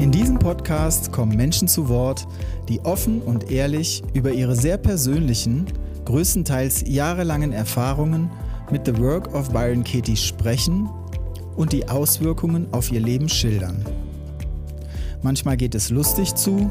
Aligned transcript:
In 0.00 0.10
diesem 0.10 0.38
Podcast 0.38 1.12
kommen 1.12 1.36
Menschen 1.36 1.68
zu 1.68 1.90
Wort, 1.90 2.26
die 2.70 2.80
offen 2.80 3.20
und 3.20 3.50
ehrlich 3.50 4.02
über 4.14 4.32
ihre 4.32 4.56
sehr 4.56 4.78
persönlichen, 4.78 5.66
größtenteils 6.06 6.84
jahrelangen 6.86 7.52
Erfahrungen 7.52 8.30
mit 8.70 8.86
The 8.86 8.98
Work 8.98 9.34
of 9.34 9.50
Byron 9.50 9.84
Katie 9.84 10.16
sprechen 10.16 10.88
und 11.54 11.74
die 11.74 11.86
Auswirkungen 11.86 12.66
auf 12.72 12.90
ihr 12.90 13.00
Leben 13.00 13.28
schildern. 13.28 13.84
Manchmal 15.20 15.58
geht 15.58 15.74
es 15.74 15.90
lustig 15.90 16.34
zu 16.34 16.70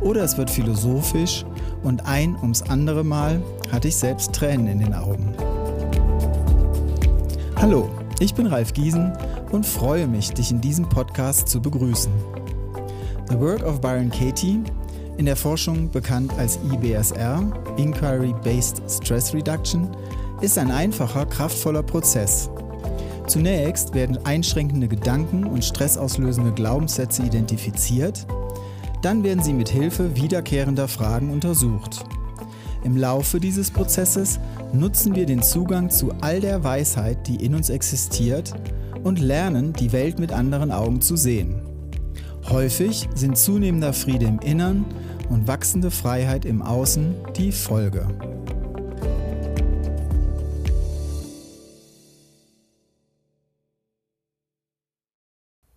oder 0.00 0.24
es 0.24 0.38
wird 0.38 0.48
philosophisch 0.48 1.44
und 1.82 2.06
ein 2.06 2.34
ums 2.40 2.62
andere 2.62 3.04
Mal 3.04 3.42
hatte 3.70 3.88
ich 3.88 3.96
selbst 3.96 4.32
Tränen 4.32 4.68
in 4.68 4.78
den 4.78 4.94
Augen. 4.94 5.34
Hallo, 7.56 7.90
ich 8.20 8.32
bin 8.32 8.46
Ralf 8.46 8.72
Giesen 8.72 9.12
und 9.52 9.66
freue 9.66 10.06
mich, 10.06 10.30
dich 10.30 10.50
in 10.50 10.62
diesem 10.62 10.88
Podcast 10.88 11.46
zu 11.46 11.60
begrüßen. 11.60 12.39
The 13.30 13.38
Work 13.38 13.62
of 13.62 13.80
Byron 13.80 14.10
Katie, 14.10 14.58
in 15.16 15.24
der 15.24 15.36
Forschung 15.36 15.88
bekannt 15.88 16.32
als 16.36 16.58
IBSR, 16.72 17.40
Inquiry-Based 17.76 18.82
Stress 18.88 19.32
Reduction, 19.32 19.88
ist 20.40 20.58
ein 20.58 20.72
einfacher, 20.72 21.26
kraftvoller 21.26 21.84
Prozess. 21.84 22.50
Zunächst 23.28 23.94
werden 23.94 24.18
einschränkende 24.24 24.88
Gedanken 24.88 25.44
und 25.44 25.64
stressauslösende 25.64 26.50
Glaubenssätze 26.50 27.22
identifiziert, 27.22 28.26
dann 29.00 29.22
werden 29.22 29.44
sie 29.44 29.52
mit 29.52 29.68
Hilfe 29.68 30.16
wiederkehrender 30.16 30.88
Fragen 30.88 31.30
untersucht. 31.30 32.04
Im 32.82 32.96
Laufe 32.96 33.38
dieses 33.38 33.70
Prozesses 33.70 34.40
nutzen 34.72 35.14
wir 35.14 35.26
den 35.26 35.44
Zugang 35.44 35.88
zu 35.88 36.10
all 36.20 36.40
der 36.40 36.64
Weisheit, 36.64 37.28
die 37.28 37.36
in 37.36 37.54
uns 37.54 37.70
existiert, 37.70 38.52
und 39.04 39.20
lernen, 39.20 39.72
die 39.72 39.92
Welt 39.92 40.18
mit 40.18 40.32
anderen 40.32 40.72
Augen 40.72 41.00
zu 41.00 41.14
sehen. 41.14 41.69
Häufig 42.48 43.08
sind 43.14 43.38
zunehmender 43.38 43.92
Friede 43.92 44.26
im 44.26 44.38
Innern 44.40 44.84
und 45.28 45.46
wachsende 45.46 45.90
Freiheit 45.90 46.44
im 46.44 46.62
Außen 46.62 47.14
die 47.36 47.52
Folge. 47.52 48.08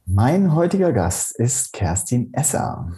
Mein 0.06 0.54
heutiger 0.54 0.94
Gast 0.94 1.36
ist 1.40 1.74
Kerstin 1.74 2.34
Esser. 2.34 2.92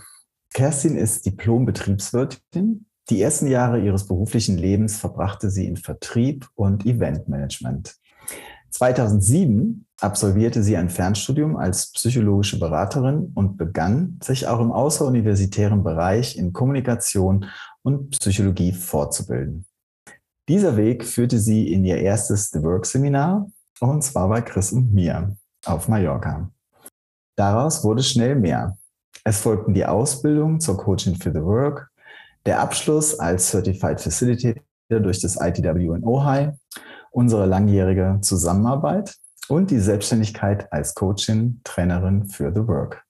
Kerstin 0.53 0.95
ist 0.97 1.25
Diplom-Betriebswirtin. 1.25 2.85
Die 3.09 3.21
ersten 3.21 3.47
Jahre 3.47 3.79
ihres 3.79 4.07
beruflichen 4.07 4.57
Lebens 4.57 4.97
verbrachte 4.97 5.49
sie 5.49 5.65
in 5.65 5.77
Vertrieb 5.77 6.49
und 6.55 6.85
Eventmanagement. 6.85 7.95
2007 8.71 9.84
absolvierte 10.01 10.61
sie 10.61 10.77
ein 10.77 10.89
Fernstudium 10.89 11.55
als 11.55 11.91
psychologische 11.93 12.59
Beraterin 12.59 13.31
und 13.33 13.57
begann, 13.57 14.19
sich 14.23 14.47
auch 14.47 14.59
im 14.59 14.71
außeruniversitären 14.71 15.83
Bereich 15.83 16.37
in 16.37 16.53
Kommunikation 16.53 17.45
und 17.81 18.11
Psychologie 18.11 18.73
fortzubilden. 18.73 19.65
Dieser 20.47 20.77
Weg 20.77 21.05
führte 21.05 21.39
sie 21.39 21.71
in 21.71 21.85
ihr 21.85 21.97
erstes 21.97 22.49
The 22.51 22.61
Work 22.61 22.85
Seminar, 22.85 23.49
und 23.79 24.03
zwar 24.03 24.29
bei 24.29 24.41
Chris 24.41 24.71
und 24.71 24.93
mir 24.93 25.35
auf 25.65 25.87
Mallorca. 25.87 26.51
Daraus 27.35 27.83
wurde 27.83 28.03
schnell 28.03 28.35
mehr. 28.35 28.77
Es 29.23 29.39
folgten 29.39 29.73
die 29.73 29.85
Ausbildung 29.85 30.59
zur 30.59 30.77
Coaching 30.77 31.15
for 31.15 31.31
the 31.31 31.41
Work, 31.41 31.89
der 32.45 32.59
Abschluss 32.59 33.19
als 33.19 33.49
Certified 33.49 33.99
Facilitator 33.99 34.61
durch 34.89 35.19
das 35.19 35.35
ITW 35.41 35.95
in 35.95 36.03
Ojai 36.03 36.53
unsere 37.11 37.45
langjährige 37.45 38.19
Zusammenarbeit 38.21 39.15
und 39.49 39.71
die 39.71 39.79
Selbstständigkeit 39.79 40.71
als 40.71 40.95
Coachin, 40.95 41.61
Trainerin 41.63 42.27
für 42.27 42.51
The 42.53 42.67
Work. 42.67 43.05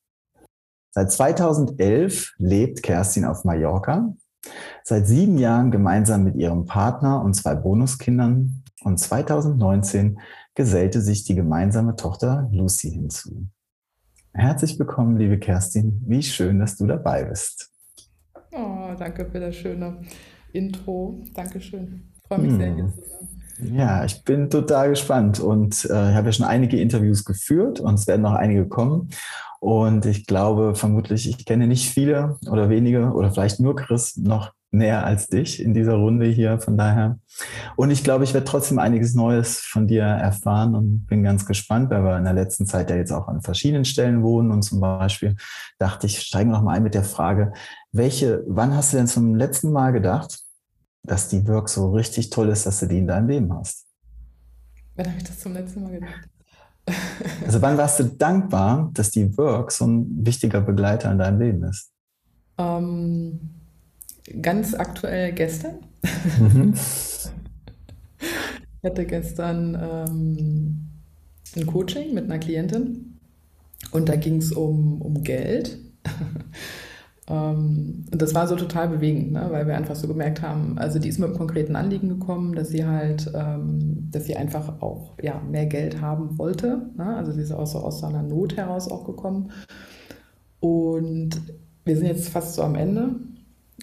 Seit 0.92 1.12
2011 1.12 2.36
lebt 2.38 2.84
Kerstin 2.84 3.26
auf 3.26 3.44
Mallorca, 3.44 4.14
seit 4.84 5.08
sieben 5.08 5.38
Jahren 5.38 5.72
gemeinsam 5.72 6.24
mit 6.24 6.36
ihrem 6.36 6.66
Partner 6.66 7.22
und 7.22 7.34
zwei 7.34 7.56
Bonuskindern 7.56 8.64
und 8.84 8.98
2019 8.98 10.20
gesellte 10.54 11.02
sich 11.02 11.26
die 11.26 11.36
gemeinsame 11.36 11.96
Tochter 11.96 12.48
Lucy 12.52 12.92
hinzu. 12.92 13.48
Herzlich 14.34 14.78
willkommen, 14.80 15.18
liebe 15.18 15.40
Kerstin. 15.40 16.02
Wie 16.06 16.24
schön, 16.24 16.60
dass 16.60 16.78
du 16.78 16.86
dabei 16.86 17.24
bist. 17.24 17.72
Oh, 18.52 18.94
danke 18.98 19.26
für 19.26 19.40
das 19.40 19.56
schöne 19.56 20.02
Intro. 20.54 21.20
Dankeschön. 21.34 22.14
Ich 22.16 22.28
freue 22.28 22.40
mich 22.40 22.52
hm. 22.52 22.58
sehr, 22.58 22.76
hier 22.76 22.88
zu 22.88 23.02
sein. 23.02 23.35
Ja, 23.60 24.04
ich 24.04 24.24
bin 24.24 24.50
total 24.50 24.90
gespannt 24.90 25.40
und 25.40 25.86
äh, 25.86 26.12
ich 26.12 26.16
habe 26.16 26.28
ja 26.28 26.32
schon 26.32 26.46
einige 26.46 26.80
Interviews 26.80 27.24
geführt 27.24 27.80
und 27.80 27.94
es 27.94 28.08
werden 28.08 28.22
noch 28.22 28.34
einige 28.34 28.68
kommen. 28.68 29.10
Und 29.62 30.06
ich 30.06 30.26
glaube 30.26 30.76
vermutlich, 30.76 31.30
ich 31.30 31.46
kenne 31.46 31.68
nicht 31.68 31.90
viele 31.90 32.38
oder 32.50 32.70
wenige 32.70 33.14
oder 33.14 33.32
vielleicht 33.32 33.60
nur 33.60 33.76
Chris 33.76 34.18
noch 34.18 34.52
näher 34.72 35.06
als 35.06 35.28
dich 35.28 35.62
in 35.62 35.74
dieser 35.74 35.96
Runde 35.96 36.26
hier. 36.26 36.60
Von 36.60 36.78
daher. 36.78 37.18
Und 37.76 37.92
ich 37.92 38.04
glaube, 38.04 38.26
ich 38.26 38.34
werde 38.34 38.46
trotzdem 38.46 38.78
einiges 38.78 39.16
Neues 39.16 39.60
von 39.60 39.88
dir 39.88 40.04
erfahren 40.04 40.76
und 40.76 41.08
bin 41.08 41.24
ganz 41.24 41.46
gespannt, 41.46 41.90
weil 41.90 42.04
wir 42.04 42.18
in 42.18 42.26
der 42.26 42.34
letzten 42.34 42.66
Zeit 42.66 42.90
ja 42.90 42.98
jetzt 42.98 43.12
auch 43.12 43.28
an 43.28 43.42
verschiedenen 43.42 43.86
Stellen 43.86 44.22
wohnen. 44.22 44.52
Und 44.52 44.64
zum 44.64 44.82
Beispiel 44.82 45.36
dachte 45.80 46.08
ich, 46.08 46.20
steigen 46.20 46.52
wir 46.52 46.58
noch 46.58 46.64
mal 46.64 46.74
ein 46.74 46.84
mit 46.84 46.94
der 46.94 47.04
Frage, 47.04 47.54
welche, 47.92 48.44
wann 48.48 48.76
hast 48.76 48.94
du 48.94 48.98
denn 48.98 49.08
zum 49.08 49.36
letzten 49.36 49.72
Mal 49.72 49.92
gedacht, 49.92 50.45
dass 51.06 51.30
die 51.30 51.48
Work 51.48 51.70
so 51.70 51.92
richtig 51.92 52.30
toll 52.30 52.50
ist, 52.50 52.66
dass 52.66 52.80
du 52.80 52.88
die 52.88 53.00
in 53.00 53.08
deinem 53.08 53.28
Leben 53.28 53.54
hast? 53.54 53.86
Wann 54.96 55.08
habe 55.08 55.18
ich 55.18 55.24
das 55.24 55.40
zum 55.40 55.54
letzten 55.54 55.84
Mal 55.84 55.92
gedacht? 55.92 56.30
also 57.46 57.62
wann 57.62 57.78
warst 57.78 58.00
du 58.00 58.04
dankbar, 58.04 58.90
dass 58.94 59.12
die 59.12 59.38
Work 59.38 59.72
so 59.72 59.86
ein 59.86 60.26
wichtiger 60.26 60.62
Begleiter 60.62 61.12
in 61.12 61.18
deinem 61.18 61.40
Leben 61.40 61.64
ist? 61.64 61.92
Ähm, 62.58 63.40
ganz 64.42 64.74
aktuell 64.74 65.34
gestern. 65.34 65.80
Mhm. 66.40 66.74
ich 66.74 67.30
hatte 68.84 69.06
gestern 69.06 69.78
ähm, 69.82 70.88
ein 71.56 71.66
Coaching 71.66 72.14
mit 72.14 72.26
einer 72.26 72.40
Klientin 72.40 73.20
und 73.92 74.10
da 74.10 74.16
ging 74.16 74.38
es 74.38 74.52
um, 74.52 75.02
um 75.02 75.24
Geld. 75.24 75.80
Ähm, 77.28 78.06
und 78.12 78.22
das 78.22 78.36
war 78.36 78.48
so 78.48 78.56
total 78.56 78.90
bewegend, 78.90 79.32
ne? 79.32 79.48
weil 79.50 79.66
wir 79.66 79.76
einfach 79.76 79.96
so 79.96 80.08
gemerkt 80.08 80.42
haben, 80.42 80.78
also 80.78 81.00
die 81.00 81.10
ist 81.10 81.18
mit 81.18 81.30
einem 81.30 81.38
konkreten 81.38 81.76
Anliegen 81.76 82.10
gekommen, 82.10 82.54
dass 82.54 82.70
sie 82.70 82.86
halt, 82.86 83.32
ähm, 83.34 84.10
dass 84.12 84.26
sie 84.26 84.36
einfach 84.36 84.82
auch 84.82 85.14
ja, 85.22 85.42
mehr 85.42 85.66
Geld 85.66 86.02
haben 86.02 86.38
wollte. 86.38 86.90
Ne? 86.98 87.16
Also 87.16 87.32
sie 87.32 87.42
ist 87.42 87.52
auch 87.52 87.66
so 87.66 87.80
aus 87.80 88.00
so 88.00 88.06
einer 88.06 88.22
Not 88.22 88.58
heraus 88.58 88.90
auch 88.90 89.06
gekommen. 89.06 89.52
Und 90.60 91.42
wir 91.84 91.98
sind 91.98 92.08
jetzt 92.08 92.30
fast 92.30 92.56
so 92.56 92.62
am 92.62 92.76
Ende. 92.76 93.16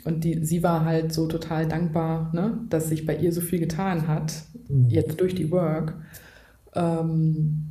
Und 0.05 0.25
die, 0.25 0.45
sie 0.45 0.63
war 0.63 0.85
halt 0.85 1.13
so 1.13 1.27
total 1.27 1.67
dankbar, 1.67 2.33
ne? 2.33 2.61
dass 2.69 2.89
sich 2.89 3.07
bei 3.07 3.17
ihr 3.17 3.33
so 3.33 3.41
viel 3.41 3.59
getan 3.59 4.07
hat, 4.07 4.33
mhm. 4.69 4.89
jetzt 4.89 5.21
durch 5.21 5.35
die 5.35 5.51
Work. 5.51 5.97
Ähm, 6.75 7.69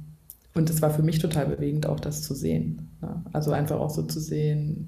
und 0.53 0.70
es 0.70 0.82
war 0.82 0.90
für 0.90 1.02
mich 1.02 1.20
total 1.20 1.46
bewegend, 1.46 1.86
auch 1.86 2.00
das 2.02 2.24
zu 2.24 2.36
sehen. 2.36 2.98
Ne? 3.02 3.24
Also 3.32 3.52
einfach 3.52 3.80
auch 3.80 3.90
so 3.90 4.03
zu 4.03 4.20
sehen, 4.20 4.88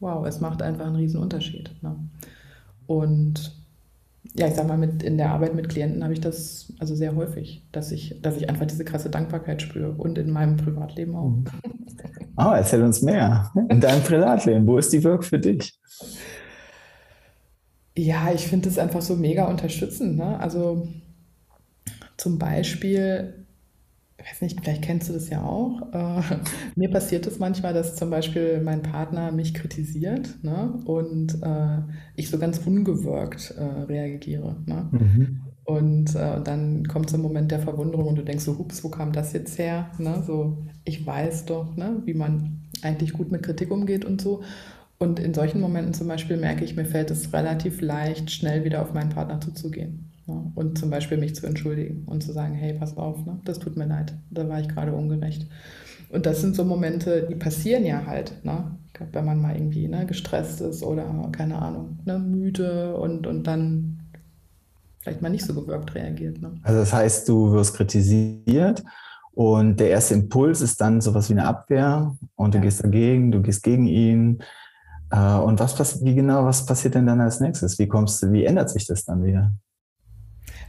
wow, 0.00 0.26
es 0.26 0.40
macht 0.40 0.62
einfach 0.62 0.86
einen 0.86 0.96
riesen 0.96 1.20
Unterschied. 1.20 1.70
Ne? 1.82 1.96
Und 2.86 3.54
ja, 4.34 4.46
ich 4.46 4.54
sag 4.54 4.68
mal, 4.68 4.78
mit, 4.78 5.02
in 5.02 5.16
der 5.16 5.30
Arbeit 5.30 5.54
mit 5.54 5.68
Klienten 5.68 6.02
habe 6.02 6.12
ich 6.12 6.20
das 6.20 6.72
also 6.78 6.94
sehr 6.94 7.16
häufig, 7.16 7.66
dass 7.72 7.90
ich, 7.90 8.20
dass 8.22 8.36
ich 8.36 8.48
einfach 8.48 8.66
diese 8.66 8.84
krasse 8.84 9.10
Dankbarkeit 9.10 9.60
spüre 9.60 9.92
und 9.92 10.18
in 10.18 10.30
meinem 10.30 10.56
Privatleben 10.56 11.16
auch. 11.16 11.32
Oh, 12.36 12.50
erzähl 12.54 12.82
uns 12.82 13.02
mehr. 13.02 13.50
In 13.68 13.80
deinem 13.80 14.02
Privatleben, 14.02 14.66
wo 14.66 14.78
ist 14.78 14.92
die 14.92 15.02
Work 15.04 15.24
für 15.24 15.38
dich? 15.38 15.78
Ja, 17.96 18.30
ich 18.32 18.46
finde 18.46 18.68
es 18.68 18.78
einfach 18.78 19.02
so 19.02 19.16
mega 19.16 19.48
unterstützend. 19.48 20.16
Ne? 20.16 20.38
Also 20.38 20.86
zum 22.16 22.38
Beispiel 22.38 23.39
ich 24.20 24.30
weiß 24.30 24.42
nicht, 24.42 24.60
vielleicht 24.60 24.82
kennst 24.82 25.08
du 25.08 25.12
das 25.12 25.30
ja 25.30 25.42
auch. 25.42 25.80
Äh, 25.92 26.22
mir 26.76 26.90
passiert 26.90 27.26
es 27.26 27.38
manchmal, 27.38 27.72
dass 27.72 27.96
zum 27.96 28.10
Beispiel 28.10 28.60
mein 28.60 28.82
Partner 28.82 29.32
mich 29.32 29.54
kritisiert 29.54 30.42
ne? 30.42 30.80
und 30.84 31.42
äh, 31.42 31.78
ich 32.16 32.28
so 32.30 32.38
ganz 32.38 32.58
ungewirkt 32.58 33.54
äh, 33.56 33.62
reagiere. 33.62 34.56
Ne? 34.66 34.88
Mhm. 34.92 35.40
Und 35.64 36.14
äh, 36.16 36.42
dann 36.42 36.86
kommt 36.86 37.10
so 37.10 37.16
ein 37.16 37.22
Moment 37.22 37.50
der 37.50 37.60
Verwunderung 37.60 38.08
und 38.08 38.16
du 38.16 38.24
denkst 38.24 38.44
so, 38.44 38.58
hups, 38.58 38.82
wo 38.82 38.88
kam 38.88 39.12
das 39.12 39.32
jetzt 39.32 39.58
her? 39.58 39.90
Ne? 39.98 40.22
So, 40.26 40.58
ich 40.84 41.06
weiß 41.06 41.44
doch, 41.46 41.76
ne, 41.76 42.02
wie 42.04 42.14
man 42.14 42.62
eigentlich 42.82 43.12
gut 43.12 43.30
mit 43.30 43.42
Kritik 43.42 43.70
umgeht 43.70 44.04
und 44.04 44.20
so. 44.20 44.42
Und 44.98 45.18
in 45.18 45.32
solchen 45.32 45.60
Momenten 45.60 45.94
zum 45.94 46.08
Beispiel 46.08 46.36
merke 46.36 46.64
ich, 46.64 46.76
mir 46.76 46.84
fällt 46.84 47.10
es 47.10 47.32
relativ 47.32 47.80
leicht, 47.80 48.30
schnell 48.30 48.64
wieder 48.64 48.82
auf 48.82 48.92
meinen 48.92 49.10
Partner 49.10 49.40
zuzugehen. 49.40 50.09
Ne? 50.30 50.52
Und 50.54 50.78
zum 50.78 50.90
Beispiel 50.90 51.18
mich 51.18 51.34
zu 51.34 51.46
entschuldigen 51.46 52.04
und 52.06 52.22
zu 52.22 52.32
sagen, 52.32 52.54
hey, 52.54 52.74
pass 52.74 52.96
auf, 52.96 53.24
ne? 53.26 53.40
das 53.44 53.58
tut 53.58 53.76
mir 53.76 53.86
leid, 53.86 54.14
da 54.30 54.48
war 54.48 54.60
ich 54.60 54.68
gerade 54.68 54.92
ungerecht. 54.92 55.46
Und 56.10 56.26
das 56.26 56.40
sind 56.40 56.56
so 56.56 56.64
Momente, 56.64 57.26
die 57.28 57.36
passieren 57.36 57.84
ja 57.84 58.06
halt, 58.06 58.44
ne? 58.44 58.76
wenn 59.12 59.24
man 59.24 59.40
mal 59.40 59.56
irgendwie 59.56 59.88
ne, 59.88 60.06
gestresst 60.06 60.60
ist 60.60 60.82
oder 60.82 61.28
keine 61.32 61.60
Ahnung, 61.60 62.00
ne, 62.04 62.18
müde 62.18 62.94
und, 62.96 63.26
und 63.26 63.46
dann 63.46 64.00
vielleicht 65.00 65.22
mal 65.22 65.30
nicht 65.30 65.44
so 65.44 65.54
gewirkt 65.54 65.94
reagiert. 65.94 66.40
Ne? 66.40 66.52
Also 66.62 66.80
das 66.80 66.92
heißt, 66.92 67.28
du 67.28 67.52
wirst 67.52 67.74
kritisiert 67.74 68.82
Und 69.32 69.80
der 69.80 69.90
erste 69.90 70.14
Impuls 70.14 70.60
ist 70.60 70.80
dann 70.80 71.00
sowas 71.00 71.30
wie 71.30 71.34
eine 71.34 71.46
Abwehr 71.46 72.16
und 72.34 72.54
du 72.54 72.58
ja. 72.58 72.64
gehst 72.64 72.84
dagegen, 72.84 73.32
du 73.32 73.40
gehst 73.40 73.62
gegen 73.62 73.86
ihn. 73.86 74.42
Äh, 75.10 75.36
und 75.36 75.60
was 75.60 75.74
passiert, 75.74 76.04
wie 76.04 76.14
genau, 76.14 76.44
was 76.44 76.66
passiert 76.66 76.94
denn 76.94 77.06
dann 77.06 77.20
als 77.20 77.40
nächstes? 77.40 77.78
Wie 77.78 77.88
kommst 77.88 78.22
du, 78.22 78.32
wie 78.32 78.44
ändert 78.44 78.70
sich 78.70 78.86
das 78.86 79.04
dann 79.04 79.24
wieder? 79.24 79.52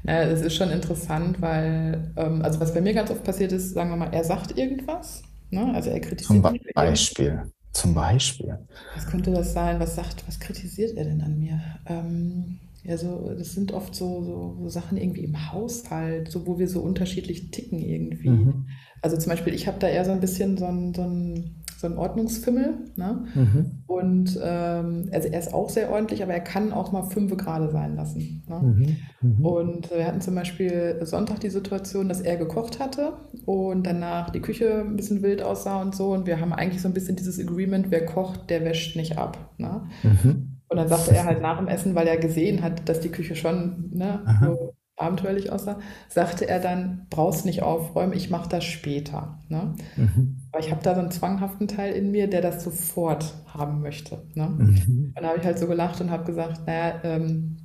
Naja, 0.03 0.29
es 0.29 0.41
ist 0.41 0.55
schon 0.55 0.71
interessant, 0.71 1.41
weil, 1.41 2.11
ähm, 2.17 2.41
also 2.41 2.59
was 2.59 2.73
bei 2.73 2.81
mir 2.81 2.93
ganz 2.93 3.11
oft 3.11 3.23
passiert 3.23 3.51
ist, 3.51 3.73
sagen 3.73 3.89
wir 3.91 3.97
mal, 3.97 4.13
er 4.13 4.23
sagt 4.23 4.57
irgendwas, 4.57 5.21
ne? 5.51 5.73
also 5.73 5.89
er 5.89 5.99
kritisiert. 5.99 6.27
Zum 6.27 6.41
Beispiel. 6.73 7.43
Zum 7.73 7.93
Beispiel. 7.93 8.59
Was 8.95 9.07
könnte 9.07 9.31
das 9.31 9.53
sein? 9.53 9.79
Was 9.79 9.95
sagt, 9.95 10.27
was 10.27 10.39
kritisiert 10.39 10.97
er 10.97 11.05
denn 11.05 11.21
an 11.21 11.39
mir? 11.39 11.61
Ähm, 11.85 12.59
ja, 12.83 12.97
so, 12.97 13.33
das 13.37 13.53
sind 13.53 13.71
oft 13.71 13.95
so, 13.95 14.23
so, 14.23 14.57
so, 14.59 14.69
Sachen 14.69 14.97
irgendwie 14.97 15.23
im 15.23 15.51
Haushalt, 15.51 16.31
so 16.31 16.47
wo 16.47 16.57
wir 16.57 16.67
so 16.67 16.81
unterschiedlich 16.81 17.51
ticken 17.51 17.79
irgendwie. 17.79 18.29
Mhm. 18.29 18.65
Also 19.01 19.17
zum 19.17 19.29
Beispiel, 19.29 19.53
ich 19.53 19.67
habe 19.67 19.79
da 19.79 19.87
eher 19.87 20.03
so 20.03 20.11
ein 20.11 20.19
bisschen 20.19 20.57
so 20.57 20.65
ein, 20.65 20.93
so 20.93 21.03
ein 21.03 21.60
so 21.81 21.87
ein 21.87 21.97
Ordnungsfimmel. 21.97 22.75
Ne? 22.95 23.25
Mhm. 23.33 23.83
Und 23.87 24.39
ähm, 24.41 25.09
also 25.11 25.27
er 25.27 25.39
ist 25.39 25.53
auch 25.53 25.69
sehr 25.69 25.91
ordentlich, 25.91 26.21
aber 26.21 26.33
er 26.33 26.39
kann 26.39 26.71
auch 26.71 26.91
mal 26.91 27.03
fünf 27.03 27.35
gerade 27.35 27.69
sein 27.71 27.95
lassen. 27.95 28.43
Ne? 28.47 28.59
Mhm. 28.61 28.97
Mhm. 29.21 29.45
Und 29.45 29.91
wir 29.91 30.05
hatten 30.05 30.21
zum 30.21 30.35
Beispiel 30.35 30.99
Sonntag 31.01 31.39
die 31.39 31.49
Situation, 31.49 32.07
dass 32.07 32.21
er 32.21 32.37
gekocht 32.37 32.79
hatte 32.79 33.13
und 33.45 33.85
danach 33.85 34.29
die 34.29 34.41
Küche 34.41 34.81
ein 34.81 34.95
bisschen 34.95 35.23
wild 35.23 35.41
aussah 35.41 35.81
und 35.81 35.95
so. 35.95 36.13
Und 36.13 36.27
wir 36.27 36.39
haben 36.39 36.53
eigentlich 36.53 36.81
so 36.81 36.87
ein 36.87 36.93
bisschen 36.93 37.15
dieses 37.15 37.39
Agreement, 37.39 37.89
wer 37.89 38.05
kocht, 38.05 38.49
der 38.51 38.63
wäscht 38.63 38.95
nicht 38.95 39.17
ab. 39.17 39.53
Ne? 39.57 39.83
Mhm. 40.03 40.59
Und 40.67 40.77
dann 40.77 40.87
sagte 40.87 41.13
er 41.13 41.25
halt 41.25 41.41
nach 41.41 41.57
dem 41.57 41.67
Essen, 41.67 41.95
weil 41.95 42.07
er 42.07 42.17
gesehen 42.17 42.61
hat, 42.61 42.87
dass 42.87 43.01
die 43.01 43.09
Küche 43.09 43.35
schon 43.35 43.89
ne, 43.91 44.21
so 44.41 44.73
abenteuerlich 44.95 45.51
aussah, 45.51 45.79
sagte 46.07 46.47
er 46.47 46.59
dann, 46.59 47.07
brauchst 47.09 47.45
nicht 47.45 47.63
aufräumen, 47.63 48.13
ich 48.13 48.29
mache 48.29 48.47
das 48.47 48.63
später. 48.63 49.39
Ne? 49.49 49.75
Mhm. 49.97 50.40
Aber 50.51 50.63
ich 50.63 50.71
habe 50.71 50.83
da 50.83 50.95
so 50.95 51.01
einen 51.01 51.11
zwanghaften 51.11 51.67
Teil 51.67 51.93
in 51.93 52.11
mir, 52.11 52.27
der 52.27 52.41
das 52.41 52.63
sofort 52.63 53.33
haben 53.47 53.81
möchte. 53.81 54.23
Ne? 54.35 54.47
Mhm. 54.49 55.13
Und 55.15 55.21
da 55.21 55.29
habe 55.29 55.39
ich 55.39 55.45
halt 55.45 55.59
so 55.59 55.67
gelacht 55.67 56.01
und 56.01 56.11
habe 56.11 56.25
gesagt, 56.25 56.67
naja, 56.67 56.99
ähm, 57.03 57.57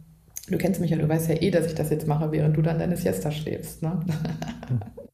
du 0.48 0.56
kennst 0.56 0.80
mich 0.80 0.90
ja, 0.90 0.96
du 0.96 1.08
weißt 1.08 1.28
ja 1.28 1.42
eh, 1.42 1.50
dass 1.50 1.66
ich 1.66 1.74
das 1.74 1.90
jetzt 1.90 2.06
mache, 2.06 2.30
während 2.30 2.56
du 2.56 2.62
dann 2.62 2.78
deine 2.78 2.96
Siesta 2.96 3.30
schläfst. 3.32 3.82
Ne? 3.82 4.00
Mhm. 4.06 4.80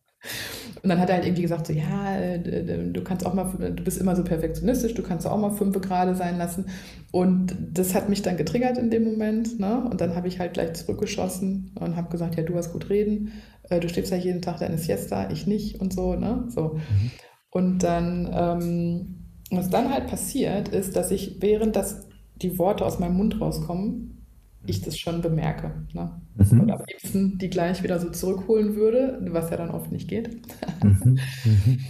Und 0.82 0.88
dann 0.88 0.98
hat 0.98 1.10
er 1.10 1.16
halt 1.16 1.26
irgendwie 1.26 1.42
gesagt, 1.42 1.68
so, 1.68 1.72
ja, 1.72 2.16
äh, 2.18 2.40
du 2.40 3.04
kannst 3.04 3.24
auch 3.24 3.34
mal, 3.34 3.44
du 3.44 3.84
bist 3.84 4.00
immer 4.00 4.16
so 4.16 4.24
perfektionistisch, 4.24 4.94
du 4.94 5.02
kannst 5.02 5.28
auch 5.28 5.38
mal 5.38 5.52
fünf 5.52 5.80
gerade 5.80 6.16
sein 6.16 6.38
lassen. 6.38 6.66
Und 7.12 7.54
das 7.72 7.94
hat 7.94 8.08
mich 8.08 8.22
dann 8.22 8.36
getriggert 8.36 8.78
in 8.78 8.90
dem 8.90 9.04
Moment. 9.04 9.60
Ne? 9.60 9.88
Und 9.88 10.00
dann 10.00 10.16
habe 10.16 10.26
ich 10.26 10.40
halt 10.40 10.54
gleich 10.54 10.72
zurückgeschossen 10.72 11.70
und 11.78 11.94
habe 11.94 12.10
gesagt, 12.10 12.36
ja, 12.36 12.42
du 12.42 12.56
hast 12.56 12.72
gut 12.72 12.90
reden, 12.90 13.32
äh, 13.70 13.78
du 13.78 13.88
stehst 13.88 14.10
ja 14.10 14.16
jeden 14.16 14.42
Tag 14.42 14.58
deine 14.58 14.78
Siesta, 14.78 15.30
ich 15.30 15.46
nicht 15.46 15.80
und 15.80 15.92
so. 15.92 16.16
Ne? 16.16 16.46
so. 16.48 16.74
Mhm. 16.74 17.10
Und 17.52 17.80
dann, 17.80 18.30
ähm, 18.32 19.26
was 19.50 19.68
dann 19.68 19.92
halt 19.92 20.06
passiert, 20.06 20.68
ist, 20.68 20.96
dass 20.96 21.10
ich, 21.10 21.36
während 21.40 21.76
das 21.76 22.08
die 22.36 22.58
Worte 22.58 22.84
aus 22.84 22.98
meinem 22.98 23.16
Mund 23.16 23.40
rauskommen, 23.40 24.24
ich 24.64 24.80
das 24.80 24.98
schon 24.98 25.20
bemerke. 25.20 25.72
Ne? 25.92 26.22
Mhm. 26.36 26.60
Und 26.60 26.70
am 26.70 26.82
liebsten 26.88 27.38
die 27.38 27.50
gleich 27.50 27.82
wieder 27.82 28.00
so 28.00 28.08
zurückholen 28.08 28.74
würde, 28.74 29.18
was 29.30 29.50
ja 29.50 29.58
dann 29.58 29.70
oft 29.70 29.92
nicht 29.92 30.08
geht. 30.08 30.40
Mhm. 30.82 31.18
Mhm. 31.44 31.80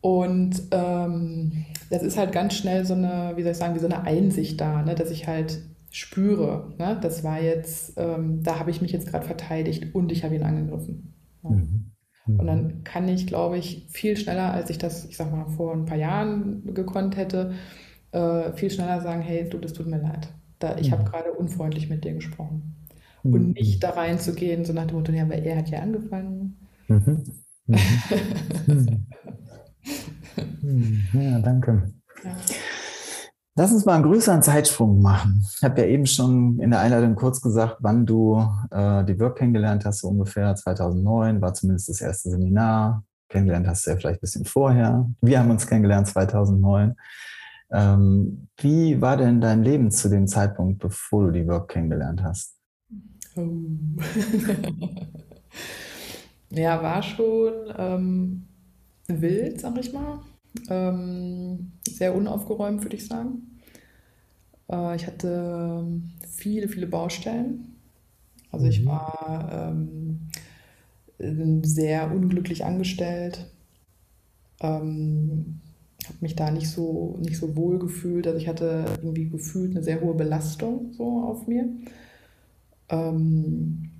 Und 0.00 0.62
ähm, 0.70 1.66
das 1.90 2.02
ist 2.02 2.16
halt 2.16 2.32
ganz 2.32 2.54
schnell 2.54 2.86
so 2.86 2.94
eine, 2.94 3.32
wie 3.36 3.42
soll 3.42 3.52
ich 3.52 3.58
sagen, 3.58 3.74
wie 3.74 3.80
so 3.80 3.86
eine 3.86 4.02
Einsicht 4.02 4.60
da, 4.60 4.82
ne? 4.82 4.94
dass 4.94 5.10
ich 5.10 5.26
halt 5.26 5.60
spüre, 5.90 6.72
ne? 6.78 6.98
das 7.02 7.22
war 7.22 7.42
jetzt, 7.42 7.94
ähm, 7.96 8.42
da 8.42 8.58
habe 8.58 8.70
ich 8.70 8.80
mich 8.80 8.92
jetzt 8.92 9.08
gerade 9.08 9.26
verteidigt 9.26 9.94
und 9.94 10.10
ich 10.10 10.24
habe 10.24 10.34
ihn 10.34 10.42
angegriffen. 10.42 11.12
Ne? 11.42 11.50
Mhm. 12.26 12.34
mhm. 12.34 12.40
Und 12.40 12.46
dann 12.46 12.84
kann 12.84 13.08
ich, 13.08 13.26
glaube 13.26 13.58
ich, 13.58 13.86
viel 13.88 14.16
schneller, 14.16 14.52
als 14.52 14.70
ich 14.70 14.78
das, 14.78 15.04
ich 15.06 15.16
sag 15.16 15.32
mal, 15.32 15.46
vor 15.46 15.72
ein 15.72 15.86
paar 15.86 15.98
Jahren 15.98 16.74
gekonnt 16.74 17.16
hätte, 17.16 17.52
äh, 18.12 18.52
viel 18.52 18.70
schneller 18.70 19.00
sagen, 19.00 19.22
hey, 19.22 19.48
du, 19.48 19.58
das 19.58 19.72
tut 19.72 19.86
mir 19.86 20.00
leid. 20.00 20.28
Da, 20.58 20.76
ich 20.78 20.88
mhm. 20.88 20.92
habe 20.92 21.10
gerade 21.10 21.32
unfreundlich 21.32 21.88
mit 21.88 22.04
dir 22.04 22.14
gesprochen. 22.14 22.76
Mhm. 23.22 23.34
Und 23.34 23.52
nicht 23.54 23.82
da 23.82 23.90
reinzugehen, 23.90 24.64
so 24.64 24.72
nach 24.72 24.86
dem 24.86 24.96
Motto, 24.96 25.12
ja, 25.12 25.28
weil 25.28 25.44
er 25.44 25.56
hat 25.58 25.68
ja 25.68 25.80
angefangen. 25.80 26.56
Mhm. 26.88 27.24
mhm. 27.66 27.76
mhm. 30.62 31.02
ja, 31.12 31.38
danke. 31.40 31.92
Ja. 32.24 32.36
Lass 33.58 33.72
uns 33.72 33.86
mal 33.86 33.94
einen 33.94 34.04
größeren 34.04 34.42
Zeitsprung 34.42 35.00
machen. 35.00 35.42
Ich 35.56 35.62
habe 35.62 35.80
ja 35.80 35.86
eben 35.86 36.04
schon 36.04 36.60
in 36.60 36.70
der 36.70 36.80
Einleitung 36.80 37.14
kurz 37.14 37.40
gesagt, 37.40 37.78
wann 37.80 38.04
du 38.04 38.46
äh, 38.70 39.02
die 39.06 39.18
Work 39.18 39.38
kennengelernt 39.38 39.86
hast, 39.86 40.00
so 40.00 40.08
ungefähr 40.08 40.54
2009, 40.54 41.40
war 41.40 41.54
zumindest 41.54 41.88
das 41.88 42.02
erste 42.02 42.28
Seminar. 42.28 43.02
Kennengelernt 43.30 43.66
hast 43.66 43.86
du 43.86 43.92
ja 43.92 43.96
vielleicht 43.96 44.18
ein 44.18 44.20
bisschen 44.20 44.44
vorher. 44.44 45.08
Wir 45.22 45.38
haben 45.38 45.50
uns 45.50 45.66
kennengelernt 45.66 46.06
2009. 46.06 46.96
Ähm, 47.72 48.48
wie 48.58 49.00
war 49.00 49.16
denn 49.16 49.40
dein 49.40 49.64
Leben 49.64 49.90
zu 49.90 50.10
dem 50.10 50.26
Zeitpunkt, 50.26 50.78
bevor 50.78 51.24
du 51.24 51.30
die 51.32 51.48
Work 51.48 51.68
kennengelernt 51.70 52.22
hast? 52.22 52.58
Oh. 53.36 53.62
ja, 56.50 56.82
war 56.82 57.02
schon 57.02 57.52
ähm, 57.74 58.48
wild, 59.08 59.62
sag 59.62 59.78
ich 59.78 59.94
mal. 59.94 60.20
Ähm, 60.68 61.72
sehr 61.88 62.14
unaufgeräumt, 62.14 62.82
würde 62.82 62.96
ich 62.96 63.06
sagen. 63.06 63.60
Äh, 64.70 64.96
ich 64.96 65.06
hatte 65.06 65.86
viele, 66.28 66.68
viele 66.68 66.86
Baustellen. 66.86 67.76
Also 68.50 68.66
ich 68.66 68.82
mhm. 68.82 68.86
war 68.86 69.74
ähm, 71.18 71.62
sehr 71.64 72.12
unglücklich 72.12 72.64
angestellt. 72.64 73.46
Ähm, 74.60 75.60
habe 76.04 76.18
mich 76.20 76.36
da 76.36 76.50
nicht 76.50 76.70
so, 76.70 77.18
nicht 77.20 77.36
so 77.36 77.56
wohl 77.56 77.78
gefühlt. 77.78 78.26
Also 78.26 78.38
ich 78.38 78.48
hatte 78.48 78.84
irgendwie 78.96 79.28
gefühlt 79.28 79.72
eine 79.72 79.82
sehr 79.82 80.00
hohe 80.00 80.14
Belastung 80.14 80.92
so 80.92 81.22
auf 81.22 81.46
mir. 81.46 81.68
Ähm, 82.88 83.90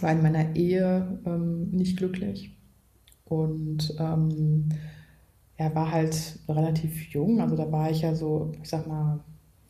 war 0.00 0.12
in 0.12 0.22
meiner 0.22 0.56
Ehe 0.56 1.20
ähm, 1.24 1.70
nicht 1.70 1.96
glücklich 1.96 2.56
und 3.24 3.94
ähm, 3.98 4.68
er 5.56 5.74
war 5.74 5.90
halt 5.90 6.38
relativ 6.48 7.12
jung. 7.12 7.40
Also 7.40 7.56
da 7.56 7.70
war 7.72 7.90
ich 7.90 8.02
ja 8.02 8.14
so, 8.14 8.52
ich 8.62 8.68
sag 8.68 8.86
mal, 8.86 9.20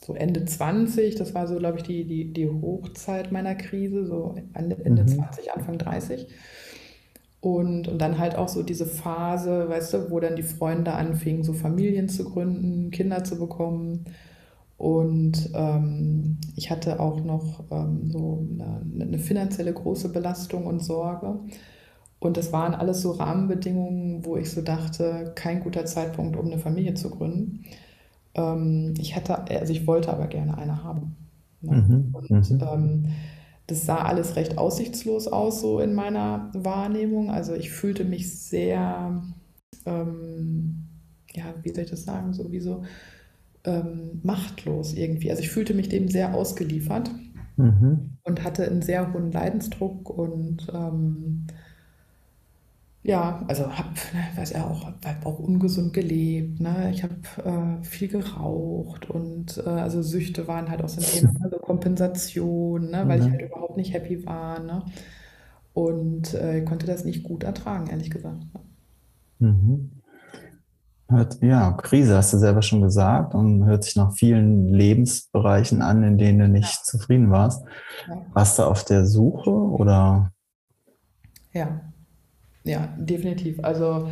so 0.05 0.15
Ende 0.15 0.45
20. 0.45 1.15
Das 1.17 1.35
war 1.35 1.47
so, 1.47 1.57
glaube 1.57 1.79
ich, 1.79 1.85
die, 1.85 2.05
die, 2.05 2.33
die 2.33 2.49
Hochzeit 2.49 3.33
meiner 3.33 3.55
Krise, 3.55 4.07
so 4.07 4.35
Ende, 4.55 4.77
Ende 4.85 5.03
mhm. 5.03 5.09
20, 5.09 5.53
Anfang 5.53 5.79
30. 5.79 6.27
Und, 7.41 7.87
und 7.87 7.99
dann 7.99 8.19
halt 8.19 8.37
auch 8.37 8.49
so 8.49 8.63
diese 8.63 8.87
Phase, 8.87 9.69
weißt 9.69 9.95
du, 9.95 10.11
wo 10.11 10.19
dann 10.19 10.37
die 10.37 10.43
Freunde 10.43 10.93
anfingen, 10.93 11.45
so 11.45 11.53
Familien 11.53 12.09
zu 12.09 12.25
gründen, 12.25 12.91
Kinder 12.91 13.25
zu 13.25 13.39
bekommen. 13.39 14.07
Und 14.77 15.51
ähm, 15.55 16.39
ich 16.57 16.71
hatte 16.71 17.01
auch 17.01 17.23
noch 17.25 17.65
ähm, 17.71 18.11
so 18.11 18.47
eine, 18.53 19.07
eine, 19.07 19.19
finanzielle 19.19 19.73
große 19.73 20.13
Belastung 20.13 20.67
und 20.67 20.81
Sorge. 20.81 21.41
Und 22.19 22.37
das 22.37 22.53
waren 22.53 22.75
alles 22.75 23.03
so 23.03 23.13
Rahmenbedingungen, 23.13 24.25
wo 24.25 24.37
ich 24.37 24.51
so 24.51 24.63
dachte, 24.63 25.33
kein 25.35 25.61
guter 25.61 25.85
Zeitpunkt, 25.85 26.37
um 26.37 26.47
eine 26.47 26.59
Familie 26.59 26.95
zu 26.95 27.11
gründen. 27.11 27.65
Ähm, 28.35 28.95
ich 28.99 29.15
hatte, 29.17 29.39
also 29.51 29.73
ich 29.73 29.87
wollte 29.87 30.13
aber 30.13 30.27
gerne 30.27 30.57
eine 30.57 30.83
haben. 30.83 31.17
Ne? 31.61 31.77
Mhm, 31.77 32.15
und 32.15 32.31
mhm. 32.31 32.61
Ähm, 32.63 33.07
das 33.67 33.85
sah 33.85 33.99
alles 33.99 34.37
recht 34.37 34.59
aussichtslos 34.59 35.27
aus, 35.27 35.61
so 35.61 35.81
in 35.81 35.95
meiner 35.95 36.51
Wahrnehmung. 36.55 37.31
Also 37.31 37.55
ich 37.55 37.71
fühlte 37.71 38.05
mich 38.05 38.39
sehr, 38.41 39.23
ähm, 39.85 40.85
ja, 41.33 41.45
wie 41.63 41.71
soll 41.71 41.85
ich 41.85 41.91
das 41.91 42.05
sagen, 42.05 42.33
so 42.33 42.53
wie 42.53 42.61
so 42.61 42.85
ähm, 43.65 44.21
machtlos 44.23 44.95
irgendwie. 44.95 45.31
Also 45.31 45.43
ich 45.43 45.51
fühlte 45.51 45.75
mich 45.75 45.89
dem 45.89 46.09
sehr 46.09 46.35
ausgeliefert 46.35 47.11
mhm. 47.57 48.11
und 48.23 48.45
hatte 48.45 48.65
einen 48.65 48.83
sehr 48.83 49.13
hohen 49.13 49.33
Leidensdruck 49.33 50.09
und 50.11 50.69
ähm, 50.73 51.47
ja, 53.07 53.45
also 53.47 53.71
habe, 53.71 53.91
ne, 54.13 54.25
weiß 54.37 54.51
ja 54.51 54.65
auch, 54.65 54.85
hab 54.85 55.27
auch 55.27 55.39
ungesund 55.39 55.93
gelebt. 55.93 56.61
Ne? 56.61 56.91
Ich 56.93 57.05
habe 57.05 57.15
äh, 57.45 57.85
viel 57.85 58.09
geraucht 58.09 59.09
und 59.09 59.63
äh, 59.65 59.69
also 59.69 60.03
Süchte 60.03 60.49
waren 60.49 60.69
halt 60.69 60.83
auch 60.83 60.89
so 60.89 61.01
ein 61.01 61.07
Thema, 61.07 61.45
also 61.45 61.59
Kompensation, 61.59 62.91
ne? 62.91 63.05
weil 63.07 63.21
mhm. 63.21 63.27
ich 63.27 63.31
halt 63.31 63.43
überhaupt 63.43 63.77
nicht 63.77 63.93
happy 63.95 64.27
war. 64.27 64.59
Ne? 64.59 64.83
Und 65.73 66.35
äh, 66.35 66.63
konnte 66.63 66.87
das 66.87 67.05
nicht 67.05 67.23
gut 67.23 67.45
ertragen, 67.45 67.87
ehrlich 67.89 68.11
gesagt. 68.11 68.45
Mhm. 69.39 69.93
Ja, 71.41 71.71
Krise 71.71 72.17
hast 72.17 72.33
du 72.33 72.39
selber 72.39 72.63
schon 72.63 72.83
gesagt 72.83 73.33
und 73.37 73.65
hört 73.65 73.85
sich 73.85 73.95
nach 73.95 74.13
vielen 74.15 74.67
Lebensbereichen 74.67 75.81
an, 75.81 76.03
in 76.03 76.19
denen 76.19 76.41
du 76.41 76.49
nicht 76.49 76.79
ja. 76.79 76.83
zufrieden 76.83 77.31
warst. 77.31 77.65
Ja. 78.09 78.27
Warst 78.33 78.59
du 78.59 78.65
auf 78.65 78.85
der 78.85 79.07
Suche 79.07 79.51
oder? 79.51 80.33
Ja, 81.53 81.81
ja, 82.67 82.95
definitiv. 82.99 83.61
Also 83.63 84.11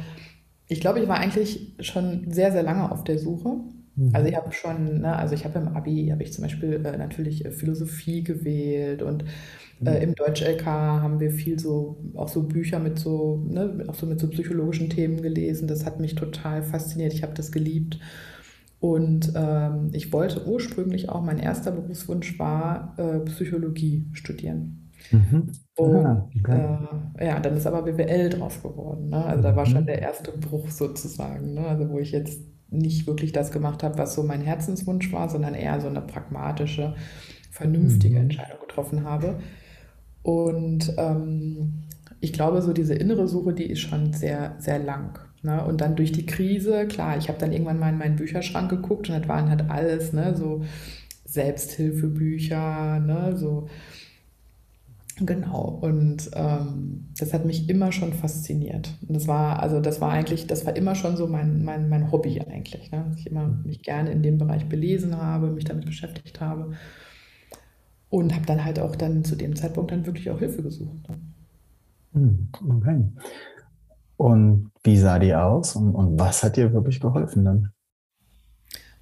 ich 0.68 0.80
glaube, 0.80 1.00
ich 1.00 1.08
war 1.08 1.18
eigentlich 1.18 1.76
schon 1.80 2.30
sehr, 2.32 2.52
sehr 2.52 2.62
lange 2.62 2.90
auf 2.92 3.04
der 3.04 3.18
Suche. 3.18 3.60
Mhm. 3.96 4.10
Also 4.14 4.28
ich 4.28 4.36
habe 4.36 4.52
schon, 4.52 5.00
ne, 5.02 5.16
also 5.16 5.34
ich 5.34 5.44
habe 5.44 5.58
im 5.60 5.68
Abi, 5.68 6.08
habe 6.10 6.22
ich 6.22 6.32
zum 6.32 6.42
Beispiel 6.44 6.74
äh, 6.86 6.96
natürlich 6.98 7.44
äh, 7.44 7.50
Philosophie 7.52 8.22
gewählt 8.24 9.02
und 9.02 9.24
Äh, 9.86 10.02
Im 10.04 10.14
Deutsch-LK 10.14 10.66
haben 10.66 11.20
wir 11.20 11.30
viel 11.32 11.58
so, 11.60 11.98
auch 12.14 12.28
so 12.28 12.44
Bücher 12.44 12.80
mit 12.80 12.98
so, 12.98 13.44
ne, 13.48 13.84
auch 13.88 13.94
so 13.94 14.06
mit 14.06 14.20
so 14.20 14.28
psychologischen 14.30 14.90
Themen 14.90 15.22
gelesen. 15.22 15.68
Das 15.68 15.86
hat 15.86 16.00
mich 16.00 16.16
total 16.16 16.62
fasziniert. 16.64 17.14
Ich 17.14 17.22
habe 17.22 17.34
das 17.34 17.52
geliebt. 17.52 17.98
Und 18.80 19.32
ähm, 19.36 19.90
ich 19.92 20.12
wollte 20.12 20.46
ursprünglich 20.46 21.08
auch, 21.08 21.22
mein 21.22 21.38
erster 21.38 21.72
Berufswunsch 21.72 22.38
war, 22.38 22.94
äh, 22.98 23.20
Psychologie 23.20 24.06
studieren. 24.12 24.83
Mhm. 25.10 25.52
Und 25.76 26.06
ah, 26.06 26.28
okay. 26.38 26.78
äh, 27.18 27.26
ja, 27.26 27.40
dann 27.40 27.56
ist 27.56 27.66
aber 27.66 27.82
BWL 27.82 28.30
draus 28.30 28.62
geworden. 28.62 29.10
Ne? 29.10 29.24
Also 29.24 29.42
da 29.42 29.56
war 29.56 29.66
schon 29.66 29.82
mhm. 29.82 29.86
der 29.86 30.02
erste 30.02 30.32
Bruch 30.32 30.70
sozusagen. 30.70 31.54
Ne? 31.54 31.66
Also 31.66 31.88
wo 31.90 31.98
ich 31.98 32.12
jetzt 32.12 32.40
nicht 32.70 33.06
wirklich 33.06 33.32
das 33.32 33.50
gemacht 33.52 33.82
habe, 33.82 33.98
was 33.98 34.14
so 34.14 34.22
mein 34.22 34.40
Herzenswunsch 34.40 35.12
war, 35.12 35.28
sondern 35.28 35.54
eher 35.54 35.80
so 35.80 35.88
eine 35.88 36.00
pragmatische, 36.00 36.94
vernünftige 37.50 38.16
mhm. 38.16 38.22
Entscheidung 38.22 38.60
getroffen 38.60 39.04
habe. 39.04 39.36
Und 40.22 40.92
ähm, 40.96 41.84
ich 42.20 42.32
glaube, 42.32 42.62
so 42.62 42.72
diese 42.72 42.94
innere 42.94 43.28
Suche, 43.28 43.52
die 43.52 43.66
ist 43.66 43.80
schon 43.80 44.12
sehr, 44.12 44.56
sehr 44.58 44.78
lang. 44.78 45.18
Ne? 45.42 45.62
Und 45.64 45.80
dann 45.80 45.94
durch 45.94 46.10
die 46.10 46.26
Krise, 46.26 46.86
klar, 46.86 47.18
ich 47.18 47.28
habe 47.28 47.38
dann 47.38 47.52
irgendwann 47.52 47.78
mal 47.78 47.90
in 47.90 47.98
meinen 47.98 48.16
Bücherschrank 48.16 48.70
geguckt 48.70 49.10
und 49.10 49.20
das 49.20 49.28
waren 49.28 49.50
halt 49.50 49.70
alles, 49.70 50.14
ne, 50.14 50.34
so 50.34 50.64
Selbsthilfebücher, 51.26 53.00
ne, 53.00 53.36
so 53.36 53.68
Genau, 55.20 55.78
und 55.80 56.30
ähm, 56.34 57.08
das 57.16 57.32
hat 57.32 57.44
mich 57.44 57.68
immer 57.68 57.92
schon 57.92 58.12
fasziniert. 58.12 58.98
Und 59.06 59.14
das 59.14 59.28
war, 59.28 59.62
also 59.62 59.80
das 59.80 60.00
war 60.00 60.10
eigentlich, 60.10 60.48
das 60.48 60.66
war 60.66 60.74
immer 60.74 60.96
schon 60.96 61.16
so 61.16 61.28
mein, 61.28 61.64
mein, 61.64 61.88
mein 61.88 62.10
Hobby 62.10 62.40
eigentlich, 62.40 62.90
ne? 62.90 63.04
dass 63.08 63.20
ich 63.20 63.28
immer 63.28 63.46
mich 63.46 63.82
gerne 63.82 64.10
in 64.10 64.22
dem 64.22 64.38
Bereich 64.38 64.68
belesen 64.68 65.16
habe, 65.16 65.50
mich 65.50 65.64
damit 65.64 65.86
beschäftigt 65.86 66.40
habe. 66.40 66.72
Und 68.10 68.34
habe 68.34 68.46
dann 68.46 68.64
halt 68.64 68.80
auch 68.80 68.96
dann 68.96 69.24
zu 69.24 69.36
dem 69.36 69.54
Zeitpunkt 69.54 69.92
dann 69.92 70.06
wirklich 70.06 70.30
auch 70.30 70.38
Hilfe 70.38 70.62
gesucht. 70.62 71.08
Ne? 71.08 71.16
Hm, 72.14 72.48
okay. 72.68 73.04
Und 74.16 74.70
wie 74.82 74.96
sah 74.96 75.18
die 75.18 75.34
aus 75.34 75.76
und, 75.76 75.94
und 75.94 76.18
was 76.18 76.42
hat 76.42 76.56
dir 76.56 76.72
wirklich 76.72 77.00
geholfen 77.00 77.44
dann? 77.44 77.70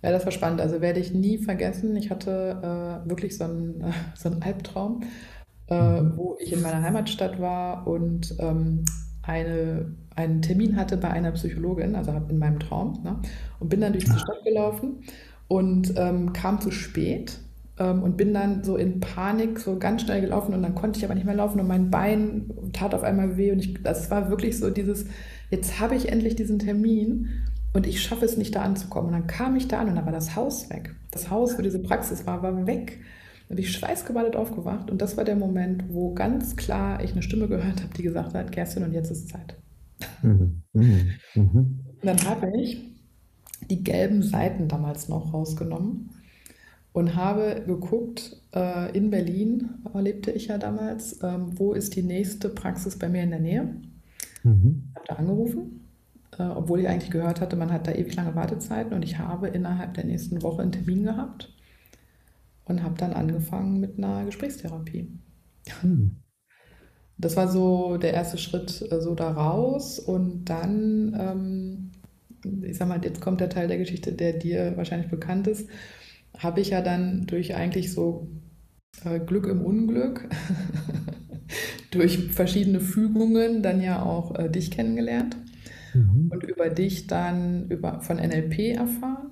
Ja, 0.03 0.11
das 0.11 0.25
war 0.25 0.33
spannend. 0.33 0.61
Also 0.61 0.81
werde 0.81 0.99
ich 0.99 1.15
nie 1.15 1.39
vergessen. 1.39 1.95
Ich 1.97 2.11
hatte 2.11 3.03
äh, 3.05 3.09
wirklich 3.09 3.37
so 3.37 3.45
einen, 3.45 3.81
äh, 3.83 3.93
so 4.15 4.31
einen 4.31 4.43
Albtraum, 4.43 5.03
äh, 5.73 6.17
wo 6.17 6.37
ich 6.41 6.53
in 6.53 6.63
meiner 6.63 6.83
Heimatstadt 6.83 7.41
war 7.41 7.87
und 7.87 8.35
ähm, 8.39 8.85
eine, 9.23 9.95
einen 10.15 10.43
Termin 10.43 10.77
hatte 10.77 10.97
bei 10.97 11.09
einer 11.09 11.33
Psychologin, 11.33 11.95
also 11.95 12.13
in 12.29 12.39
meinem 12.39 12.59
Traum, 12.59 13.01
ne? 13.03 13.17
und 13.59 13.69
bin 13.69 13.81
dann 13.81 13.93
durch 13.93 14.05
die 14.05 14.11
ah. 14.11 14.19
Stadt 14.19 14.45
gelaufen 14.45 15.05
und 15.49 15.95
ähm, 15.97 16.33
kam 16.33 16.61
zu 16.61 16.71
spät 16.71 17.39
ähm, 17.79 18.03
und 18.03 18.17
bin 18.17 18.35
dann 18.35 18.65
so 18.65 18.77
in 18.77 19.01
Panik 19.01 19.59
so 19.59 19.79
ganz 19.79 20.03
schnell 20.03 20.21
gelaufen 20.21 20.55
und 20.55 20.63
dann 20.63 20.75
konnte 20.75 20.99
ich 20.99 21.05
aber 21.05 21.15
nicht 21.15 21.27
mehr 21.27 21.35
laufen 21.35 21.61
und 21.61 21.69
mein 21.69 21.91
Bein 21.91 22.51
tat 22.73 22.95
auf 22.95 23.03
einmal 23.03 23.37
weh 23.37 23.53
und 23.53 23.61
ich, 23.61 23.83
das 23.83 24.11
war 24.11 24.29
wirklich 24.29 24.59
so 24.59 24.71
dieses, 24.71 25.07
jetzt 25.51 25.81
habe 25.81 25.95
ich 25.95 26.11
endlich 26.11 26.37
diesen 26.37 26.59
Termin 26.59 27.29
und 27.73 27.87
ich 27.87 28.03
schaffe 28.03 28.25
es 28.25 28.37
nicht 28.37 28.55
da 28.55 28.63
anzukommen. 28.63 29.09
Und 29.09 29.13
dann 29.15 29.27
kam 29.27 29.57
ich 29.57 29.69
da 29.69 29.81
an 29.81 29.89
und 29.89 29.97
da 29.97 30.05
war 30.05 30.13
das 30.13 30.37
Haus 30.37 30.69
weg. 30.69 30.95
Das 31.11 31.31
Haus, 31.31 31.57
wo 31.57 31.63
diese 31.63 31.79
Praxis 31.79 32.27
war, 32.27 32.43
war 32.43 32.67
weg. 32.67 33.01
Bin 33.53 33.59
ich 33.59 33.73
schweißgebadet 33.73 34.35
aufgewacht 34.35 34.91
und 34.91 35.03
das 35.03 35.19
war 35.19 35.25
der 35.25 35.37
Moment, 35.37 35.85
wo 35.91 36.15
ganz 36.15 36.57
klar 36.57 37.05
ich 37.05 37.13
eine 37.13 37.21
Stimme 37.21 37.49
gehört 37.49 37.83
habe, 37.83 37.93
die 37.95 38.03
gesagt 38.03 38.33
hat, 38.33 38.51
Kerstin, 38.51 38.83
und 38.83 38.95
jetzt 38.95 39.11
ist 39.11 39.29
Zeit. 39.29 39.57
Mhm. 40.23 40.63
Mhm. 40.73 41.11
Mhm. 41.35 41.81
Und 42.01 42.03
dann 42.03 42.25
habe 42.25 42.51
ich 42.59 42.79
die 43.69 43.85
gelben 43.85 44.23
Seiten 44.23 44.69
damals 44.69 45.11
noch 45.11 45.35
rausgenommen 45.35 46.13
und 46.95 47.15
habe 47.15 47.63
geguckt, 47.67 48.41
äh, 48.55 48.97
in 48.97 49.11
Berlin 49.11 49.69
lebte 49.93 50.31
ich 50.31 50.47
ja 50.47 50.57
damals, 50.57 51.23
ähm, 51.23 51.59
wo 51.59 51.75
ist 51.75 51.95
die 51.95 52.03
nächste 52.03 52.49
Praxis 52.49 52.99
bei 52.99 53.11
mir 53.11 53.23
in 53.23 53.33
der 53.33 53.41
Nähe. 53.41 53.75
Mhm. 54.45 54.85
Habe 54.95 55.07
da 55.09 55.15
angerufen, 55.17 55.83
äh, 56.39 56.45
obwohl 56.45 56.81
ich 56.81 56.89
eigentlich 56.89 57.11
gehört 57.11 57.43
hatte, 57.43 57.57
man 57.57 57.71
hat 57.71 57.87
da 57.87 57.93
ewig 57.93 58.17
lange 58.17 58.35
Wartezeiten 58.35 58.95
und 58.95 59.03
ich 59.03 59.19
habe 59.19 59.49
innerhalb 59.49 59.93
der 59.93 60.07
nächsten 60.07 60.41
Woche 60.41 60.63
einen 60.63 60.73
Termin 60.73 61.03
gehabt 61.03 61.53
und 62.73 62.83
habe 62.83 62.99
dann 62.99 63.13
angefangen 63.13 63.81
mit 63.81 63.99
einer 63.99 64.25
Gesprächstherapie. 64.25 65.09
Mhm. 65.83 66.17
Das 67.19 67.37
war 67.37 67.49
so 67.49 67.99
der 67.99 68.15
erste 68.15 68.39
Schritt 68.39 68.85
äh, 68.91 69.01
so 69.01 69.15
da 69.15 69.31
raus 69.31 69.99
und 69.99 70.47
dann, 70.47 71.17
ähm, 71.19 72.63
ich 72.63 72.77
sag 72.77 72.89
mal, 72.89 73.03
jetzt 73.05 73.21
kommt 73.21 73.41
der 73.41 73.51
Teil 73.51 73.69
der 73.69 73.79
Geschichte, 73.79 74.13
der 74.13 74.33
dir 74.33 74.77
wahrscheinlich 74.77 75.11
bekannt 75.11 75.47
ist 75.47 75.69
habe 76.39 76.61
ich 76.61 76.71
ja 76.71 76.81
dann 76.81 77.27
durch 77.27 77.55
eigentlich 77.55 77.93
so 77.93 78.29
äh, 79.05 79.21
Glück 79.21 79.47
im 79.47 79.63
Unglück, 79.63 80.29
durch 81.91 82.33
verschiedene 82.33 82.81
Fügungen 82.81 83.63
dann 83.63 83.81
ja 83.81 84.03
auch 84.03 84.35
äh, 84.39 84.49
dich 84.49 84.71
kennengelernt 84.71 85.37
mhm. 85.95 86.31
und 86.31 86.45
über 86.45 86.71
dich 86.71 87.07
dann 87.07 87.69
über, 87.69 88.01
von 88.01 88.17
NLP 88.17 88.77
erfahren. 88.77 89.32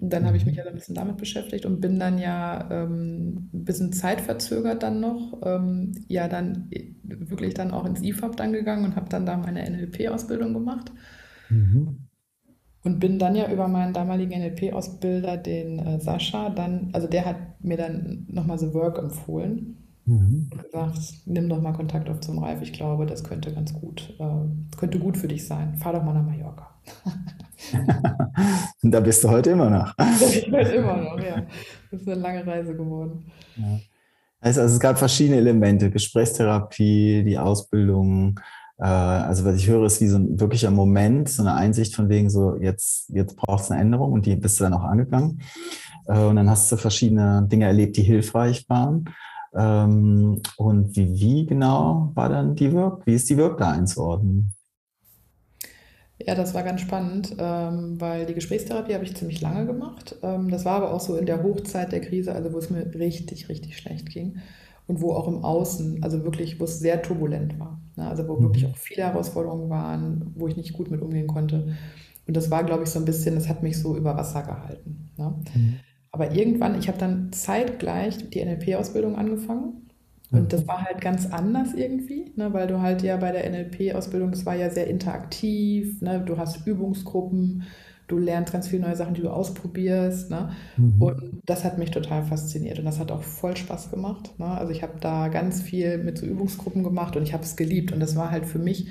Und 0.00 0.12
dann 0.12 0.26
habe 0.26 0.36
ich 0.36 0.46
mich 0.46 0.54
mhm. 0.54 0.58
ja 0.58 0.66
ein 0.66 0.74
bisschen 0.74 0.94
damit 0.94 1.16
beschäftigt 1.16 1.66
und 1.66 1.80
bin 1.80 1.98
dann 1.98 2.18
ja 2.18 2.68
ähm, 2.70 3.50
ein 3.52 3.64
bisschen 3.64 3.92
zeitverzögert 3.92 4.82
dann 4.82 5.00
noch, 5.00 5.40
ähm, 5.44 5.92
ja 6.06 6.28
dann 6.28 6.68
äh, 6.70 6.92
wirklich 7.02 7.54
dann 7.54 7.72
auch 7.72 7.84
ins 7.84 8.02
IFAB 8.02 8.36
dann 8.36 8.52
gegangen 8.52 8.84
und 8.84 8.96
habe 8.96 9.08
dann 9.08 9.26
da 9.26 9.36
meine 9.36 9.68
NLP-Ausbildung 9.68 10.54
gemacht. 10.54 10.92
Mhm. 11.50 11.98
Und 12.84 13.00
bin 13.00 13.18
dann 13.18 13.34
ja 13.34 13.50
über 13.50 13.66
meinen 13.66 13.92
damaligen 13.92 14.38
NLP-Ausbilder, 14.40 15.36
den 15.36 15.80
äh, 15.80 16.00
Sascha, 16.00 16.50
dann, 16.50 16.90
also 16.92 17.08
der 17.08 17.24
hat 17.24 17.62
mir 17.62 17.76
dann 17.76 18.24
nochmal 18.28 18.58
The 18.58 18.72
Work 18.72 18.98
empfohlen 18.98 19.78
mhm. 20.04 20.48
und 20.52 20.62
gesagt, 20.62 20.98
nimm 21.26 21.48
doch 21.48 21.60
mal 21.60 21.72
Kontakt 21.72 22.08
auf 22.08 22.20
zum 22.20 22.38
Ralf, 22.38 22.62
ich 22.62 22.72
glaube, 22.72 23.04
das 23.04 23.24
könnte 23.24 23.52
ganz 23.52 23.74
gut, 23.74 24.14
äh, 24.20 24.76
könnte 24.76 25.00
gut 25.00 25.16
für 25.16 25.28
dich 25.28 25.44
sein. 25.44 25.74
Fahr 25.74 25.92
doch 25.92 26.04
mal 26.04 26.14
nach 26.14 26.24
Mallorca. 26.24 26.70
da 28.82 29.00
bist 29.00 29.24
du 29.24 29.28
heute 29.28 29.50
immer 29.50 29.70
noch. 29.70 29.94
ich 30.20 30.50
bin 30.50 30.66
immer 30.66 30.96
noch, 30.96 31.20
ja. 31.20 31.46
Das 31.90 32.00
ist 32.00 32.08
eine 32.08 32.20
lange 32.20 32.46
Reise 32.46 32.74
geworden. 32.74 33.30
Ja. 33.56 33.80
Also, 34.40 34.60
also 34.60 34.74
es 34.74 34.80
gab 34.80 34.98
verschiedene 34.98 35.38
Elemente, 35.38 35.90
Gesprächstherapie, 35.90 37.24
die 37.24 37.38
Ausbildung, 37.38 38.38
äh, 38.78 38.84
also 38.84 39.44
was 39.44 39.56
ich 39.56 39.68
höre, 39.68 39.86
ist 39.86 40.00
wie 40.00 40.06
so 40.06 40.16
ein 40.16 40.38
wirklicher 40.38 40.70
Moment, 40.70 41.28
so 41.28 41.42
eine 41.42 41.54
Einsicht 41.54 41.94
von 41.94 42.08
wegen 42.08 42.30
so, 42.30 42.56
jetzt, 42.56 43.10
jetzt 43.10 43.36
braucht 43.36 43.64
es 43.64 43.70
eine 43.70 43.80
Änderung 43.80 44.12
und 44.12 44.26
die 44.26 44.36
bist 44.36 44.58
du 44.60 44.64
dann 44.64 44.74
auch 44.74 44.84
angegangen. 44.84 45.40
Äh, 46.06 46.24
und 46.24 46.36
dann 46.36 46.48
hast 46.48 46.70
du 46.70 46.76
verschiedene 46.76 47.46
Dinge 47.50 47.66
erlebt, 47.66 47.96
die 47.96 48.02
hilfreich 48.02 48.68
waren. 48.68 49.06
Ähm, 49.54 50.40
und 50.56 50.96
wie, 50.96 51.14
wie 51.14 51.46
genau 51.46 52.12
war 52.14 52.28
dann 52.28 52.54
die 52.54 52.72
Wirk? 52.72 53.06
Wie 53.06 53.14
ist 53.14 53.28
die 53.28 53.36
Wirk 53.36 53.58
da 53.58 53.72
einzuordnen? 53.72 54.54
Ja, 56.20 56.34
das 56.34 56.52
war 56.52 56.64
ganz 56.64 56.80
spannend, 56.80 57.36
ähm, 57.38 58.00
weil 58.00 58.26
die 58.26 58.34
Gesprächstherapie 58.34 58.94
habe 58.94 59.04
ich 59.04 59.16
ziemlich 59.16 59.40
lange 59.40 59.66
gemacht. 59.66 60.16
Ähm, 60.22 60.50
das 60.50 60.64
war 60.64 60.76
aber 60.76 60.92
auch 60.92 61.00
so 61.00 61.16
in 61.16 61.26
der 61.26 61.42
Hochzeit 61.42 61.92
der 61.92 62.00
Krise, 62.00 62.32
also 62.32 62.52
wo 62.52 62.58
es 62.58 62.70
mir 62.70 62.92
richtig, 62.94 63.48
richtig 63.48 63.76
schlecht 63.76 64.10
ging 64.10 64.38
und 64.88 65.00
wo 65.00 65.12
auch 65.12 65.28
im 65.28 65.44
Außen, 65.44 66.02
also 66.02 66.24
wirklich, 66.24 66.58
wo 66.58 66.64
es 66.64 66.80
sehr 66.80 67.02
turbulent 67.02 67.60
war. 67.60 67.80
Ne? 67.96 68.08
Also 68.08 68.26
wo 68.26 68.36
mhm. 68.36 68.44
wirklich 68.44 68.66
auch 68.66 68.76
viele 68.76 69.04
Herausforderungen 69.04 69.70
waren, 69.70 70.32
wo 70.34 70.48
ich 70.48 70.56
nicht 70.56 70.72
gut 70.72 70.90
mit 70.90 71.02
umgehen 71.02 71.28
konnte. 71.28 71.76
Und 72.26 72.36
das 72.36 72.50
war, 72.50 72.64
glaube 72.64 72.82
ich, 72.82 72.90
so 72.90 72.98
ein 72.98 73.04
bisschen, 73.04 73.36
das 73.36 73.48
hat 73.48 73.62
mich 73.62 73.78
so 73.78 73.96
über 73.96 74.16
Wasser 74.16 74.42
gehalten. 74.42 75.10
Ne? 75.16 75.34
Mhm. 75.54 75.74
Aber 76.10 76.32
irgendwann, 76.32 76.78
ich 76.78 76.88
habe 76.88 76.98
dann 76.98 77.32
zeitgleich 77.32 78.30
die 78.30 78.44
NLP-Ausbildung 78.44 79.16
angefangen. 79.16 79.87
Und 80.30 80.42
mhm. 80.42 80.48
das 80.48 80.68
war 80.68 80.82
halt 80.82 81.00
ganz 81.00 81.26
anders 81.26 81.74
irgendwie, 81.74 82.32
ne, 82.36 82.52
weil 82.52 82.66
du 82.66 82.80
halt 82.80 83.02
ja 83.02 83.16
bei 83.16 83.32
der 83.32 83.48
NLP-Ausbildung, 83.48 84.30
das 84.30 84.44
war 84.44 84.54
ja 84.54 84.70
sehr 84.70 84.86
interaktiv, 84.86 86.00
ne, 86.02 86.22
du 86.24 86.36
hast 86.36 86.66
Übungsgruppen, 86.66 87.64
du 88.08 88.18
lernst 88.18 88.52
ganz 88.52 88.68
viele 88.68 88.82
neue 88.82 88.96
Sachen, 88.96 89.14
die 89.14 89.20
du 89.20 89.30
ausprobierst. 89.30 90.30
Ne? 90.30 90.50
Mhm. 90.76 91.00
Und 91.00 91.42
das 91.46 91.64
hat 91.64 91.78
mich 91.78 91.90
total 91.90 92.24
fasziniert 92.24 92.78
und 92.78 92.86
das 92.86 92.98
hat 92.98 93.12
auch 93.12 93.22
voll 93.22 93.56
Spaß 93.56 93.90
gemacht. 93.90 94.38
Ne? 94.38 94.46
Also 94.46 94.72
ich 94.72 94.82
habe 94.82 94.94
da 95.00 95.28
ganz 95.28 95.62
viel 95.62 95.98
mit 95.98 96.18
so 96.18 96.26
Übungsgruppen 96.26 96.82
gemacht 96.82 97.16
und 97.16 97.22
ich 97.22 97.34
habe 97.34 97.44
es 97.44 97.54
geliebt. 97.54 97.92
Und 97.92 98.00
das 98.00 98.16
war 98.16 98.30
halt 98.30 98.46
für 98.46 98.58
mich, 98.58 98.88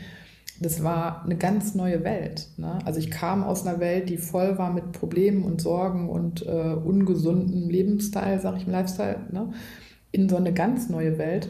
das 0.61 0.83
war 0.83 1.23
eine 1.25 1.35
ganz 1.35 1.73
neue 1.75 2.03
Welt. 2.03 2.47
Ne? 2.57 2.77
Also 2.85 2.99
ich 2.99 3.09
kam 3.09 3.43
aus 3.43 3.65
einer 3.65 3.79
Welt, 3.79 4.09
die 4.09 4.17
voll 4.17 4.57
war 4.59 4.71
mit 4.71 4.91
Problemen 4.91 5.43
und 5.43 5.61
Sorgen 5.61 6.09
und 6.09 6.45
äh, 6.45 6.73
ungesundem 6.73 7.69
Lebensstil, 7.69 8.39
sag 8.39 8.57
ich, 8.57 8.67
Lifestyle, 8.67 9.21
ne? 9.31 9.51
In 10.11 10.29
so 10.29 10.37
eine 10.37 10.53
ganz 10.53 10.89
neue 10.89 11.17
Welt, 11.17 11.49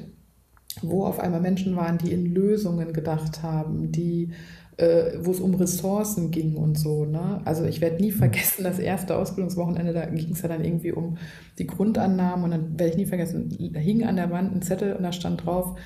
wo 0.81 1.05
auf 1.05 1.19
einmal 1.19 1.41
Menschen 1.41 1.75
waren, 1.75 1.97
die 1.97 2.11
in 2.11 2.33
Lösungen 2.33 2.93
gedacht 2.93 3.43
haben, 3.43 3.91
die 3.91 4.31
äh, 4.77 5.17
wo 5.21 5.31
es 5.31 5.39
um 5.39 5.55
Ressourcen 5.55 6.31
ging 6.31 6.55
und 6.55 6.77
so. 6.77 7.05
Ne? 7.05 7.41
Also 7.45 7.65
ich 7.65 7.81
werde 7.81 8.01
nie 8.01 8.11
vergessen, 8.11 8.63
das 8.63 8.79
erste 8.79 9.17
Ausbildungswochenende, 9.17 9.93
da 9.93 10.05
ging 10.05 10.31
es 10.31 10.41
ja 10.41 10.47
dann 10.47 10.63
irgendwie 10.63 10.91
um 10.91 11.17
die 11.57 11.67
Grundannahmen 11.67 12.45
und 12.45 12.51
dann 12.51 12.79
werde 12.79 12.91
ich 12.91 12.97
nie 12.97 13.05
vergessen, 13.05 13.55
da 13.73 13.79
hing 13.79 14.03
an 14.03 14.15
der 14.15 14.29
Wand 14.31 14.55
ein 14.55 14.61
Zettel 14.61 14.93
und 14.93 15.03
da 15.03 15.11
stand 15.11 15.45
drauf, 15.45 15.77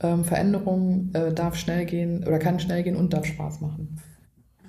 ähm, 0.00 0.24
Veränderung 0.24 1.10
äh, 1.14 1.32
darf 1.32 1.56
schnell 1.56 1.86
gehen 1.86 2.24
oder 2.26 2.38
kann 2.38 2.60
schnell 2.60 2.82
gehen 2.82 2.96
und 2.96 3.12
darf 3.12 3.24
Spaß 3.24 3.60
machen. 3.60 4.00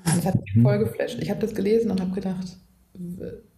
Und 0.06 0.18
das 0.18 0.26
hat 0.26 0.36
mich 0.36 0.62
voll 0.62 0.80
geflasht. 0.80 1.20
Ich 1.22 1.30
habe 1.30 1.42
das 1.42 1.54
gelesen 1.54 1.92
und 1.92 2.00
habe 2.00 2.12
gedacht, 2.12 2.58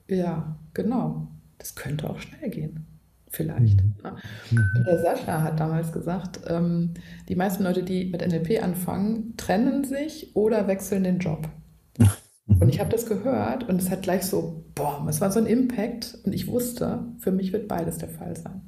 ja, 0.08 0.58
genau, 0.74 1.28
das 1.58 1.76
könnte 1.76 2.10
auch 2.10 2.20
schnell 2.20 2.50
gehen. 2.50 2.88
Vielleicht. 3.30 3.82
Mhm. 3.82 4.64
Und 4.78 4.88
der 4.88 5.02
Sascha 5.02 5.44
hat 5.44 5.60
damals 5.60 5.92
gesagt, 5.92 6.42
ähm, 6.48 6.94
die 7.28 7.36
meisten 7.36 7.64
Leute, 7.64 7.84
die 7.84 8.06
mit 8.06 8.26
NLP 8.26 8.64
anfangen, 8.64 9.36
trennen 9.38 9.84
sich 9.84 10.36
oder 10.36 10.68
wechseln 10.68 11.04
den 11.04 11.20
Job. 11.20 11.50
Und 12.48 12.70
ich 12.70 12.80
habe 12.80 12.90
das 12.90 13.06
gehört 13.06 13.68
und 13.68 13.82
es 13.82 13.92
hat 13.92 14.04
gleich 14.04 14.24
so, 14.24 14.64
boah, 14.74 15.06
es 15.10 15.20
war 15.20 15.32
so 15.32 15.40
ein 15.40 15.46
Impact 15.46 16.18
und 16.24 16.32
ich 16.32 16.48
wusste, 16.48 17.04
für 17.18 17.34
mich 17.34 17.52
wird 17.52 17.68
beides 17.68 17.98
der 17.98 18.08
Fall 18.08 18.38
sein. 18.38 18.62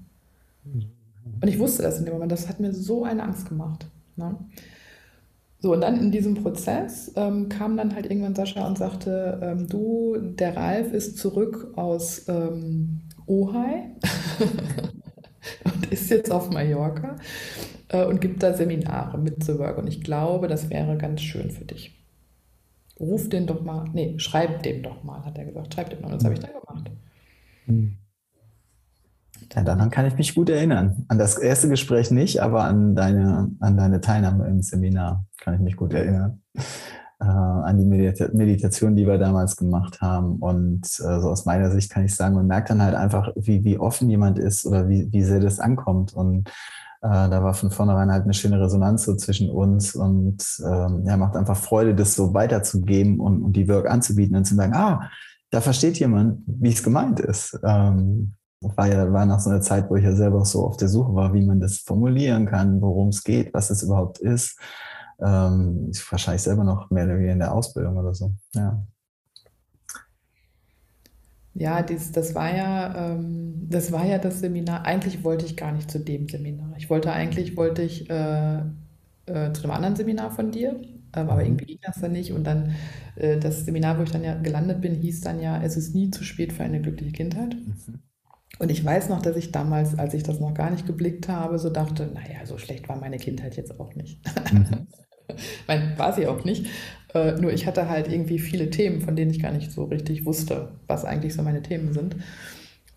Und 1.41 1.47
ich 1.47 1.59
wusste 1.59 1.83
das 1.83 1.97
in 1.97 2.03
dem 2.03 2.13
Moment, 2.13 2.31
das 2.31 2.49
hat 2.49 2.59
mir 2.59 2.73
so 2.73 3.05
eine 3.05 3.23
Angst 3.23 3.47
gemacht. 3.47 3.87
Ne? 4.17 4.35
So, 5.61 5.73
und 5.73 5.81
dann 5.81 5.99
in 5.99 6.11
diesem 6.11 6.35
Prozess 6.35 7.11
ähm, 7.15 7.49
kam 7.49 7.77
dann 7.77 7.95
halt 7.95 8.05
irgendwann 8.09 8.35
Sascha 8.35 8.67
und 8.67 8.77
sagte, 8.77 9.39
ähm, 9.41 9.67
du, 9.67 10.17
der 10.17 10.55
Ralf 10.55 10.93
ist 10.93 11.17
zurück 11.17 11.73
aus 11.75 12.27
ähm, 12.27 13.01
Ohai 13.29 13.95
und 15.63 15.91
ist 15.91 16.09
jetzt 16.09 16.31
auf 16.31 16.49
Mallorca 16.49 17.15
äh, 17.87 18.05
und 18.05 18.19
gibt 18.19 18.43
da 18.43 18.53
Seminare 18.53 19.17
mit 19.17 19.43
The 19.43 19.57
Work. 19.57 19.77
Und 19.77 19.87
ich 19.87 20.01
glaube, 20.01 20.47
das 20.47 20.69
wäre 20.69 20.97
ganz 20.97 21.21
schön 21.21 21.51
für 21.51 21.65
dich 21.65 21.99
ruf 22.99 23.29
den 23.29 23.47
doch 23.47 23.63
mal, 23.63 23.85
nee, 23.93 24.15
schreib 24.17 24.63
dem 24.63 24.83
doch 24.83 25.03
mal, 25.03 25.23
hat 25.25 25.37
er 25.37 25.45
gesagt. 25.45 25.73
Schreib 25.73 25.89
dem 25.89 26.01
mal. 26.01 26.11
Und 26.11 26.15
das 26.15 26.25
habe 26.25 26.33
ich 26.33 26.39
dann 26.39 26.51
gemacht. 26.51 26.91
Hm. 27.65 27.97
Ja, 29.53 29.63
daran 29.63 29.89
kann 29.89 30.05
ich 30.05 30.15
mich 30.17 30.35
gut 30.35 30.49
erinnern. 30.49 31.05
An 31.07 31.17
das 31.17 31.37
erste 31.37 31.69
Gespräch 31.69 32.11
nicht, 32.11 32.41
aber 32.41 32.65
an 32.65 32.95
deine, 32.95 33.51
an 33.59 33.77
deine 33.77 34.01
Teilnahme 34.01 34.47
im 34.47 34.61
Seminar 34.61 35.25
kann 35.37 35.55
ich 35.55 35.59
mich 35.61 35.75
gut 35.75 35.93
erinnern. 35.93 36.41
Äh, 37.21 37.25
an 37.25 37.77
die 37.77 37.83
Medita 37.83 38.29
Meditation, 38.31 38.95
die 38.95 39.05
wir 39.05 39.17
damals 39.17 39.57
gemacht 39.57 39.99
haben. 39.99 40.37
Und 40.37 40.85
äh, 40.85 41.19
so 41.19 41.29
aus 41.29 41.43
meiner 41.43 41.69
Sicht 41.69 41.91
kann 41.91 42.05
ich 42.05 42.15
sagen, 42.15 42.35
man 42.35 42.47
merkt 42.47 42.69
dann 42.69 42.81
halt 42.81 42.95
einfach, 42.95 43.33
wie, 43.35 43.65
wie 43.65 43.77
offen 43.77 44.09
jemand 44.09 44.39
ist 44.39 44.65
oder 44.65 44.87
wie, 44.87 45.11
wie 45.11 45.23
sehr 45.23 45.41
das 45.41 45.59
ankommt. 45.59 46.13
Und 46.13 46.47
äh, 47.01 47.09
da 47.09 47.43
war 47.43 47.53
von 47.53 47.71
vornherein 47.71 48.09
halt 48.09 48.23
eine 48.23 48.33
schöne 48.33 48.61
Resonanz 48.61 49.03
so 49.03 49.17
zwischen 49.17 49.49
uns 49.49 49.95
und 49.95 50.45
ähm, 50.65 51.03
ja, 51.05 51.17
macht 51.17 51.35
einfach 51.35 51.57
Freude, 51.57 51.93
das 51.93 52.15
so 52.15 52.33
weiterzugeben 52.33 53.19
und, 53.19 53.43
und 53.43 53.53
die 53.53 53.67
Work 53.67 53.89
anzubieten 53.89 54.37
und 54.37 54.45
zu 54.45 54.55
sagen, 54.55 54.73
ah, 54.73 55.09
da 55.49 55.59
versteht 55.59 55.99
jemand, 55.99 56.43
wie 56.45 56.71
es 56.71 56.83
gemeint 56.83 57.19
ist. 57.19 57.59
Ähm, 57.65 58.35
war 58.61 58.87
ja 58.87 59.11
war 59.11 59.25
nach 59.25 59.41
so 59.41 59.49
einer 59.49 59.61
Zeit, 59.61 59.89
wo 59.89 59.97
ich 59.97 60.05
ja 60.05 60.15
selber 60.15 60.45
so 60.45 60.65
auf 60.65 60.77
der 60.77 60.87
Suche 60.87 61.13
war, 61.15 61.33
wie 61.33 61.45
man 61.45 61.59
das 61.59 61.79
formulieren 61.79 62.45
kann, 62.45 62.81
worum 62.81 63.09
es 63.09 63.25
geht, 63.25 63.53
was 63.53 63.69
es 63.69 63.83
überhaupt 63.83 64.19
ist. 64.19 64.57
Ähm, 65.21 65.89
ich 65.91 66.11
wahrscheinlich 66.11 66.41
selber 66.41 66.63
noch 66.63 66.89
mehr 66.89 67.05
oder 67.05 67.15
weniger 67.15 67.33
in 67.33 67.39
der 67.39 67.53
Ausbildung 67.53 67.97
oder 67.97 68.13
so. 68.13 68.33
Ja. 68.53 68.85
Ja, 71.55 71.81
dies, 71.81 72.11
das 72.13 72.35
war 72.35 72.55
ja, 72.55 73.11
ähm, 73.11 73.67
das 73.69 73.91
war 73.91 74.05
ja 74.05 74.17
das 74.17 74.39
Seminar. 74.39 74.85
Eigentlich 74.85 75.23
wollte 75.23 75.45
ich 75.45 75.57
gar 75.57 75.73
nicht 75.73 75.91
zu 75.91 75.99
dem 75.99 76.29
Seminar. 76.29 76.73
Ich 76.77 76.89
wollte 76.89 77.11
eigentlich 77.11 77.57
wollte 77.57 77.81
ich 77.81 78.09
äh, 78.09 78.59
äh, 79.25 79.51
zu 79.53 79.63
einem 79.63 79.71
anderen 79.71 79.95
Seminar 79.95 80.31
von 80.31 80.51
dir, 80.51 80.79
ähm, 80.79 81.29
aber 81.29 81.35
mhm. 81.35 81.41
irgendwie 81.41 81.65
ging 81.65 81.79
das 81.81 81.99
dann 81.99 82.13
nicht. 82.13 82.31
Und 82.31 82.45
dann 82.45 82.75
äh, 83.15 83.37
das 83.37 83.65
Seminar, 83.65 83.97
wo 83.97 84.03
ich 84.03 84.11
dann 84.11 84.23
ja 84.23 84.35
gelandet 84.35 84.79
bin, 84.79 84.95
hieß 84.95 85.21
dann 85.21 85.41
ja, 85.41 85.61
es 85.61 85.75
ist 85.75 85.93
nie 85.93 86.11
zu 86.11 86.23
spät 86.23 86.53
für 86.53 86.63
eine 86.63 86.81
glückliche 86.81 87.11
Kindheit. 87.11 87.55
Mhm. 87.55 87.99
Und 88.59 88.71
ich 88.71 88.83
weiß 88.83 89.09
noch, 89.09 89.21
dass 89.21 89.35
ich 89.35 89.51
damals, 89.51 89.97
als 89.97 90.13
ich 90.13 90.23
das 90.23 90.39
noch 90.39 90.53
gar 90.53 90.69
nicht 90.69 90.85
geblickt 90.85 91.27
habe, 91.27 91.59
so 91.59 91.69
dachte, 91.69 92.07
naja, 92.13 92.45
so 92.45 92.57
schlecht 92.57 92.89
war 92.89 92.97
meine 92.97 93.17
Kindheit 93.17 93.57
jetzt 93.57 93.79
auch 93.79 93.95
nicht. 93.95 94.21
Mhm. 94.53 94.87
Nein, 95.67 95.93
war 95.97 96.13
sie 96.13 96.27
auch 96.27 96.43
nicht. 96.43 96.67
Äh, 97.13 97.33
nur 97.33 97.51
ich 97.51 97.65
hatte 97.65 97.89
halt 97.89 98.07
irgendwie 98.11 98.39
viele 98.39 98.69
Themen, 98.69 99.01
von 99.01 99.15
denen 99.15 99.31
ich 99.31 99.41
gar 99.41 99.51
nicht 99.51 99.71
so 99.71 99.85
richtig 99.85 100.25
wusste, 100.25 100.73
was 100.87 101.05
eigentlich 101.05 101.33
so 101.33 101.41
meine 101.41 101.61
Themen 101.61 101.93
sind. 101.93 102.15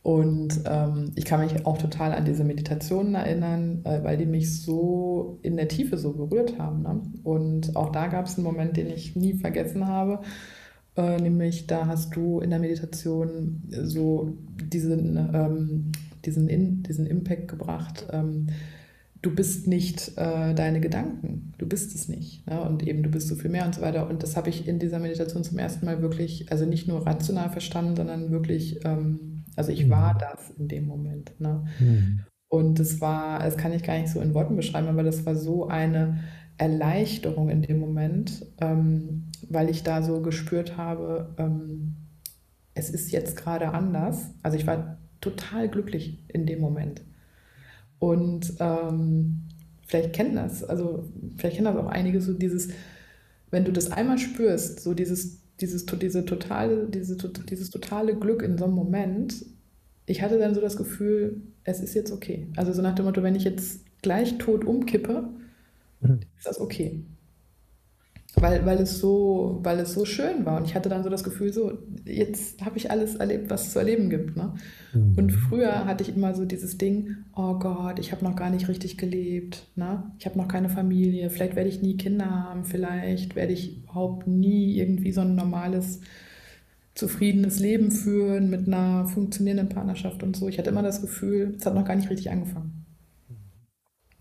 Und 0.02 0.62
ähm, 0.66 1.12
ich 1.14 1.24
kann 1.24 1.40
mich 1.40 1.64
auch 1.64 1.78
total 1.78 2.12
an 2.12 2.24
diese 2.24 2.42
Meditationen 2.42 3.14
erinnern, 3.14 3.82
äh, 3.84 4.02
weil 4.02 4.16
die 4.16 4.26
mich 4.26 4.60
so 4.60 5.38
in 5.42 5.56
der 5.56 5.68
Tiefe 5.68 5.96
so 5.96 6.12
berührt 6.12 6.58
haben. 6.58 6.82
Ne? 6.82 7.02
Und 7.22 7.76
auch 7.76 7.92
da 7.92 8.08
gab 8.08 8.26
es 8.26 8.34
einen 8.34 8.44
Moment, 8.44 8.76
den 8.76 8.88
ich 8.90 9.14
nie 9.14 9.34
vergessen 9.34 9.86
habe. 9.86 10.20
Äh, 10.96 11.18
nämlich 11.18 11.68
da 11.68 11.86
hast 11.86 12.16
du 12.16 12.40
in 12.40 12.50
der 12.50 12.58
Meditation 12.58 13.62
so 13.70 14.36
diesen, 14.60 15.16
ähm, 15.16 15.92
diesen, 16.24 16.48
in, 16.48 16.82
diesen 16.82 17.06
Impact 17.06 17.46
gebracht. 17.46 18.06
Ähm, 18.10 18.48
du 19.22 19.32
bist 19.32 19.68
nicht 19.68 20.18
äh, 20.18 20.52
deine 20.52 20.80
Gedanken, 20.80 21.54
du 21.56 21.66
bist 21.66 21.94
es 21.94 22.08
nicht. 22.08 22.46
Ne? 22.46 22.60
Und 22.60 22.86
eben 22.86 23.04
du 23.04 23.08
bist 23.08 23.28
so 23.28 23.36
viel 23.36 23.50
mehr 23.50 23.64
und 23.64 23.74
so 23.74 23.80
weiter. 23.80 24.08
Und 24.08 24.22
das 24.22 24.36
habe 24.36 24.50
ich 24.50 24.66
in 24.66 24.80
dieser 24.80 24.98
Meditation 24.98 25.44
zum 25.44 25.58
ersten 25.58 25.86
Mal 25.86 26.02
wirklich, 26.02 26.50
also 26.50 26.66
nicht 26.66 26.88
nur 26.88 27.06
rational 27.06 27.48
verstanden, 27.48 27.96
sondern 27.96 28.32
wirklich, 28.32 28.84
ähm, 28.84 29.44
also 29.56 29.70
ich 29.70 29.86
mhm. 29.86 29.90
war 29.90 30.18
das 30.18 30.50
in 30.58 30.66
dem 30.66 30.86
Moment. 30.86 31.40
Ne? 31.40 31.64
Mhm. 31.78 32.20
Und 32.48 32.80
das 32.80 33.00
war, 33.00 33.38
das 33.38 33.56
kann 33.56 33.72
ich 33.72 33.84
gar 33.84 33.98
nicht 33.98 34.10
so 34.10 34.20
in 34.20 34.34
Worten 34.34 34.56
beschreiben, 34.56 34.88
aber 34.88 35.04
das 35.04 35.24
war 35.24 35.36
so 35.36 35.68
eine 35.68 36.24
Erleichterung 36.58 37.48
in 37.48 37.62
dem 37.62 37.78
Moment, 37.78 38.44
ähm, 38.60 39.30
weil 39.48 39.70
ich 39.70 39.84
da 39.84 40.02
so 40.02 40.20
gespürt 40.20 40.76
habe, 40.76 41.34
ähm, 41.38 41.96
es 42.74 42.90
ist 42.90 43.12
jetzt 43.12 43.36
gerade 43.36 43.72
anders. 43.72 44.34
Also 44.42 44.58
ich 44.58 44.66
war 44.66 44.98
total 45.20 45.68
glücklich 45.68 46.24
in 46.28 46.44
dem 46.44 46.60
Moment. 46.60 47.02
Und 48.02 48.54
ähm, 48.58 49.42
vielleicht 49.86 50.12
kennen 50.12 50.34
das, 50.34 50.64
also 50.64 51.04
vielleicht 51.36 51.54
kennen 51.54 51.72
das 51.72 51.76
auch 51.76 51.86
einige, 51.86 52.20
so 52.20 52.34
dieses, 52.34 52.70
wenn 53.52 53.64
du 53.64 53.70
das 53.70 53.92
einmal 53.92 54.18
spürst, 54.18 54.80
so 54.80 54.92
dieses, 54.92 55.38
dieses, 55.60 55.86
diese 55.86 56.24
totale, 56.24 56.88
diese, 56.88 57.16
dieses 57.48 57.70
totale 57.70 58.16
Glück 58.16 58.42
in 58.42 58.58
so 58.58 58.64
einem 58.64 58.74
Moment, 58.74 59.46
ich 60.06 60.20
hatte 60.20 60.40
dann 60.40 60.52
so 60.52 60.60
das 60.60 60.76
Gefühl, 60.76 61.42
es 61.62 61.78
ist 61.78 61.94
jetzt 61.94 62.10
okay. 62.10 62.48
Also 62.56 62.72
so 62.72 62.82
nach 62.82 62.96
dem 62.96 63.04
Motto, 63.04 63.22
wenn 63.22 63.36
ich 63.36 63.44
jetzt 63.44 63.84
gleich 64.02 64.36
tot 64.36 64.64
umkippe, 64.64 65.28
mhm. 66.00 66.18
ist 66.36 66.46
das 66.46 66.60
okay 66.60 67.04
weil, 68.36 68.64
weil, 68.64 68.78
es 68.78 68.98
so, 68.98 69.60
weil 69.62 69.78
es 69.80 69.92
so 69.92 70.04
schön 70.04 70.46
war. 70.46 70.56
Und 70.56 70.64
ich 70.64 70.74
hatte 70.74 70.88
dann 70.88 71.02
so 71.02 71.10
das 71.10 71.22
Gefühl, 71.22 71.52
so, 71.52 71.78
jetzt 72.06 72.64
habe 72.64 72.78
ich 72.78 72.90
alles 72.90 73.16
erlebt, 73.16 73.50
was 73.50 73.66
es 73.66 73.72
zu 73.72 73.78
erleben 73.78 74.08
gibt. 74.08 74.36
Ne? 74.36 74.54
Mhm. 74.94 75.14
Und 75.16 75.30
früher 75.30 75.84
hatte 75.84 76.02
ich 76.02 76.16
immer 76.16 76.34
so 76.34 76.44
dieses 76.44 76.78
Ding, 76.78 77.16
oh 77.36 77.54
Gott, 77.58 77.98
ich 77.98 78.10
habe 78.10 78.24
noch 78.24 78.34
gar 78.34 78.50
nicht 78.50 78.68
richtig 78.68 78.96
gelebt. 78.96 79.66
Ne? 79.76 80.04
Ich 80.18 80.24
habe 80.24 80.38
noch 80.38 80.48
keine 80.48 80.70
Familie. 80.70 81.28
Vielleicht 81.28 81.56
werde 81.56 81.68
ich 81.68 81.82
nie 81.82 81.96
Kinder 81.96 82.30
haben. 82.30 82.64
Vielleicht 82.64 83.36
werde 83.36 83.52
ich 83.52 83.82
überhaupt 83.82 84.26
nie 84.26 84.78
irgendwie 84.78 85.12
so 85.12 85.20
ein 85.20 85.34
normales, 85.34 86.00
zufriedenes 86.94 87.58
Leben 87.58 87.90
führen 87.90 88.50
mit 88.50 88.66
einer 88.66 89.06
funktionierenden 89.06 89.68
Partnerschaft 89.68 90.22
und 90.22 90.36
so. 90.36 90.48
Ich 90.48 90.58
hatte 90.58 90.70
immer 90.70 90.82
das 90.82 91.00
Gefühl, 91.00 91.54
es 91.56 91.66
hat 91.66 91.74
noch 91.74 91.84
gar 91.84 91.96
nicht 91.96 92.10
richtig 92.10 92.30
angefangen. 92.30 92.81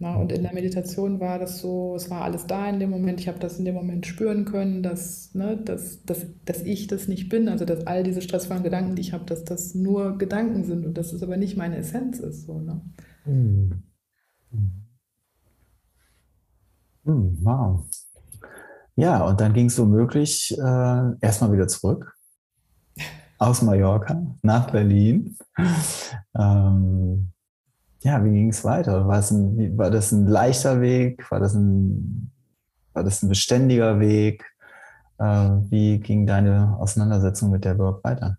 Na, 0.02 0.16
und 0.16 0.32
in 0.32 0.42
der 0.42 0.52
Meditation 0.52 1.20
war 1.20 1.38
das 1.38 1.60
so, 1.60 1.96
es 1.96 2.10
war 2.10 2.24
alles 2.24 2.48
da 2.48 2.68
in 2.68 2.80
dem 2.80 2.90
Moment, 2.90 3.20
ich 3.20 3.28
habe 3.28 3.38
das 3.38 3.60
in 3.60 3.66
dem 3.66 3.76
Moment 3.76 4.08
spüren 4.08 4.46
können, 4.46 4.82
dass, 4.82 5.36
ne, 5.36 5.56
dass, 5.58 6.04
dass, 6.06 6.26
dass 6.44 6.64
ich 6.64 6.88
das 6.88 7.08
nicht 7.08 7.30
bin, 7.30 7.48
also 7.48 7.66
dass 7.66 7.86
all 7.86 8.02
diese 8.02 8.24
stressvollen 8.24 8.64
Gedanken, 8.64 8.96
die 8.96 9.02
ich 9.04 9.14
habe, 9.14 9.26
dass 9.26 9.44
das 9.44 9.76
nur 9.76 10.18
Gedanken 10.18 10.64
sind 10.64 10.88
und 10.88 10.98
dass 10.98 11.14
es 11.14 11.22
aber 11.22 11.38
nicht 11.38 11.56
meine 11.56 11.78
Essenz 11.78 12.18
ist. 12.18 12.48
So, 12.48 12.60
ne? 12.60 12.82
Mhm. 13.26 13.84
Mhm, 17.04 17.38
wow. 17.44 17.86
Ja, 18.96 19.24
und 19.28 19.40
dann 19.40 19.54
ging 19.54 19.68
es 19.68 19.78
womöglich 19.78 20.58
äh, 20.58 21.12
erstmal 21.22 21.54
wieder 21.54 21.68
zurück 21.68 22.18
aus 23.38 23.62
Mallorca 23.62 24.36
nach 24.42 24.72
Berlin. 24.72 25.38
Ähm, 26.36 27.31
ja, 28.04 28.24
wie 28.24 28.32
ging 28.32 28.50
es 28.50 28.64
weiter? 28.64 29.08
War, 29.08 29.20
es 29.20 29.32
ein, 29.32 29.78
war 29.78 29.92
das 29.92 30.12
ein 30.12 30.28
leichter 30.28 30.82
Weg? 30.82 31.30
War 31.32 31.40
das 31.40 31.54
ein, 31.54 32.32
war 32.94 33.04
das 33.04 33.22
ein 33.22 33.30
beständiger 33.30 34.00
Weg? 34.00 34.44
Äh, 35.20 35.24
wie 35.70 36.00
ging 36.00 36.26
deine 36.26 36.78
Auseinandersetzung 36.80 37.52
mit 37.52 37.64
der 37.64 37.78
Work 37.78 38.04
weiter? 38.04 38.38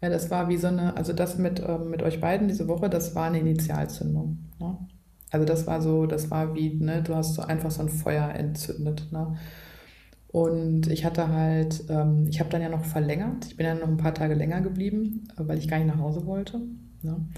Ja, 0.00 0.08
das 0.08 0.30
war 0.30 0.48
wie 0.48 0.56
so 0.56 0.68
eine, 0.68 0.96
also 0.96 1.12
das 1.12 1.38
mit, 1.38 1.60
ähm, 1.60 1.90
mit 1.90 2.02
euch 2.02 2.20
beiden 2.20 2.48
diese 2.48 2.66
Woche, 2.66 2.88
das 2.88 3.14
war 3.14 3.26
eine 3.26 3.38
Initialzündung. 3.38 4.50
Ne? 4.58 4.78
Also 5.30 5.46
das 5.46 5.66
war 5.66 5.80
so, 5.80 6.06
das 6.06 6.30
war 6.30 6.54
wie, 6.54 6.74
ne, 6.74 7.02
du 7.02 7.14
hast 7.14 7.34
so 7.34 7.42
einfach 7.42 7.70
so 7.70 7.82
ein 7.82 7.88
Feuer 7.88 8.30
entzündet. 8.30 9.12
Ne? 9.12 9.36
Und 10.28 10.90
ich 10.90 11.04
hatte 11.04 11.28
halt, 11.28 11.84
ähm, 11.90 12.26
ich 12.28 12.40
habe 12.40 12.48
dann 12.50 12.62
ja 12.62 12.70
noch 12.70 12.84
verlängert. 12.84 13.46
Ich 13.46 13.56
bin 13.56 13.66
dann 13.66 13.80
noch 13.80 13.88
ein 13.88 13.98
paar 13.98 14.14
Tage 14.14 14.34
länger 14.34 14.62
geblieben, 14.62 15.28
weil 15.36 15.58
ich 15.58 15.68
gar 15.68 15.76
nicht 15.78 15.88
nach 15.88 15.98
Hause 15.98 16.26
wollte. 16.26 16.58
Ne? 17.02 17.28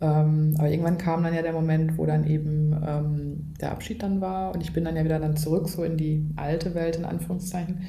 Ähm, 0.00 0.54
aber 0.58 0.70
irgendwann 0.70 0.98
kam 0.98 1.24
dann 1.24 1.34
ja 1.34 1.42
der 1.42 1.52
Moment, 1.52 1.98
wo 1.98 2.06
dann 2.06 2.26
eben 2.26 2.72
ähm, 2.86 3.54
der 3.60 3.72
Abschied 3.72 4.02
dann 4.02 4.20
war 4.20 4.54
und 4.54 4.60
ich 4.60 4.72
bin 4.72 4.84
dann 4.84 4.96
ja 4.96 5.04
wieder 5.04 5.18
dann 5.18 5.36
zurück 5.36 5.68
so 5.68 5.82
in 5.82 5.96
die 5.96 6.24
alte 6.36 6.74
Welt 6.74 6.96
in 6.96 7.04
Anführungszeichen. 7.04 7.82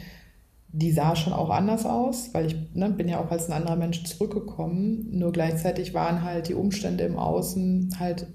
Die 0.72 0.92
sah 0.92 1.16
schon 1.16 1.34
auch 1.34 1.50
anders 1.50 1.86
aus, 1.86 2.34
weil 2.34 2.48
ich 2.48 2.56
ne, 2.74 2.90
bin 2.90 3.08
ja 3.08 3.20
auch 3.20 3.32
als 3.32 3.48
ein 3.48 3.54
anderer 3.54 3.76
Mensch 3.76 4.04
zurückgekommen. 4.04 5.08
Nur 5.12 5.32
gleichzeitig 5.32 5.94
waren 5.94 6.24
halt 6.24 6.48
die 6.48 6.54
Umstände 6.54 7.04
im 7.04 7.18
Außen 7.18 7.96
halt 8.00 8.28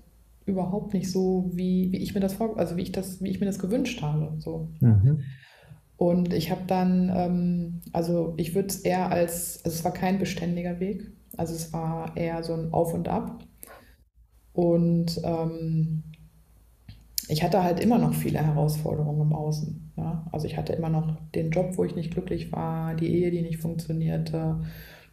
überhaupt 0.46 0.94
nicht 0.94 1.10
so, 1.10 1.50
wie, 1.52 1.90
wie 1.92 1.98
ich 1.98 2.14
mir 2.14 2.20
das 2.20 2.34
vor, 2.34 2.58
also 2.58 2.76
wie 2.76 2.82
ich 2.82 2.92
das, 2.92 3.22
wie 3.22 3.30
ich 3.30 3.40
mir 3.40 3.46
das 3.46 3.58
gewünscht 3.58 4.02
habe. 4.02 4.34
So. 4.38 4.68
Mhm. 4.80 5.22
Und 5.96 6.32
ich 6.32 6.50
habe 6.50 6.62
dann, 6.66 7.10
ähm, 7.14 7.80
also 7.92 8.34
ich 8.37 8.54
würde 8.54 8.68
es 8.68 8.78
eher 8.80 9.10
als, 9.10 9.60
also 9.64 9.76
es 9.76 9.84
war 9.84 9.92
kein 9.92 10.18
beständiger 10.18 10.80
Weg, 10.80 11.12
also 11.37 11.54
es 11.54 11.72
war 11.72 12.16
eher 12.16 12.42
so 12.42 12.54
ein 12.54 12.72
Auf 12.72 12.94
und 12.94 13.08
Ab. 13.08 13.44
Und 14.54 15.20
ähm, 15.24 16.04
ich 17.28 17.42
hatte 17.42 17.62
halt 17.62 17.80
immer 17.80 17.98
noch 17.98 18.14
viele 18.14 18.38
Herausforderungen 18.38 19.20
im 19.20 19.32
Außen. 19.32 19.92
Ja? 19.96 20.26
Also 20.32 20.46
ich 20.46 20.56
hatte 20.56 20.72
immer 20.72 20.88
noch 20.88 21.16
den 21.34 21.50
Job, 21.50 21.76
wo 21.76 21.84
ich 21.84 21.96
nicht 21.96 22.12
glücklich 22.12 22.52
war, 22.52 22.94
die 22.94 23.12
Ehe, 23.12 23.30
die 23.30 23.42
nicht 23.42 23.58
funktionierte. 23.58 24.60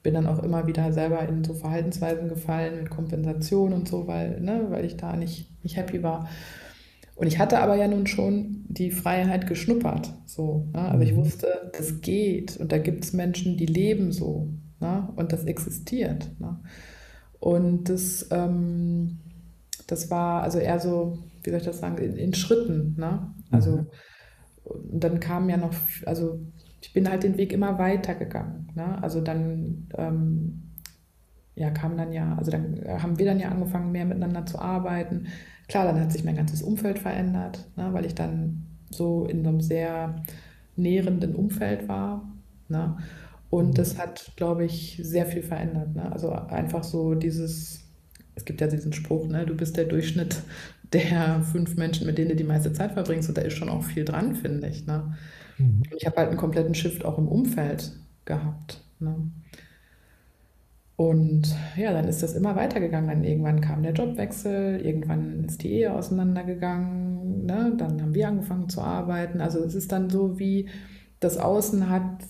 Bin 0.04 0.14
dann 0.14 0.28
auch 0.28 0.44
immer 0.44 0.68
wieder 0.68 0.94
selber 0.94 1.28
in 1.28 1.44
so 1.44 1.54
Verhaltensweisen 1.54 2.30
gefallen 2.30 2.78
mit 2.78 2.90
Kompensation 2.90 3.74
und 3.74 3.88
so, 3.88 4.08
weil, 4.08 4.40
ne, 4.42 4.68
weil 4.70 4.86
ich 4.86 4.96
da 4.96 5.16
nicht, 5.16 5.52
nicht 5.64 5.76
happy 5.76 6.04
war. 6.04 6.30
Und 7.16 7.28
ich 7.28 7.40
hatte 7.40 7.60
aber 7.60 7.76
ja 7.76 7.88
nun 7.88 8.08
schon 8.08 8.66
die 8.68 8.92
Freiheit 8.92 9.48
geschnuppert. 9.48 10.14
So, 10.26 10.68
ne? 10.74 10.90
Also 10.90 11.04
ich 11.04 11.14
mhm. 11.14 11.18
wusste, 11.18 11.72
das 11.76 12.02
geht 12.02 12.58
und 12.58 12.72
da 12.72 12.78
gibt 12.78 13.04
es 13.04 13.14
Menschen, 13.14 13.58
die 13.58 13.66
leben 13.66 14.12
so. 14.12 14.50
Ne? 14.80 15.08
Und 15.16 15.34
das 15.34 15.46
existiert. 15.46 16.30
Ne? 16.40 16.60
Und 17.40 17.90
das, 17.90 18.28
ähm, 18.32 19.20
das 19.92 20.10
war 20.10 20.44
also 20.44 20.60
eher 20.60 20.80
so, 20.80 21.20
wie 21.44 21.50
soll 21.50 21.60
ich 21.60 21.66
das 21.66 21.80
sagen, 21.80 21.98
in, 21.98 22.16
in 22.16 22.34
Schritten. 22.34 22.96
Ne? 22.98 23.34
Also 23.52 23.78
mhm. 23.78 25.00
dann 25.00 25.20
kam 25.20 25.50
ja 25.50 25.58
noch, 25.58 25.74
also 26.06 26.40
ich 26.82 26.94
bin 26.94 27.10
halt 27.10 27.24
den 27.24 27.38
Weg 27.38 27.52
immer 27.52 27.78
weiter 27.78 28.16
gegangen. 28.16 28.72
Ne? 28.74 29.02
Also 29.04 29.20
dann 29.20 29.90
ähm, 29.98 30.72
ja, 31.56 31.70
kam 31.72 31.98
dann 31.98 32.14
ja, 32.14 32.36
also 32.38 32.52
dann 32.52 32.80
haben 32.88 33.20
wir 33.20 33.26
dann 33.26 33.40
ja 33.40 33.50
angefangen, 33.50 33.92
mehr 33.92 34.06
miteinander 34.06 34.46
zu 34.46 34.60
arbeiten. 34.60 35.28
Klar, 35.68 35.86
dann 35.86 36.00
hat 36.00 36.12
sich 36.12 36.24
mein 36.24 36.38
ganzes 36.38 36.62
Umfeld 36.62 36.98
verändert, 36.98 37.70
ne? 37.76 37.90
weil 37.92 38.06
ich 38.06 38.16
dann 38.16 38.66
so 38.90 39.26
in 39.26 39.44
so 39.44 39.50
einem 39.50 39.62
sehr 39.62 40.24
nährenden 40.78 41.36
Umfeld 41.36 41.90
war. 41.90 42.32
Ne? 42.70 42.98
Und 43.50 43.68
mhm. 43.68 43.74
das 43.74 43.98
hat, 43.98 44.32
glaube 44.38 44.64
ich, 44.64 45.02
sehr 45.04 45.26
viel 45.26 45.44
verändert. 45.44 45.96
Ne? 45.96 46.10
Also 46.10 46.32
einfach 46.32 46.86
so 46.86 47.14
dieses, 47.14 47.81
es 48.36 48.46
gibt 48.46 48.62
ja 48.62 48.68
diesen 48.68 48.94
Spruch, 48.94 49.28
ne? 49.28 49.46
du 49.46 49.56
bist 49.56 49.78
der 49.78 49.86
Durchschnitt 49.86 50.42
der 50.94 51.42
fünf 51.42 51.78
Menschen, 51.78 52.06
mit 52.06 52.18
denen 52.18 52.30
du 52.30 52.36
die 52.36 52.44
meiste 52.44 52.74
Zeit 52.74 52.94
verbringst. 52.94 53.30
Und 53.30 53.38
da 53.38 53.42
ist 53.42 53.58
schon 53.58 53.70
auch 53.70 53.84
viel 53.84 54.06
dran, 54.06 54.36
finde 54.36 54.68
ich. 54.68 54.86
Ne? 54.86 55.16
Mhm. 55.58 55.84
Ich 55.96 56.06
habe 56.06 56.18
halt 56.18 56.30
einen 56.30 56.38
kompletten 56.38 56.76
Shift 56.76 57.06
auch 57.06 57.18
im 57.18 57.28
Umfeld 57.28 57.94
gehabt. 58.26 58.84
Ne? 59.00 59.16
Und 60.96 61.56
ja, 61.78 61.94
dann 61.94 62.08
ist 62.08 62.22
das 62.22 62.34
immer 62.34 62.56
weitergegangen. 62.56 63.10
Dann 63.10 63.24
irgendwann 63.24 63.62
kam 63.62 63.84
der 63.84 63.94
Jobwechsel, 63.94 64.82
irgendwann 64.82 65.46
ist 65.46 65.64
die 65.64 65.72
Ehe 65.72 65.94
auseinandergegangen, 65.94 67.46
ne? 67.46 67.74
dann 67.78 68.02
haben 68.02 68.14
wir 68.14 68.28
angefangen 68.28 68.70
zu 68.70 68.82
arbeiten. 68.82 69.42
Also 69.42 69.64
es 69.64 69.76
ist 69.76 69.92
dann 69.92 70.10
so 70.10 70.38
wie 70.40 70.70
das 71.20 71.38
Außen 71.38 71.90
hat 71.90 72.24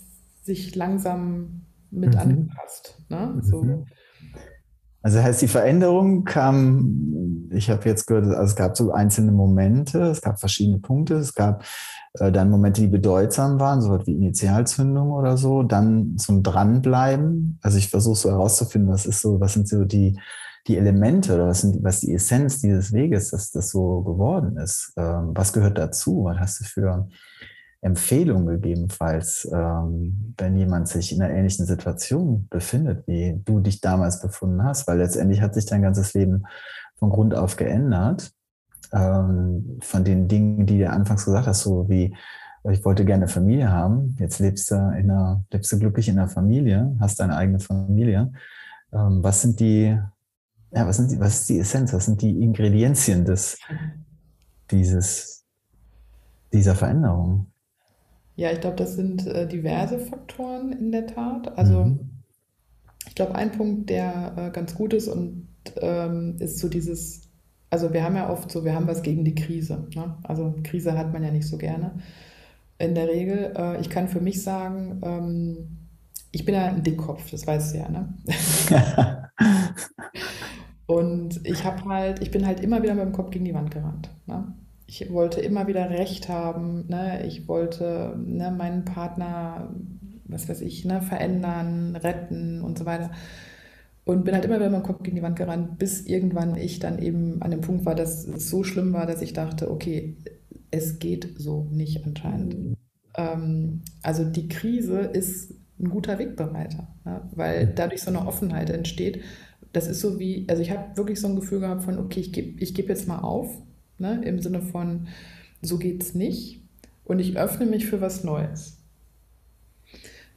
sich 0.43 0.75
langsam 0.75 1.61
mit 1.89 2.13
mhm. 2.13 2.19
angepasst. 2.19 3.01
Ne? 3.09 3.39
So. 3.41 3.63
Mhm. 3.63 3.85
Also 5.03 5.21
heißt, 5.21 5.41
die 5.41 5.47
Veränderung 5.47 6.25
kam, 6.25 7.49
ich 7.49 7.69
habe 7.69 7.89
jetzt 7.89 8.05
gehört, 8.05 8.25
also 8.25 8.43
es 8.43 8.55
gab 8.55 8.77
so 8.77 8.91
einzelne 8.91 9.31
Momente, 9.31 10.01
es 10.03 10.21
gab 10.21 10.39
verschiedene 10.39 10.77
Punkte, 10.77 11.15
es 11.15 11.33
gab 11.33 11.63
äh, 12.19 12.31
dann 12.31 12.49
Momente, 12.49 12.81
die 12.81 12.87
bedeutsam 12.87 13.59
waren, 13.59 13.81
so 13.81 14.05
wie 14.05 14.13
Initialzündung 14.13 15.11
oder 15.11 15.37
so, 15.37 15.63
dann 15.63 16.17
zum 16.17 16.43
Dranbleiben. 16.43 17.57
Also 17.61 17.77
ich 17.77 17.89
versuche 17.89 18.17
so 18.17 18.29
herauszufinden, 18.29 18.91
was 18.91 19.05
ist 19.05 19.21
so, 19.21 19.39
was 19.39 19.53
sind 19.53 19.67
so 19.67 19.85
die, 19.85 20.19
die 20.67 20.77
Elemente 20.77 21.33
oder 21.33 21.47
was, 21.47 21.61
sind, 21.61 21.83
was 21.83 22.01
die 22.01 22.13
Essenz 22.13 22.61
dieses 22.61 22.93
Weges, 22.93 23.31
dass 23.31 23.51
das 23.51 23.71
so 23.71 24.01
geworden 24.01 24.57
ist. 24.57 24.93
Ähm, 24.97 25.31
was 25.33 25.53
gehört 25.53 25.77
dazu? 25.77 26.25
Was 26.25 26.37
hast 26.37 26.59
du 26.59 26.63
für 26.65 27.07
Empfehlungen 27.81 28.45
gegebenenfalls, 28.45 29.49
ähm, 29.51 30.35
wenn 30.37 30.55
jemand 30.55 30.87
sich 30.87 31.13
in 31.15 31.21
einer 31.21 31.33
ähnlichen 31.33 31.65
Situation 31.65 32.47
befindet, 32.49 33.07
wie 33.07 33.41
du 33.43 33.59
dich 33.59 33.81
damals 33.81 34.21
befunden 34.21 34.63
hast? 34.63 34.87
Weil 34.87 34.99
letztendlich 34.99 35.41
hat 35.41 35.55
sich 35.55 35.65
dein 35.65 35.81
ganzes 35.81 36.13
Leben 36.13 36.43
von 36.97 37.09
Grund 37.09 37.33
auf 37.33 37.55
geändert. 37.55 38.31
Ähm, 38.93 39.79
von 39.81 40.03
den 40.03 40.27
Dingen, 40.27 40.65
die 40.65 40.79
du 40.79 40.89
anfangs 40.89 41.25
gesagt 41.25 41.47
hast, 41.47 41.61
so 41.61 41.89
wie 41.89 42.15
ich 42.69 42.85
wollte 42.85 43.05
gerne 43.05 43.23
eine 43.23 43.31
Familie 43.31 43.71
haben. 43.71 44.15
Jetzt 44.19 44.39
lebst 44.39 44.69
du 44.69 44.75
in 44.75 45.09
einer, 45.09 45.43
lebst 45.51 45.71
du 45.71 45.79
glücklich 45.79 46.07
in 46.07 46.19
einer 46.19 46.27
Familie, 46.27 46.95
hast 46.99 47.19
deine 47.19 47.35
eigene 47.35 47.59
Familie. 47.59 48.31
Ähm, 48.93 49.23
was 49.23 49.41
sind 49.41 49.59
die, 49.59 49.97
ja, 50.71 50.87
was 50.87 50.97
sind 50.97 51.11
die, 51.11 51.19
was 51.19 51.41
ist 51.41 51.49
die 51.49 51.59
Essenz? 51.59 51.93
Was 51.93 52.05
sind 52.05 52.21
die 52.21 52.43
Ingredienzien 52.43 53.25
des, 53.25 53.57
dieses, 54.69 55.43
dieser 56.53 56.75
Veränderung? 56.75 57.47
Ja, 58.41 58.51
ich 58.51 58.59
glaube, 58.59 58.75
das 58.75 58.95
sind 58.95 59.27
äh, 59.27 59.47
diverse 59.47 59.99
Faktoren 59.99 60.71
in 60.71 60.91
der 60.91 61.05
Tat. 61.05 61.59
Also 61.59 61.83
mhm. 61.83 62.09
ich 63.07 63.13
glaube, 63.13 63.35
ein 63.35 63.51
Punkt, 63.51 63.91
der 63.91 64.33
äh, 64.35 64.49
ganz 64.49 64.73
gut 64.73 64.93
ist 64.93 65.07
und 65.07 65.47
ähm, 65.79 66.37
ist 66.39 66.57
so 66.57 66.67
dieses, 66.67 67.29
also 67.69 67.93
wir 67.93 68.03
haben 68.03 68.15
ja 68.15 68.31
oft 68.31 68.49
so, 68.49 68.65
wir 68.65 68.73
haben 68.73 68.87
was 68.87 69.03
gegen 69.03 69.23
die 69.25 69.35
Krise. 69.35 69.87
Ne? 69.93 70.17
Also 70.23 70.55
Krise 70.63 70.97
hat 70.97 71.13
man 71.13 71.23
ja 71.23 71.29
nicht 71.29 71.47
so 71.47 71.59
gerne 71.59 71.99
in 72.79 72.95
der 72.95 73.09
Regel. 73.09 73.53
Äh, 73.55 73.79
ich 73.79 73.91
kann 73.91 74.07
für 74.07 74.21
mich 74.21 74.41
sagen, 74.41 74.99
ähm, 75.03 75.77
ich 76.31 76.43
bin 76.43 76.55
ja 76.55 76.65
ein 76.65 76.81
Dickkopf, 76.81 77.29
das 77.29 77.45
weißt 77.45 77.75
du 77.75 77.77
ja, 77.77 77.89
ne? 77.89 78.17
und 80.87 81.45
ich 81.45 81.63
habe 81.63 81.85
halt, 81.85 82.23
ich 82.23 82.31
bin 82.31 82.47
halt 82.47 82.59
immer 82.61 82.81
wieder 82.81 82.95
mit 82.95 83.05
dem 83.05 83.11
Kopf 83.11 83.29
gegen 83.29 83.45
die 83.45 83.53
Wand 83.53 83.69
gerannt. 83.69 84.09
Ne? 84.25 84.51
Ich 84.91 85.09
wollte 85.09 85.39
immer 85.39 85.67
wieder 85.67 85.89
Recht 85.89 86.27
haben, 86.27 86.85
ne? 86.89 87.25
ich 87.25 87.47
wollte 87.47 88.13
ne, 88.25 88.51
meinen 88.51 88.83
Partner, 88.83 89.73
was 90.25 90.49
weiß 90.49 90.59
ich, 90.61 90.83
ne, 90.83 91.01
verändern, 91.01 91.95
retten 91.95 92.61
und 92.61 92.77
so 92.77 92.85
weiter. 92.85 93.11
Und 94.03 94.25
bin 94.25 94.33
halt 94.33 94.43
immer 94.43 94.57
wieder 94.57 94.69
mit 94.69 94.81
dem 94.81 94.83
Kopf 94.83 95.03
gegen 95.03 95.15
die 95.15 95.21
Wand 95.21 95.37
gerannt, 95.37 95.77
bis 95.77 96.01
irgendwann 96.01 96.57
ich 96.57 96.79
dann 96.79 96.99
eben 96.99 97.41
an 97.41 97.51
dem 97.51 97.61
Punkt 97.61 97.85
war, 97.85 97.95
dass 97.95 98.27
es 98.27 98.49
so 98.49 98.65
schlimm 98.65 98.91
war, 98.91 99.05
dass 99.05 99.21
ich 99.21 99.31
dachte, 99.31 99.71
okay, 99.71 100.17
es 100.71 100.99
geht 100.99 101.35
so 101.37 101.69
nicht 101.71 102.05
anscheinend. 102.05 102.75
Ähm, 103.15 103.83
also 104.03 104.25
die 104.25 104.49
Krise 104.49 104.99
ist 104.99 105.53
ein 105.79 105.89
guter 105.89 106.19
Wegbereiter, 106.19 106.89
ne? 107.05 107.21
weil 107.33 107.67
dadurch 107.67 108.01
so 108.01 108.09
eine 108.09 108.27
Offenheit 108.27 108.69
entsteht. 108.69 109.21
Das 109.71 109.87
ist 109.87 110.01
so 110.01 110.19
wie, 110.19 110.47
also 110.49 110.61
ich 110.61 110.71
habe 110.71 110.97
wirklich 110.97 111.21
so 111.21 111.29
ein 111.29 111.37
Gefühl 111.37 111.61
gehabt 111.61 111.83
von, 111.83 111.97
okay, 111.97 112.19
ich 112.19 112.33
gebe 112.33 112.61
ich 112.61 112.73
geb 112.73 112.89
jetzt 112.89 113.07
mal 113.07 113.19
auf, 113.19 113.61
ne? 114.01 114.21
im 114.25 114.39
Sinne 114.41 114.61
von, 114.61 115.07
so 115.61 115.77
geht 115.77 116.03
es 116.03 116.15
nicht 116.15 116.61
und 117.05 117.19
ich 117.19 117.37
öffne 117.37 117.65
mich 117.65 117.85
für 117.85 118.01
was 118.01 118.23
Neues. 118.23 118.77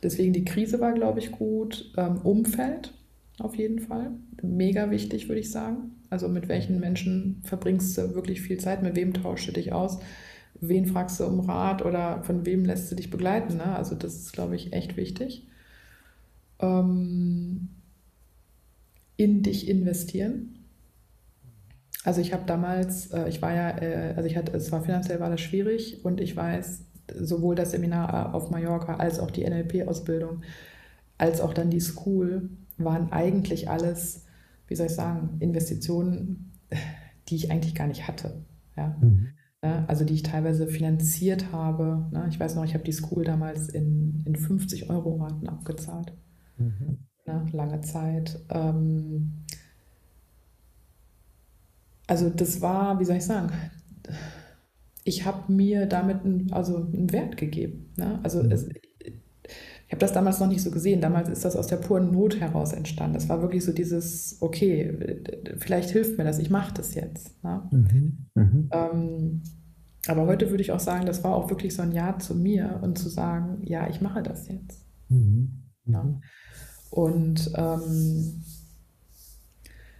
Deswegen 0.03 0.33
die 0.35 0.45
Krise 0.45 0.81
war, 0.81 0.93
glaube 0.93 1.19
ich, 1.19 1.33
gut. 1.33 1.93
Ähm, 1.97 2.19
Umfeld 2.19 2.93
auf 3.39 3.57
jeden 3.57 3.81
Fall. 3.81 4.11
Mega 4.43 4.91
wichtig, 4.91 5.29
würde 5.29 5.41
ich 5.41 5.51
sagen. 5.51 5.93
Also 6.11 6.29
mit 6.29 6.49
welchen 6.49 6.79
Menschen 6.79 7.41
verbringst 7.43 7.97
du 7.97 8.15
wirklich 8.15 8.43
viel 8.43 8.59
Zeit, 8.59 8.83
mit 8.83 8.95
wem 8.95 9.15
tauschst 9.15 9.49
du 9.49 9.53
dich 9.53 9.73
aus, 9.73 9.99
wen 10.61 10.87
fragst 10.87 11.19
du 11.19 11.25
um 11.25 11.41
Rat 11.41 11.85
oder 11.85 12.23
von 12.23 12.47
wem 12.47 12.65
lässt 12.65 12.93
du 12.93 12.97
dich 12.97 13.11
begleiten. 13.11 13.57
Ne? 13.57 13.75
Also 13.77 13.95
das 13.95 14.15
ist, 14.15 14.33
glaube 14.33 14.55
ich, 14.55 14.73
echt 14.73 14.97
wichtig. 14.97 15.49
Ähm, 16.61 17.71
in 19.17 19.43
dich 19.43 19.69
investieren. 19.69 20.64
Also 22.05 22.21
ich 22.21 22.33
habe 22.35 22.45
damals, 22.47 23.11
äh, 23.13 23.29
ich 23.29 23.41
war 23.43 23.55
ja, 23.55 23.71
äh, 23.79 24.15
also 24.15 24.29
ich 24.29 24.37
hatte, 24.37 24.53
es 24.53 24.71
war 24.71 24.83
finanziell 24.83 25.21
war 25.21 25.31
das 25.31 25.41
schwierig 25.41 26.05
und 26.05 26.21
ich 26.21 26.37
weiß, 26.37 26.85
sowohl 27.19 27.55
das 27.55 27.73
Seminar 27.73 28.35
auf 28.35 28.51
Mallorca 28.51 28.97
als 28.97 29.19
auch 29.19 29.31
die 29.31 29.45
NLP-Ausbildung, 29.45 30.43
als 31.19 31.41
auch 31.41 31.55
dann 31.55 31.71
die 31.71 31.81
School 31.81 32.51
waren 32.77 33.11
eigentlich 33.11 33.71
alles, 33.71 34.27
wie 34.69 34.75
soll 34.75 34.87
ich 34.87 34.95
sagen, 34.95 35.37
Investitionen, 35.41 36.53
die 37.29 37.37
ich 37.37 37.51
eigentlich 37.51 37.75
gar 37.75 37.87
nicht 37.87 38.07
hatte. 38.07 38.45
Ja? 38.77 38.97
Mhm. 39.01 39.29
Also 39.87 40.05
die 40.05 40.13
ich 40.13 40.23
teilweise 40.23 40.67
finanziert 40.67 41.51
habe. 41.51 42.07
Ne? 42.13 42.27
Ich 42.29 42.39
weiß 42.39 42.55
noch, 42.55 42.65
ich 42.65 42.75
habe 42.75 42.85
die 42.85 42.93
School 42.93 43.25
damals 43.25 43.71
in, 43.71 44.23
in 44.27 44.37
50 44.37 44.91
Euro 44.91 45.17
Raten 45.17 45.49
abgezahlt. 45.49 46.13
Mhm. 46.59 46.99
Ne? 47.27 47.47
Lange 47.51 47.81
Zeit. 47.81 48.41
Ähm, 48.51 49.45
also 52.07 52.31
das 52.31 52.61
war, 52.61 53.01
wie 53.01 53.05
soll 53.05 53.17
ich 53.17 53.25
sagen, 53.25 53.51
ich 55.05 55.25
habe 55.25 55.53
mir 55.53 55.87
damit 55.87 56.25
einen, 56.25 56.53
also 56.53 56.77
einen 56.77 57.13
Wert 57.13 57.37
gegeben. 57.37 57.93
Ne? 57.97 58.21
Also 58.23 58.43
mhm. 58.43 58.53
es, 58.53 58.69
ich 59.87 59.93
habe 59.93 60.01
das 60.01 60.13
damals 60.13 60.41
noch 60.41 60.49
nicht 60.49 60.63
so 60.63 60.71
gesehen. 60.71 61.01
Damals 61.01 61.29
ist 61.29 61.45
das 61.45 61.57
aus 61.57 61.67
der 61.67 61.77
puren 61.77 62.11
Not 62.11 62.41
heraus 62.41 62.73
entstanden. 62.73 63.15
Das 63.15 63.29
war 63.29 63.43
wirklich 63.43 63.65
so 63.65 63.73
dieses, 63.73 64.39
okay, 64.41 65.23
vielleicht 65.59 65.91
hilft 65.91 66.17
mir 66.17 66.25
das, 66.25 66.39
ich 66.39 66.51
mache 66.51 66.73
das 66.75 66.95
jetzt. 66.95 67.43
Ne? 67.45 67.63
Mhm. 67.71 68.19
Mhm. 68.35 68.71
Ähm, 68.73 69.43
aber 70.07 70.27
heute 70.27 70.51
würde 70.51 70.63
ich 70.63 70.73
auch 70.73 70.81
sagen, 70.81 71.07
das 71.07 71.23
war 71.25 71.35
auch 71.35 71.51
wirklich 71.51 71.75
so 71.75 71.83
ein 71.83 71.93
Ja 71.93 72.19
zu 72.19 72.35
mir 72.35 72.81
und 72.83 72.99
zu 72.99 73.09
sagen, 73.09 73.63
ja, 73.65 73.89
ich 73.89 74.01
mache 74.01 74.23
das 74.23 74.49
jetzt. 74.49 74.85
Mhm. 75.09 75.65
Ja. 75.87 76.03
Mhm. 76.03 76.23
Und 76.91 77.51
ähm, 77.55 78.43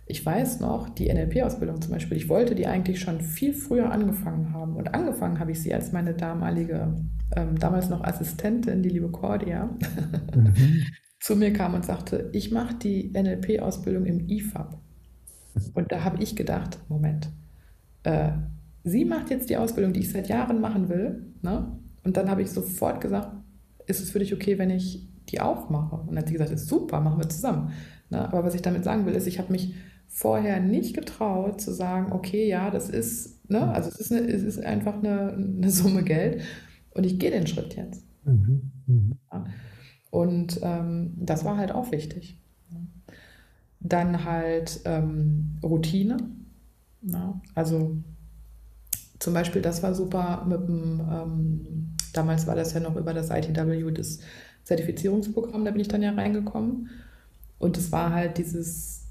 ich 0.07 0.25
weiß 0.25 0.61
noch, 0.61 0.91
die 0.91 1.13
NLP-Ausbildung 1.13 1.81
zum 1.81 1.93
Beispiel, 1.93 2.17
ich 2.19 2.29
wollte 2.29 2.55
die 2.55 2.67
eigentlich 2.67 3.01
schon 3.01 3.21
viel 3.23 3.55
früher 3.55 3.91
angefangen 3.91 4.53
haben. 4.53 4.77
Und 4.77 4.95
angefangen 4.95 5.39
habe 5.39 5.53
ich 5.53 5.63
sie 5.63 5.73
als 5.73 5.93
meine 5.93 6.15
damalige, 6.15 6.95
ähm, 7.35 7.59
damals 7.59 7.89
noch 7.89 8.05
Assistentin, 8.05 8.83
die 8.83 8.91
liebe 8.91 9.11
Cordia, 9.11 9.71
mhm. 10.35 10.53
zu 11.21 11.37
mir 11.37 11.55
kam 11.55 11.73
und 11.73 11.87
sagte, 11.87 12.29
ich 12.33 12.51
mache 12.51 12.75
die 12.75 13.13
NLP-Ausbildung 13.15 14.05
im 14.05 14.29
IFAB. 14.29 14.79
Und 15.73 15.91
da 15.91 16.05
habe 16.05 16.23
ich 16.23 16.37
gedacht, 16.37 16.79
Moment, 16.89 17.31
äh, 18.03 18.33
sie 18.83 19.07
macht 19.07 19.31
jetzt 19.31 19.49
die 19.49 19.57
Ausbildung, 19.57 19.95
die 19.95 20.01
ich 20.01 20.13
seit 20.13 20.29
Jahren 20.29 20.61
machen 20.61 20.91
will. 20.91 21.33
Ne? 21.41 21.79
Und 22.03 22.19
dann 22.19 22.29
habe 22.29 22.43
ich 22.43 22.51
sofort 22.51 23.01
gesagt, 23.01 23.31
ist 23.87 24.03
es 24.03 24.11
für 24.11 24.19
dich 24.19 24.35
okay, 24.35 24.59
wenn 24.59 24.69
ich 24.69 25.09
die 25.31 25.41
auch 25.41 25.71
mache? 25.71 25.97
Und 25.97 26.09
dann 26.09 26.19
hat 26.19 26.29
sie 26.29 26.35
gesagt, 26.35 26.51
ist 26.51 26.69
super, 26.69 27.01
machen 27.01 27.19
wir 27.19 27.29
zusammen. 27.31 27.71
Ne? 28.11 28.21
Aber 28.21 28.45
was 28.45 28.55
ich 28.55 28.61
damit 28.61 28.85
sagen 28.85 29.07
will, 29.07 29.15
ist, 29.15 29.27
ich 29.27 29.39
habe 29.39 29.51
mich 29.51 29.75
vorher 30.15 30.61
nicht 30.61 30.95
getraut 30.95 31.61
zu 31.61 31.73
sagen, 31.73 32.13
okay, 32.13 32.49
ja, 32.49 32.71
das 32.71 32.89
ist, 32.89 33.51
ne, 33.51 33.69
also 33.73 33.89
es 33.89 33.97
ist, 33.97 34.13
eine, 34.13 34.21
es 34.21 34.45
ist 34.45 34.65
einfach 34.65 34.95
eine, 34.95 35.33
eine 35.33 35.71
Summe 35.71 36.05
Geld 36.05 36.41
und 36.93 37.05
ich 37.05 37.19
gehe 37.19 37.33
den 37.33 37.49
Schritt 37.49 37.75
jetzt. 37.75 38.05
Mhm. 38.25 38.71
Mhm. 38.87 39.19
Und 40.13 40.61
ähm, 40.63 41.15
das 41.17 41.45
war 41.45 41.57
halt 41.57 41.73
auch 41.73 41.91
wichtig. 41.91 42.39
Dann 43.81 44.25
halt 44.25 44.81
ähm, 44.85 45.59
Routine. 45.65 46.19
Ja. 47.03 47.41
Also 47.57 47.97
zum 49.19 49.35
Beispiel, 49.35 49.63
das 49.63 49.83
war 49.83 49.95
super 49.95 50.47
mit 50.49 50.69
dem, 50.69 51.01
ähm, 51.11 51.97
damals 52.13 52.47
war 52.47 52.55
das 52.55 52.73
ja 52.73 52.79
noch 52.79 52.95
über 52.95 53.13
das 53.13 53.31
ITW, 53.31 53.91
das 53.91 54.21
Zertifizierungsprogramm, 54.63 55.65
da 55.65 55.73
bin 55.73 55.81
ich 55.81 55.89
dann 55.89 56.03
ja 56.03 56.13
reingekommen. 56.13 56.89
Und 57.59 57.77
es 57.77 57.91
war 57.91 58.13
halt 58.13 58.39
dieses 58.39 59.04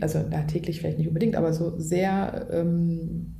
also 0.00 0.24
na, 0.30 0.42
täglich 0.42 0.80
vielleicht 0.80 0.98
nicht 0.98 1.08
unbedingt, 1.08 1.36
aber 1.36 1.52
so 1.52 1.78
sehr, 1.78 2.48
ähm, 2.50 3.34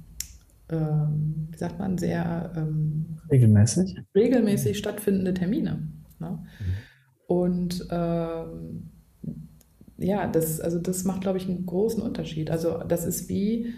ähm, 0.68 1.48
wie 1.50 1.58
sagt 1.58 1.78
man, 1.78 1.98
sehr 1.98 2.52
ähm, 2.56 3.18
regelmäßig. 3.30 3.96
regelmäßig 4.14 4.78
stattfindende 4.78 5.34
Termine. 5.34 5.88
Ne? 6.20 6.30
Mhm. 6.30 6.46
Und 7.26 7.86
ähm, 7.90 8.90
ja, 9.98 10.28
das, 10.28 10.60
also 10.60 10.78
das 10.78 11.04
macht, 11.04 11.22
glaube 11.22 11.38
ich, 11.38 11.48
einen 11.48 11.66
großen 11.66 12.02
Unterschied. 12.02 12.50
Also 12.50 12.78
das 12.86 13.04
ist 13.04 13.28
wie, 13.28 13.74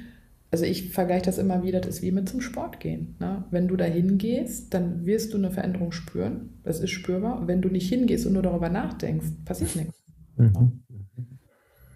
also 0.50 0.64
ich 0.64 0.92
vergleiche 0.92 1.24
das 1.24 1.38
immer 1.38 1.62
wieder, 1.62 1.80
das 1.80 1.96
ist 1.96 2.02
wie 2.02 2.12
mit 2.12 2.28
zum 2.28 2.40
Sport 2.40 2.78
gehen. 2.78 3.16
Ne? 3.18 3.44
Wenn 3.50 3.68
du 3.68 3.76
da 3.76 3.84
hingehst, 3.84 4.74
dann 4.74 5.06
wirst 5.06 5.32
du 5.32 5.38
eine 5.38 5.50
Veränderung 5.50 5.92
spüren. 5.92 6.60
Das 6.62 6.80
ist 6.80 6.90
spürbar. 6.90 7.46
Wenn 7.46 7.62
du 7.62 7.68
nicht 7.68 7.88
hingehst 7.88 8.26
und 8.26 8.34
nur 8.34 8.42
darüber 8.42 8.68
nachdenkst, 8.68 9.28
passiert 9.44 9.76
nichts. 9.76 10.02
Mhm. 10.36 10.52
Ne? 10.52 10.72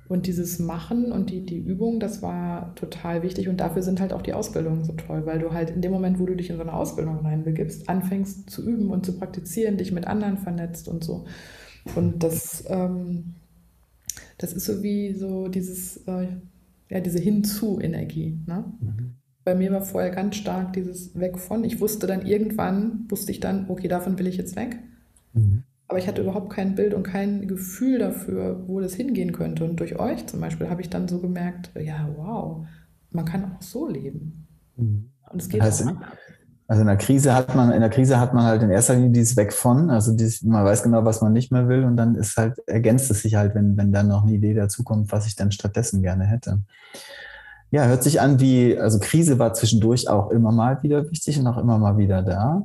Und 0.06 0.26
dieses 0.26 0.58
Machen 0.58 1.12
und 1.12 1.30
die, 1.30 1.46
die 1.46 1.58
Übung, 1.58 1.98
das 1.98 2.20
war 2.20 2.74
total 2.74 3.22
wichtig. 3.22 3.48
Und 3.48 3.58
dafür 3.58 3.82
sind 3.82 4.00
halt 4.00 4.12
auch 4.12 4.20
die 4.20 4.34
Ausbildungen 4.34 4.84
so 4.84 4.92
toll, 4.92 5.24
weil 5.24 5.38
du 5.38 5.52
halt 5.52 5.70
in 5.70 5.80
dem 5.80 5.92
Moment, 5.92 6.18
wo 6.18 6.26
du 6.26 6.36
dich 6.36 6.50
in 6.50 6.56
so 6.56 6.62
eine 6.62 6.74
Ausbildung 6.74 7.20
reinbegibst, 7.20 7.88
anfängst 7.88 8.50
zu 8.50 8.68
üben 8.68 8.90
und 8.90 9.06
zu 9.06 9.18
praktizieren, 9.18 9.78
dich 9.78 9.92
mit 9.92 10.06
anderen 10.06 10.36
vernetzt 10.36 10.88
und 10.88 11.02
so. 11.02 11.24
Und 11.94 12.22
das, 12.22 12.64
ähm, 12.68 13.34
das 14.38 14.52
ist 14.52 14.66
so 14.66 14.82
wie 14.82 15.14
so 15.14 15.48
dieses, 15.48 15.96
äh, 16.06 16.28
ja, 16.90 17.00
diese 17.00 17.18
Hinzu-Energie. 17.18 18.38
Ne? 18.46 18.64
Mhm. 18.80 19.14
Bei 19.42 19.54
mir 19.54 19.72
war 19.72 19.82
vorher 19.82 20.10
ganz 20.10 20.36
stark 20.36 20.72
dieses 20.74 21.18
Weg 21.18 21.38
von. 21.38 21.64
Ich 21.64 21.80
wusste 21.80 22.06
dann 22.06 22.26
irgendwann, 22.26 23.06
wusste 23.08 23.32
ich 23.32 23.40
dann, 23.40 23.68
okay, 23.68 23.88
davon 23.88 24.18
will 24.18 24.26
ich 24.26 24.36
jetzt 24.36 24.56
weg. 24.56 24.78
Mhm. 25.32 25.63
Aber 25.88 25.98
ich 25.98 26.08
hatte 26.08 26.22
überhaupt 26.22 26.50
kein 26.50 26.74
Bild 26.74 26.94
und 26.94 27.02
kein 27.02 27.46
Gefühl 27.46 27.98
dafür, 27.98 28.64
wo 28.66 28.80
das 28.80 28.94
hingehen 28.94 29.32
könnte. 29.32 29.64
Und 29.64 29.78
durch 29.80 29.98
euch 29.98 30.26
zum 30.26 30.40
Beispiel 30.40 30.70
habe 30.70 30.80
ich 30.80 30.90
dann 30.90 31.08
so 31.08 31.20
gemerkt, 31.20 31.70
ja, 31.78 32.08
wow, 32.16 32.66
man 33.10 33.24
kann 33.24 33.44
auch 33.44 33.62
so 33.62 33.88
leben. 33.88 34.46
Mhm. 34.76 35.10
Und 35.30 35.42
es 35.42 35.48
geht 35.48 35.60
auch. 35.60 35.66
Also 36.66 36.80
in 36.80 36.86
der 36.86 36.96
Krise 36.96 37.34
hat 37.34 37.54
man, 37.54 37.72
in 37.72 37.80
der 37.80 37.90
Krise 37.90 38.18
hat 38.18 38.32
man 38.32 38.44
halt 38.44 38.62
in 38.62 38.70
erster 38.70 38.94
Linie 38.94 39.10
dieses 39.10 39.36
Weg 39.36 39.52
von, 39.52 39.90
also 39.90 40.16
dieses, 40.16 40.42
man 40.42 40.64
weiß 40.64 40.82
genau, 40.82 41.04
was 41.04 41.20
man 41.20 41.34
nicht 41.34 41.52
mehr 41.52 41.68
will 41.68 41.84
und 41.84 41.96
dann 41.96 42.14
ist 42.14 42.38
halt, 42.38 42.58
ergänzt 42.66 43.10
es 43.10 43.20
sich 43.20 43.34
halt, 43.34 43.54
wenn, 43.54 43.76
wenn 43.76 43.92
dann 43.92 44.08
noch 44.08 44.22
eine 44.22 44.32
Idee 44.32 44.54
dazukommt, 44.54 45.12
was 45.12 45.26
ich 45.26 45.36
dann 45.36 45.52
stattdessen 45.52 46.00
gerne 46.00 46.24
hätte. 46.24 46.62
Ja, 47.74 47.87
hört 47.87 48.04
sich 48.04 48.20
an 48.20 48.38
wie, 48.38 48.78
also 48.78 49.00
Krise 49.00 49.40
war 49.40 49.52
zwischendurch 49.52 50.08
auch 50.08 50.30
immer 50.30 50.52
mal 50.52 50.80
wieder 50.84 51.10
wichtig 51.10 51.40
und 51.40 51.48
auch 51.48 51.58
immer 51.58 51.76
mal 51.76 51.98
wieder 51.98 52.22
da. 52.22 52.62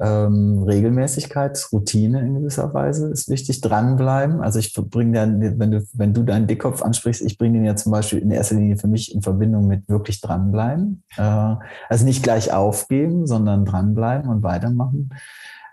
Ähm, 0.00 0.62
Regelmäßigkeit, 0.62 1.68
Routine 1.72 2.20
in 2.20 2.34
gewisser 2.36 2.72
Weise 2.72 3.08
ist 3.08 3.28
wichtig, 3.28 3.60
dranbleiben. 3.60 4.40
Also 4.40 4.60
ich 4.60 4.72
bringe 4.72 5.18
dann, 5.18 5.58
wenn 5.58 5.72
du, 5.72 5.82
wenn 5.94 6.14
du 6.14 6.22
deinen 6.22 6.46
Dickkopf 6.46 6.80
ansprichst, 6.80 7.22
ich 7.22 7.38
bringe 7.38 7.54
den 7.54 7.64
ja 7.64 7.74
zum 7.74 7.90
Beispiel 7.90 8.20
in 8.20 8.30
erster 8.30 8.54
Linie 8.54 8.76
für 8.76 8.86
mich 8.86 9.12
in 9.12 9.20
Verbindung 9.20 9.66
mit 9.66 9.88
wirklich 9.88 10.20
dranbleiben. 10.20 11.02
Äh, 11.16 11.56
also 11.88 12.04
nicht 12.04 12.22
gleich 12.22 12.52
aufgeben, 12.52 13.26
sondern 13.26 13.64
dranbleiben 13.64 14.30
und 14.30 14.44
weitermachen. 14.44 15.10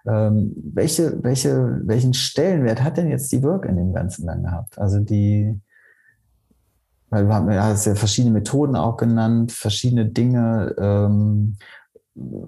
Ähm, 0.08 0.56
welche, 0.74 1.24
welche, 1.24 1.80
welchen 1.84 2.16
Stellenwert 2.16 2.82
hat 2.82 2.98
denn 2.98 3.12
jetzt 3.12 3.32
die 3.32 3.44
Work 3.44 3.68
in 3.68 3.78
dem 3.78 3.94
Ganzen 3.94 4.26
dann 4.26 4.42
gehabt? 4.42 4.80
Also 4.80 5.00
die, 5.00 5.62
weil 7.10 7.28
wir 7.28 7.34
haben 7.34 7.52
ja 7.52 7.76
verschiedene 7.76 8.34
Methoden 8.34 8.76
auch 8.76 8.98
genannt, 8.98 9.52
verschiedene 9.52 10.06
Dinge, 10.06 10.76
ähm, 10.78 11.58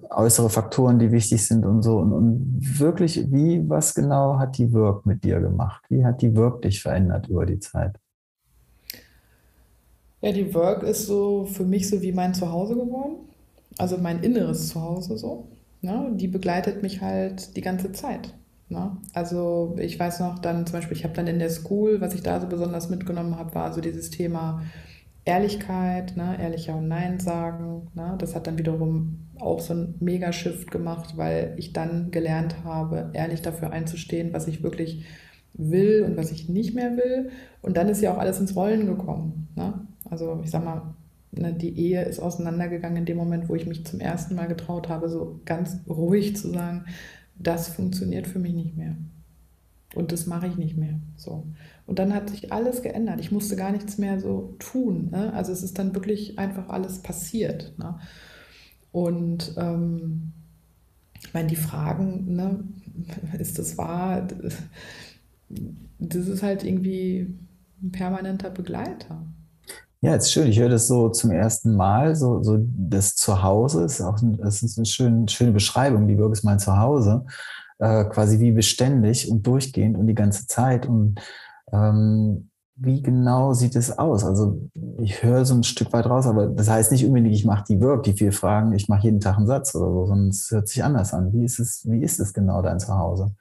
äußere 0.10 0.50
Faktoren, 0.50 1.00
die 1.00 1.12
wichtig 1.12 1.46
sind 1.46 1.66
und 1.66 1.82
so. 1.82 1.98
Und, 1.98 2.12
und, 2.12 2.80
wirklich, 2.80 3.32
wie, 3.32 3.68
was 3.70 3.96
genau 3.96 4.38
hat 4.38 4.58
die 4.58 4.72
Work 4.74 5.06
mit 5.06 5.24
dir 5.24 5.40
gemacht? 5.40 5.84
Wie 5.90 6.04
hat 6.04 6.22
die 6.22 6.36
Work 6.36 6.62
dich 6.64 6.82
verändert 6.82 7.28
über 7.28 7.46
die 7.46 7.60
Zeit? 7.60 7.98
Ja, 10.22 10.32
die 10.32 10.54
Work 10.54 10.84
ist 10.84 11.08
so 11.08 11.46
für 11.46 11.64
mich 11.64 11.90
so 11.90 12.02
wie 12.02 12.12
mein 12.12 12.34
Zuhause 12.34 12.76
geworden. 12.76 13.16
Also 13.78 13.98
mein 13.98 14.22
inneres 14.22 14.68
Zuhause 14.68 15.18
so. 15.18 15.48
Ne? 15.82 16.12
Die 16.14 16.28
begleitet 16.28 16.84
mich 16.84 17.02
halt 17.02 17.56
die 17.56 17.62
ganze 17.62 17.92
Zeit. 17.92 18.34
Ne? 18.72 18.98
Also 19.14 19.76
ich 19.80 20.00
weiß 20.00 20.22
noch 20.22 20.40
dann 20.40 20.66
zum 20.66 20.78
Beispiel, 20.78 20.96
ich 20.96 21.04
habe 21.04 21.14
dann 21.14 21.28
in 21.28 21.40
der 21.40 21.50
School, 21.50 22.00
was 22.00 22.16
ich 22.16 22.24
da 22.24 22.40
so 22.40 22.48
besonders 22.48 22.90
mitgenommen 22.90 23.38
habe, 23.38 23.54
war 23.54 23.74
so 23.74 23.82
dieses 23.82 24.10
Thema 24.10 24.62
Ehrlichkeit, 25.26 26.16
ne? 26.16 26.38
ehrlicher 26.42 26.78
und 26.78 26.88
Nein 26.88 27.20
sagen. 27.20 27.90
Ne? 27.94 28.16
Das 28.18 28.34
hat 28.34 28.48
dann 28.48 28.58
wiederum 28.58 29.28
auch 29.40 29.60
so 29.60 29.74
ein 29.74 29.96
Mega-Shift 30.00 30.72
gemacht, 30.72 31.18
weil 31.18 31.54
ich 31.58 31.74
dann 31.74 32.12
gelernt 32.12 32.64
habe, 32.64 33.10
ehrlich 33.14 33.42
dafür 33.42 33.72
einzustehen, 33.72 34.32
was 34.32 34.48
ich 34.48 34.64
wirklich 34.64 35.06
will 35.54 36.06
und 36.08 36.16
was 36.16 36.32
ich 36.32 36.48
nicht 36.48 36.74
mehr 36.74 36.96
will. 36.96 37.30
Und 37.62 37.76
dann 37.76 37.90
ist 37.90 38.02
ja 38.02 38.14
auch 38.14 38.20
alles 38.20 38.40
ins 38.40 38.56
Rollen 38.56 38.86
gekommen. 38.86 39.50
Ne? 39.56 39.86
Also 40.10 40.40
ich 40.44 40.50
sag 40.50 40.64
mal, 40.64 40.96
ne, 41.32 41.54
die 41.54 41.78
Ehe 41.78 42.04
ist 42.06 42.22
auseinandergegangen 42.22 43.00
in 43.00 43.06
dem 43.06 43.18
Moment, 43.18 43.50
wo 43.50 43.56
ich 43.56 43.68
mich 43.68 43.86
zum 43.86 44.00
ersten 44.00 44.36
Mal 44.36 44.48
getraut 44.48 44.88
habe, 44.88 45.10
so 45.10 45.42
ganz 45.44 45.78
ruhig 45.90 46.38
zu 46.38 46.52
sagen, 46.52 46.86
das 47.44 47.70
funktioniert 47.70 48.28
für 48.28 48.40
mich 48.40 48.54
nicht 48.54 48.76
mehr. 48.76 48.96
Und 49.94 50.12
das 50.12 50.26
mache 50.26 50.48
ich 50.48 50.56
nicht 50.58 50.78
mehr. 50.78 51.00
So. 51.18 51.46
Und 51.86 52.00
dann 52.00 52.14
hat 52.14 52.30
sich 52.30 52.54
alles 52.54 52.82
geändert. 52.82 53.20
Ich 53.20 53.32
musste 53.32 53.56
gar 53.56 53.72
nichts 53.72 53.98
mehr 53.98 54.20
so 54.20 54.56
tun. 54.60 55.10
Ne? 55.12 55.34
Also 55.34 55.52
es 55.52 55.64
ist 55.64 55.78
dann 55.78 55.94
wirklich 55.94 56.40
einfach 56.40 56.70
alles 56.70 57.00
passiert. 57.00 57.78
Ne? 57.78 58.00
Und 58.92 59.54
ähm, 59.58 60.32
ich 61.22 61.34
meine, 61.34 61.48
die 61.48 61.56
Fragen, 61.56 62.36
ne, 62.36 62.64
ist 63.40 63.60
das 63.60 63.78
wahr? 63.78 64.28
Das 66.00 66.16
ist 66.28 66.44
halt 66.44 66.64
irgendwie 66.64 67.38
ein 67.82 67.92
permanenter 67.92 68.50
Begleiter. 68.50 69.26
Ja, 70.04 70.16
ist 70.16 70.32
schön. 70.32 70.48
Ich 70.48 70.60
höre 70.60 70.70
das 70.70 70.88
so 70.88 71.10
zum 71.10 71.30
ersten 71.32 71.76
Mal. 71.76 72.16
So, 72.16 72.42
so 72.42 72.58
das 72.60 73.16
Zuhause 73.16 73.84
ist 73.84 74.02
auch 74.02 74.20
ein, 74.22 74.38
das 74.38 74.64
ist 74.64 74.78
eine 74.78 74.86
schöne, 74.86 75.30
schöne 75.30 75.52
Beschreibung. 75.52 76.08
Die 76.08 76.16
Burg 76.16 76.34
ist 76.34 76.44
mein 76.44 76.58
Zuhause. 76.58 77.26
Äh, 77.78 78.06
quasi 78.06 78.40
wie 78.40 78.52
beständig 78.52 79.30
und 79.30 79.46
durchgehend 79.46 79.98
und 79.98 80.08
die 80.08 80.16
ganze 80.16 80.48
Zeit. 80.48 80.88
Und 80.88 81.20
ähm, 81.72 82.50
wie 82.76 83.04
genau 83.04 83.54
sieht 83.54 83.76
es 83.76 83.98
aus? 83.98 84.24
Also 84.24 84.60
ich 85.00 85.22
höre 85.22 85.46
so 85.46 85.54
ein 85.56 85.64
Stück 85.64 85.94
weit 85.94 86.08
raus, 86.08 86.26
aber 86.26 86.48
das 86.48 86.70
heißt 86.70 86.92
nicht 86.92 87.06
unbedingt, 87.06 87.36
ich 87.36 87.46
mache 87.46 87.66
die 87.70 87.80
Work, 87.80 88.04
die 88.04 88.14
vier 88.14 88.34
Fragen, 88.34 88.74
ich 88.74 88.90
mache 88.90 89.04
jeden 89.04 89.20
Tag 89.20 89.38
einen 89.38 89.46
Satz 89.48 89.76
oder 89.76 89.92
so, 89.92 90.06
sondern 90.08 90.30
es 90.30 90.50
hört 90.50 90.68
sich 90.68 90.84
anders 90.84 91.14
an. 91.14 91.32
Wie 91.34 91.46
ist 91.46 91.60
es, 91.60 91.88
wie 91.88 92.02
ist 92.02 92.20
es 92.20 92.34
genau 92.34 92.62
dein 92.64 92.80
Zuhause? 92.80 93.36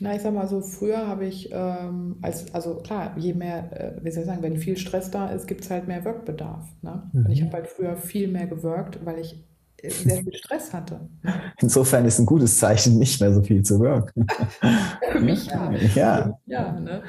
Na, 0.00 0.14
ich 0.14 0.22
sag 0.22 0.32
mal 0.32 0.48
so, 0.48 0.62
früher 0.62 1.06
habe 1.06 1.26
ich, 1.26 1.50
ähm, 1.52 2.16
als, 2.22 2.52
also 2.54 2.76
klar, 2.76 3.14
je 3.18 3.34
mehr, 3.34 3.98
äh, 3.98 4.04
wie 4.04 4.10
soll 4.10 4.22
ich 4.22 4.26
sagen, 4.26 4.42
wenn 4.42 4.56
viel 4.56 4.78
Stress 4.78 5.10
da 5.10 5.28
ist, 5.28 5.46
gibt 5.46 5.62
es 5.62 5.70
halt 5.70 5.86
mehr 5.88 6.04
Workbedarf. 6.04 6.64
Ne? 6.80 7.02
Mhm. 7.12 7.26
Und 7.26 7.30
ich 7.30 7.40
mhm. 7.42 7.46
habe 7.46 7.56
halt 7.58 7.66
früher 7.68 7.96
viel 7.96 8.28
mehr 8.28 8.46
gewirkt, 8.46 9.04
weil 9.04 9.18
ich 9.18 9.44
äh, 9.76 9.90
sehr 9.90 10.22
viel 10.22 10.34
Stress 10.34 10.72
hatte. 10.72 11.00
Ne? 11.22 11.34
Insofern 11.60 12.06
ist 12.06 12.18
ein 12.18 12.24
gutes 12.24 12.58
Zeichen, 12.58 12.98
nicht 12.98 13.20
mehr 13.20 13.34
so 13.34 13.42
viel 13.42 13.62
zu 13.62 13.78
wirken. 13.78 14.26
Für 15.12 15.20
mich 15.20 15.46
ja. 15.46 15.70
Ja. 15.94 16.38
ja 16.46 16.80
ne? 16.80 17.02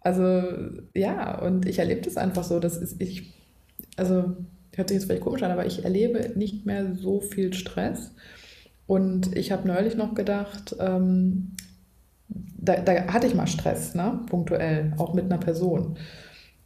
Also 0.00 0.42
ja, 0.94 1.38
und 1.38 1.66
ich 1.66 1.78
erlebe 1.78 2.00
das 2.00 2.16
einfach 2.16 2.42
so, 2.42 2.58
dass 2.58 2.96
ich, 2.98 3.32
also 3.96 4.36
hört 4.74 4.88
sich 4.88 4.96
jetzt 4.96 5.04
vielleicht 5.04 5.22
komisch 5.22 5.44
an, 5.44 5.52
aber 5.52 5.66
ich 5.66 5.84
erlebe 5.84 6.32
nicht 6.34 6.66
mehr 6.66 6.96
so 6.96 7.20
viel 7.20 7.54
Stress. 7.54 8.12
Und 8.86 9.36
ich 9.36 9.52
habe 9.52 9.68
neulich 9.68 9.96
noch 9.96 10.14
gedacht, 10.14 10.74
ähm, 10.80 11.52
da, 12.62 12.76
da, 12.76 13.12
hatte 13.12 13.26
ich 13.26 13.34
mal 13.34 13.46
Stress, 13.46 13.94
ne? 13.94 14.20
punktuell, 14.30 14.94
auch 14.96 15.12
mit 15.14 15.24
einer 15.24 15.38
Person. 15.38 15.96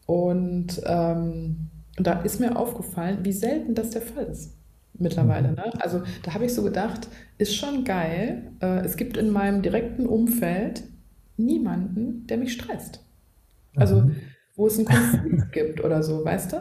Und 0.06 0.80
ähm, 0.84 1.70
da 1.96 2.20
ist 2.20 2.38
mir 2.38 2.56
aufgefallen, 2.56 3.18
wie 3.22 3.32
selten 3.32 3.74
das 3.74 3.90
der 3.90 4.02
Fall 4.02 4.26
ist 4.26 4.54
mittlerweile. 4.98 5.52
Ne? 5.52 5.72
Also 5.80 6.02
da 6.22 6.34
habe 6.34 6.44
ich 6.44 6.54
so 6.54 6.62
gedacht, 6.62 7.08
ist 7.38 7.56
schon 7.56 7.84
geil. 7.84 8.52
Äh, 8.60 8.84
es 8.84 8.96
gibt 8.96 9.16
in 9.16 9.30
meinem 9.30 9.62
direkten 9.62 10.06
Umfeld 10.06 10.84
niemanden, 11.36 12.26
der 12.26 12.38
mich 12.38 12.52
stresst. 12.52 13.04
Also 13.74 14.02
mhm. 14.02 14.16
wo 14.54 14.66
es 14.66 14.78
einen 14.78 14.86
Konflikt 14.86 15.52
gibt 15.52 15.84
oder 15.84 16.02
so, 16.02 16.24
weißt 16.24 16.52
du? 16.52 16.56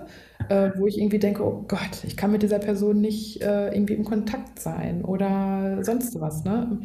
Äh, 0.49 0.71
wo 0.77 0.87
ich 0.87 0.97
irgendwie 0.97 1.19
denke, 1.19 1.43
oh 1.43 1.65
Gott, 1.67 2.03
ich 2.05 2.17
kann 2.17 2.31
mit 2.31 2.43
dieser 2.43 2.59
Person 2.59 2.99
nicht 3.01 3.41
äh, 3.41 3.73
irgendwie 3.73 3.93
im 3.93 4.03
Kontakt 4.03 4.59
sein 4.59 5.03
oder 5.03 5.83
sonst 5.83 6.19
was, 6.19 6.43
ne? 6.43 6.79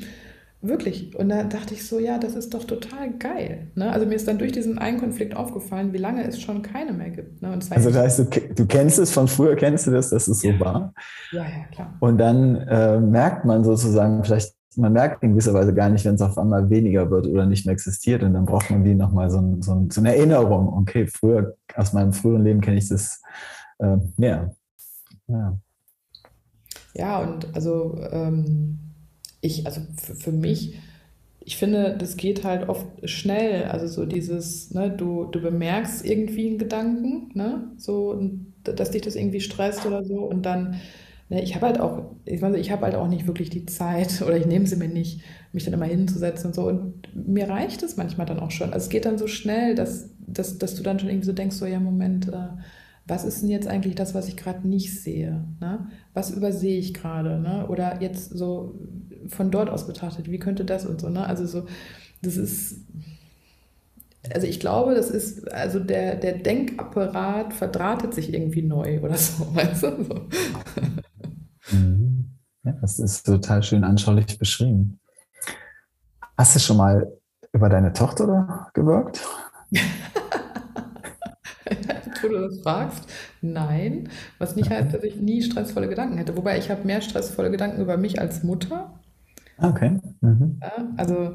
Wirklich. 0.62 1.16
Und 1.16 1.31
da 1.31 1.42
dachte 1.44 1.73
ich 1.73 1.87
so, 1.88 1.99
ja, 1.99 2.18
das 2.18 2.35
ist 2.35 2.53
doch 2.53 2.64
total 2.64 3.14
geil. 3.18 3.68
Ne? 3.77 3.90
Also 3.90 4.05
mir 4.05 4.14
ist 4.14 4.29
dann 4.29 4.37
durch 4.37 4.53
diesen 4.53 4.79
einen 4.79 4.99
Konflikt 4.99 5.35
aufgefallen, 5.35 5.94
wie 5.94 5.99
lange 5.99 6.27
es 6.27 6.38
schon 6.38 6.61
keine 6.61 6.92
mehr 6.92 7.09
gibt. 7.09 7.40
Ne? 7.40 7.49
also 7.49 7.90
das 7.90 7.96
heißt, 7.96 8.18
du, 8.18 8.25
du, 8.55 8.66
kennst 8.66 8.99
es 8.99 9.11
von 9.11 9.27
früher, 9.27 9.57
kennst 9.57 9.87
du 9.87 9.90
das, 9.90 10.11
dass 10.11 10.29
es 10.29 10.40
so 10.40 10.49
war? 10.61 10.92
Ja, 11.33 11.44
ja, 11.44 11.64
klar. 11.73 11.96
Und 12.01 12.18
dann 12.18 12.57
äh, 12.57 13.01
merkt 13.01 13.46
man 13.46 13.64
sozusagen 13.64 14.23
vielleicht, 14.23 14.55
man 14.77 14.92
merkt 14.92 15.23
in 15.23 15.31
gewisser 15.31 15.55
Weise 15.55 15.73
gar 15.73 15.88
nicht, 15.88 16.05
wenn 16.05 16.16
es 16.16 16.23
auf 16.23 16.37
einmal 16.37 16.68
weniger 16.68 17.11
wird 17.11 17.27
oder 17.27 17.46
nicht 17.46 17.64
mehr 17.64 17.73
existiert. 17.73 18.23
Und 18.23 18.35
dann 18.35 18.44
braucht 18.44 18.70
man 18.70 18.85
wie 18.85 18.94
nochmal 18.94 19.31
so, 19.31 19.57
so, 19.61 19.87
so 19.90 20.01
eine 20.01 20.14
Erinnerung. 20.14 20.68
Okay, 20.75 21.07
früher, 21.07 21.57
aus 21.75 21.94
meinem 21.94 22.12
früheren 22.12 22.44
Leben 22.44 22.61
kenne 22.61 22.77
ich 22.77 22.88
das 22.88 23.23
äh, 23.79 23.96
mehr. 24.18 24.55
Ja. 25.27 25.59
ja, 26.94 27.18
und 27.20 27.55
also 27.55 27.99
ähm, 28.11 28.89
ich, 29.40 29.66
also 29.66 29.81
für, 29.96 30.14
für 30.14 30.33
mich, 30.33 30.76
ich 31.40 31.57
finde, 31.57 31.96
das 31.98 32.16
geht 32.16 32.44
halt 32.44 32.68
oft 32.68 32.87
schnell. 33.09 33.64
Also 33.64 33.87
so 33.87 34.07
dieses, 34.07 34.72
ne, 34.72 34.90
du, 34.90 35.24
du 35.26 35.40
bemerkst 35.40 36.05
irgendwie 36.05 36.48
einen 36.48 36.59
Gedanken, 36.59 37.31
ne, 37.35 37.72
so, 37.76 38.20
dass 38.64 38.90
dich 38.92 39.03
das 39.03 39.16
irgendwie 39.16 39.40
stresst 39.40 39.87
oder 39.87 40.05
so 40.05 40.16
und 40.20 40.42
dann, 40.44 40.76
ne, 41.31 41.42
ich 41.42 41.55
habe 41.55 41.66
halt 41.66 41.81
auch, 41.81 42.14
ich 42.26 42.40
meine, 42.42 42.59
ich 42.59 42.70
habe 42.70 42.83
halt 42.85 42.94
auch 42.94 43.09
nicht 43.09 43.26
wirklich 43.26 43.50
die 43.50 43.66
Zeit 43.66 44.22
oder 44.26 44.37
ich 44.37 44.46
nehme 44.46 44.66
sie 44.66 44.76
mir 44.76 44.88
nicht, 44.88 45.22
mich 45.53 45.64
dann 45.64 45.74
immer 45.74 45.87
hinzusetzen 45.87 46.48
und 46.48 46.55
so 46.55 46.64
und 46.68 47.09
mir 47.14 47.48
reicht 47.48 47.83
es 47.83 47.96
manchmal 47.96 48.26
dann 48.26 48.40
auch 48.40 48.50
schon. 48.50 48.72
Also 48.72 48.85
es 48.85 48.90
geht 48.90 49.05
dann 49.07 49.18
so 49.18 49.26
schnell, 49.26 49.74
dass, 49.74 50.11
dass, 50.26 50.59
dass 50.59 50.74
du 50.74 50.83
dann 50.83 50.98
schon 51.00 51.09
irgendwie 51.09 51.26
so 51.26 51.33
denkst, 51.33 51.57
so 51.57 51.66
ja, 51.66 51.81
Moment, 51.81 52.29
äh, 52.29 52.48
was 53.06 53.24
ist 53.24 53.42
denn 53.42 53.48
jetzt 53.48 53.66
eigentlich 53.66 53.94
das, 53.94 54.14
was 54.14 54.28
ich 54.28 54.36
gerade 54.36 54.66
nicht 54.66 55.00
sehe? 55.00 55.44
Ne? 55.60 55.88
Was 56.14 56.30
übersehe 56.30 56.78
ich 56.78 56.94
gerade? 56.94 57.40
Ne? 57.40 57.66
Oder 57.68 58.00
jetzt 58.00 58.30
so 58.30 58.78
von 59.28 59.50
dort 59.50 59.68
aus 59.68 59.86
betrachtet, 59.86 60.30
wie 60.30 60.38
könnte 60.38 60.64
das 60.64 60.86
und 60.86 61.00
so, 61.00 61.08
ne? 61.08 61.26
Also 61.26 61.46
so, 61.46 61.66
das 62.22 62.36
ist, 62.36 62.80
also 64.32 64.46
ich 64.46 64.60
glaube, 64.60 64.94
das 64.94 65.10
ist, 65.10 65.50
also 65.52 65.80
der, 65.80 66.16
der 66.16 66.38
Denkapparat 66.38 67.52
verdrahtet 67.52 68.14
sich 68.14 68.32
irgendwie 68.32 68.62
neu 68.62 69.00
oder 69.00 69.16
so, 69.16 69.44
weißt 69.54 69.82
du? 69.82 70.04
So. 70.04 71.76
Mhm. 71.76 72.30
Ja, 72.62 72.72
das 72.80 72.98
ist 72.98 73.24
total 73.24 73.62
schön 73.62 73.84
anschaulich 73.84 74.38
beschrieben. 74.38 75.00
Hast 76.36 76.54
du 76.54 76.60
schon 76.60 76.76
mal 76.76 77.12
über 77.52 77.68
deine 77.68 77.92
Tochter 77.92 78.68
gewirkt? 78.74 79.26
wo 82.22 82.28
du 82.28 82.40
das 82.40 82.61
fragst, 82.61 83.09
nein. 83.40 84.09
Was 84.38 84.56
nicht 84.56 84.70
heißt, 84.70 84.94
dass 84.94 85.02
ich 85.02 85.16
nie 85.16 85.42
stressvolle 85.42 85.88
Gedanken 85.88 86.18
hätte. 86.18 86.37
Wobei 86.37 86.59
ich 86.59 86.70
habe 86.70 86.87
mehr 86.87 87.00
stressvolle 87.00 87.50
Gedanken 87.50 87.80
über 87.80 87.96
mich 87.96 88.20
als 88.20 88.42
Mutter 88.42 89.00
Okay. 89.62 89.98
Mhm. 90.20 90.59
Ja, 90.62 90.88
also 90.96 91.35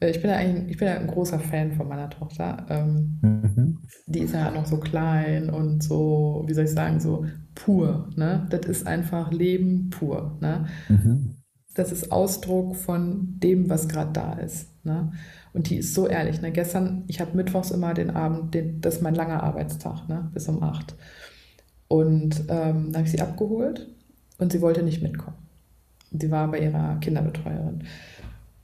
äh, 0.00 0.10
ich 0.10 0.20
bin 0.20 0.30
ja 0.30 0.36
eigentlich, 0.36 0.70
ich 0.70 0.76
bin 0.78 0.88
ja 0.88 0.94
ein 0.94 1.06
großer 1.06 1.38
Fan 1.38 1.72
von 1.72 1.88
meiner 1.88 2.10
Tochter. 2.10 2.66
Ähm, 2.68 3.18
mhm. 3.22 3.78
Die 4.06 4.20
ist 4.20 4.34
ja 4.34 4.50
noch 4.50 4.66
so 4.66 4.78
klein 4.78 5.50
und 5.50 5.82
so, 5.82 6.44
wie 6.46 6.54
soll 6.54 6.64
ich 6.64 6.70
sagen, 6.70 7.00
so 7.00 7.26
pur. 7.54 8.08
Ne? 8.16 8.46
Das 8.50 8.66
ist 8.66 8.86
einfach 8.86 9.30
Leben 9.30 9.90
pur. 9.90 10.38
Ne? 10.40 10.66
Mhm. 10.88 11.36
Das 11.74 11.92
ist 11.92 12.10
Ausdruck 12.10 12.76
von 12.76 13.38
dem, 13.38 13.68
was 13.68 13.88
gerade 13.88 14.12
da 14.12 14.32
ist. 14.34 14.68
Ne? 14.84 15.12
Und 15.56 15.70
die 15.70 15.78
ist 15.78 15.94
so 15.94 16.06
ehrlich. 16.06 16.42
Ne? 16.42 16.52
Gestern, 16.52 17.04
ich 17.06 17.18
habe 17.18 17.34
mittwochs 17.34 17.70
immer 17.70 17.94
den 17.94 18.10
Abend, 18.10 18.52
den, 18.52 18.82
das 18.82 18.96
ist 18.96 19.02
mein 19.02 19.14
langer 19.14 19.42
Arbeitstag, 19.42 20.06
ne? 20.06 20.28
bis 20.34 20.50
um 20.50 20.62
acht. 20.62 20.94
Und 21.88 22.40
ähm, 22.48 22.92
dann 22.92 22.96
habe 22.96 23.04
ich 23.04 23.10
sie 23.12 23.22
abgeholt 23.22 23.88
und 24.36 24.52
sie 24.52 24.60
wollte 24.60 24.82
nicht 24.82 25.02
mitkommen. 25.02 25.38
Sie 26.10 26.30
war 26.30 26.50
bei 26.50 26.58
ihrer 26.58 26.96
Kinderbetreuerin. 26.96 27.84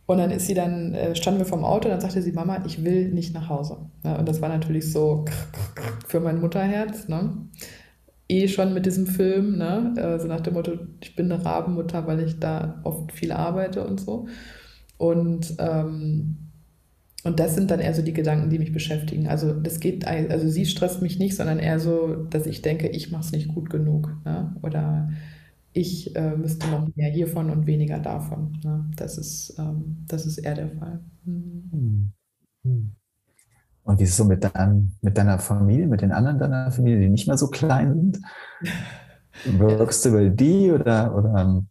Und 0.05 0.19
dann 0.19 0.31
ist 0.31 0.47
sie 0.47 0.53
dann, 0.53 0.93
äh, 0.93 1.17
standen 1.17 1.41
wir 1.41 1.47
vorm 1.47 1.65
Auto, 1.65 1.89
dann 1.89 2.03
sagte 2.03 2.21
sie, 2.21 2.33
Mama, 2.33 2.63
ich 2.67 2.85
will 2.85 3.09
nicht 3.09 3.33
nach 3.33 3.49
Hause. 3.49 3.79
Ja, 4.05 4.19
und 4.19 4.29
das 4.29 4.43
war 4.43 4.51
natürlich 4.51 4.93
so 4.93 5.25
für 6.07 6.21
mein 6.21 6.43
Mutterherz. 6.43 7.09
Ne? 7.09 7.49
Eh 8.29 8.49
schon 8.49 8.75
mit 8.75 8.85
diesem 8.85 9.07
Film, 9.07 9.57
ne? 9.57 9.95
so 9.97 10.03
also 10.03 10.29
nach 10.29 10.41
dem 10.43 10.53
Motto, 10.53 10.73
ich 11.01 11.17
bin 11.17 11.33
eine 11.33 11.43
Rabenmutter, 11.43 12.07
weil 12.07 12.21
ich 12.21 12.39
da 12.39 12.83
oft 12.85 13.13
viel 13.13 13.33
arbeite 13.33 13.87
und 13.87 13.99
so. 13.99 14.27
Und, 14.99 15.55
ähm, 15.59 16.42
und 17.25 17.39
das 17.39 17.55
sind 17.55 17.71
dann 17.71 17.81
eher 17.81 17.95
so 17.95 18.03
die 18.03 18.13
Gedanken, 18.13 18.51
die 18.51 18.59
mich 18.59 18.73
beschäftigen. 18.73 19.29
Also 19.29 19.53
das 19.53 19.79
geht, 19.79 20.07
also 20.07 20.49
sie 20.49 20.67
stresst 20.67 21.03
mich 21.03 21.19
nicht, 21.19 21.37
sondern 21.37 21.59
eher 21.61 21.79
so, 21.79 22.17
dass 22.25 22.47
ich 22.47 22.63
denke, 22.63 22.89
ich 22.89 23.13
mache 23.13 23.23
es 23.23 23.33
nicht 23.33 23.49
gut 23.49 23.71
genug. 23.71 24.13
Ne? 24.25 24.57
Oder 24.63 25.11
ich 25.73 26.17
äh, 26.17 26.37
müsste 26.37 26.69
noch 26.69 26.89
mehr 26.97 27.11
hiervon 27.11 27.51
und 27.51 27.67
weniger 27.67 28.01
davon. 28.01 28.59
Ne? 28.65 28.91
Das, 28.97 29.19
ist, 29.19 29.55
ähm, 29.59 30.05
das 30.09 30.27
ist 30.27 30.39
eher 30.39 30.55
der 30.55 30.71
Fall. 30.71 31.01
Mhm. 31.25 32.13
Und 33.85 33.99
wie 33.99 34.05
ist 34.05 34.11
es 34.11 34.17
so 34.17 34.25
mit, 34.25 34.43
dein, 34.43 34.93
mit 35.01 35.17
deiner 35.17 35.39
Familie, 35.39 35.87
mit 35.87 36.03
den 36.03 36.13
anderen 36.13 36.39
deiner 36.39 36.71
Familie, 36.73 37.01
die 37.01 37.09
nicht 37.09 37.29
mehr 37.29 37.39
so 37.39 37.49
klein 37.49 37.95
sind? 37.95 38.21
Wirkst 39.59 40.05
du 40.05 40.09
über 40.11 40.29
die 40.29 40.71
oder, 40.73 41.17
oder 41.17 41.65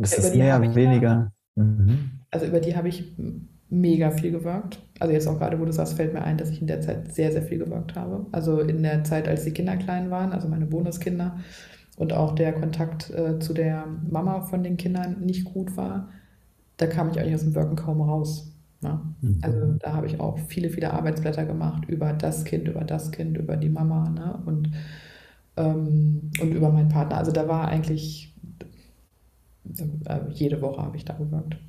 ist 0.00 0.18
es 0.18 0.34
mehr, 0.34 0.60
weniger? 0.74 1.32
Mhm. 1.56 2.20
Also 2.30 2.46
über 2.46 2.60
die 2.60 2.74
habe 2.74 2.88
ich 2.88 3.12
mega 3.72 4.10
viel 4.10 4.30
gewagt. 4.30 4.80
Also 5.00 5.14
jetzt 5.14 5.26
auch 5.26 5.38
gerade, 5.38 5.58
wo 5.58 5.64
du 5.64 5.72
sagst, 5.72 5.94
fällt 5.94 6.12
mir 6.12 6.22
ein, 6.22 6.36
dass 6.36 6.50
ich 6.50 6.60
in 6.60 6.66
der 6.66 6.82
Zeit 6.82 7.12
sehr, 7.14 7.32
sehr 7.32 7.42
viel 7.42 7.58
gewagt 7.58 7.96
habe. 7.96 8.26
Also 8.30 8.60
in 8.60 8.82
der 8.82 9.02
Zeit, 9.02 9.26
als 9.26 9.44
die 9.44 9.52
Kinder 9.52 9.76
klein 9.78 10.10
waren, 10.10 10.32
also 10.32 10.46
meine 10.46 10.66
Bonuskinder, 10.66 11.38
und 11.96 12.12
auch 12.12 12.34
der 12.34 12.52
Kontakt 12.52 13.10
äh, 13.10 13.38
zu 13.38 13.54
der 13.54 13.86
Mama 14.10 14.42
von 14.42 14.62
den 14.62 14.76
Kindern 14.76 15.20
nicht 15.20 15.44
gut 15.44 15.76
war, 15.76 16.08
da 16.76 16.86
kam 16.86 17.10
ich 17.10 17.18
eigentlich 17.18 17.34
aus 17.34 17.42
dem 17.42 17.54
Wirken 17.54 17.76
kaum 17.76 18.00
raus. 18.02 18.52
Ne? 18.82 19.00
Mhm. 19.20 19.38
Also 19.42 19.72
da 19.78 19.94
habe 19.94 20.06
ich 20.06 20.20
auch 20.20 20.38
viele, 20.38 20.68
viele 20.68 20.92
Arbeitsblätter 20.92 21.44
gemacht 21.44 21.84
über 21.88 22.12
das 22.12 22.44
Kind, 22.44 22.68
über 22.68 22.84
das 22.84 23.10
Kind, 23.10 23.38
über 23.38 23.56
die 23.56 23.68
Mama 23.68 24.10
ne? 24.10 24.38
und, 24.44 24.70
ähm, 25.56 26.30
und 26.40 26.52
über 26.52 26.70
meinen 26.70 26.88
Partner. 26.88 27.18
Also 27.18 27.32
da 27.32 27.48
war 27.48 27.68
eigentlich, 27.68 28.34
äh, 30.06 30.20
jede 30.30 30.60
Woche 30.60 30.82
habe 30.82 30.96
ich 30.96 31.04
da 31.04 31.14
gewirkt. 31.14 31.56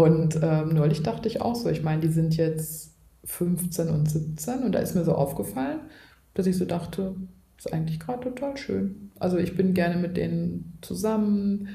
und 0.00 0.40
ähm, 0.42 0.70
neulich 0.70 1.02
dachte 1.02 1.28
ich 1.28 1.42
auch 1.42 1.54
so, 1.54 1.68
ich 1.68 1.82
meine, 1.82 2.00
die 2.00 2.08
sind 2.08 2.34
jetzt 2.36 2.94
15 3.24 3.88
und 3.88 4.10
17 4.10 4.62
und 4.62 4.72
da 4.72 4.78
ist 4.78 4.94
mir 4.94 5.04
so 5.04 5.14
aufgefallen, 5.14 5.80
dass 6.32 6.46
ich 6.46 6.56
so 6.56 6.64
dachte, 6.64 7.16
ist 7.58 7.72
eigentlich 7.72 8.00
gerade 8.00 8.22
total 8.22 8.56
schön. 8.56 9.10
Also 9.18 9.36
ich 9.36 9.56
bin 9.56 9.74
gerne 9.74 10.00
mit 10.00 10.16
denen 10.16 10.78
zusammen. 10.80 11.68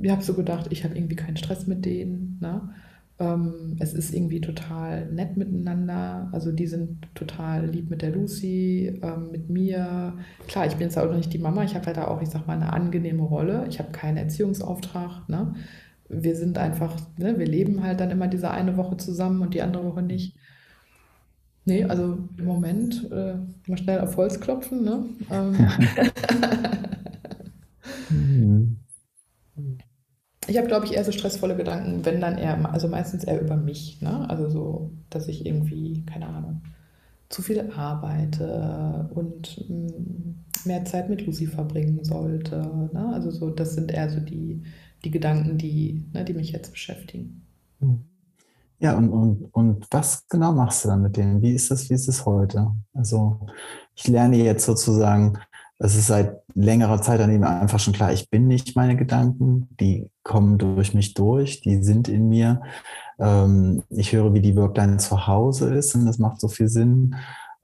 Ich 0.00 0.10
habe 0.10 0.22
so 0.22 0.34
gedacht, 0.34 0.68
ich 0.70 0.84
habe 0.84 0.94
irgendwie 0.94 1.16
keinen 1.16 1.36
Stress 1.36 1.66
mit 1.66 1.84
denen. 1.84 2.38
Ne? 2.40 2.70
Ähm, 3.18 3.76
es 3.80 3.92
ist 3.92 4.14
irgendwie 4.14 4.40
total 4.40 5.10
nett 5.10 5.36
miteinander. 5.36 6.28
Also 6.30 6.52
die 6.52 6.68
sind 6.68 7.08
total 7.16 7.66
lieb 7.66 7.90
mit 7.90 8.02
der 8.02 8.10
Lucy, 8.10 9.00
ähm, 9.02 9.32
mit 9.32 9.50
mir. 9.50 10.16
Klar, 10.46 10.66
ich 10.66 10.74
bin 10.74 10.82
jetzt 10.82 10.96
auch 10.96 11.06
noch 11.06 11.16
nicht 11.16 11.32
die 11.32 11.38
Mama. 11.38 11.64
Ich 11.64 11.74
habe 11.74 11.86
halt 11.86 11.98
auch, 11.98 12.22
ich 12.22 12.28
sag 12.28 12.46
mal, 12.46 12.54
eine 12.54 12.72
angenehme 12.72 13.24
Rolle. 13.24 13.66
Ich 13.68 13.80
habe 13.80 13.90
keinen 13.90 14.18
Erziehungsauftrag. 14.18 15.28
Ne? 15.28 15.54
Wir 16.12 16.36
sind 16.36 16.58
einfach, 16.58 16.94
ne, 17.16 17.38
wir 17.38 17.46
leben 17.46 17.82
halt 17.82 18.00
dann 18.00 18.10
immer 18.10 18.28
diese 18.28 18.50
eine 18.50 18.76
Woche 18.76 18.96
zusammen 18.98 19.40
und 19.42 19.54
die 19.54 19.62
andere 19.62 19.84
Woche 19.84 20.02
nicht. 20.02 20.36
Nee, 21.64 21.84
also 21.84 22.18
im 22.36 22.44
Moment 22.44 23.10
äh, 23.12 23.36
mal 23.68 23.78
schnell 23.78 24.00
auf 24.00 24.16
Holz 24.16 24.40
klopfen. 24.40 24.84
Ne? 24.84 25.04
Ähm. 25.30 25.56
Mhm. 28.10 28.76
ich 30.48 30.56
habe, 30.58 30.66
glaube 30.66 30.86
ich, 30.86 30.94
eher 30.94 31.04
so 31.04 31.12
stressvolle 31.12 31.56
Gedanken, 31.56 32.04
wenn 32.04 32.20
dann 32.20 32.36
eher, 32.36 32.72
also 32.72 32.88
meistens 32.88 33.24
eher 33.24 33.40
über 33.40 33.56
mich. 33.56 34.00
Ne? 34.02 34.28
Also 34.28 34.48
so, 34.50 34.90
dass 35.08 35.28
ich 35.28 35.46
irgendwie, 35.46 36.04
keine 36.04 36.26
Ahnung, 36.26 36.62
zu 37.28 37.42
viel 37.42 37.70
arbeite 37.70 39.08
und 39.14 39.64
mh, 39.68 39.76
mm, 39.76 40.34
mehr 40.64 40.84
Zeit 40.84 41.08
mit 41.08 41.24
Lucy 41.26 41.46
verbringen 41.46 42.04
sollte. 42.04 42.56
Ne? 42.92 43.10
Also 43.14 43.30
so, 43.30 43.50
das 43.50 43.74
sind 43.74 43.90
eher 43.90 44.10
so 44.10 44.20
die, 44.20 44.62
die 45.04 45.10
Gedanken, 45.10 45.58
die, 45.58 46.04
ne, 46.12 46.24
die 46.24 46.34
mich 46.34 46.52
jetzt 46.52 46.70
beschäftigen. 46.70 47.46
Mhm. 47.80 48.04
Ja, 48.78 48.96
und, 48.96 49.10
und, 49.10 49.44
und 49.52 49.86
was 49.92 50.26
genau 50.28 50.52
machst 50.52 50.84
du 50.84 50.88
dann 50.88 51.02
mit 51.02 51.16
denen? 51.16 51.40
Wie 51.40 51.54
ist 51.54 51.70
das, 51.70 51.88
wie 51.88 51.94
ist 51.94 52.08
es 52.08 52.26
heute? 52.26 52.72
Also 52.92 53.38
ich 53.94 54.08
lerne 54.08 54.36
jetzt 54.38 54.66
sozusagen, 54.66 55.38
es 55.78 55.94
ist 55.94 56.08
seit 56.08 56.42
längerer 56.54 57.00
Zeit 57.00 57.20
an 57.20 57.32
ihm 57.32 57.44
einfach 57.44 57.78
schon 57.78 57.92
klar, 57.92 58.12
ich 58.12 58.28
bin 58.28 58.48
nicht 58.48 58.74
meine 58.74 58.96
Gedanken, 58.96 59.68
die 59.78 60.10
kommen 60.24 60.58
durch 60.58 60.94
mich 60.94 61.14
durch, 61.14 61.60
die 61.60 61.82
sind 61.84 62.08
in 62.08 62.28
mir. 62.28 62.62
Ähm, 63.20 63.84
ich 63.88 64.12
höre, 64.12 64.34
wie 64.34 64.40
die 64.40 64.56
Workline 64.56 64.96
zu 64.96 65.28
Hause 65.28 65.72
ist 65.74 65.94
und 65.94 66.04
das 66.04 66.18
macht 66.18 66.40
so 66.40 66.48
viel 66.48 66.68
Sinn. 66.68 67.14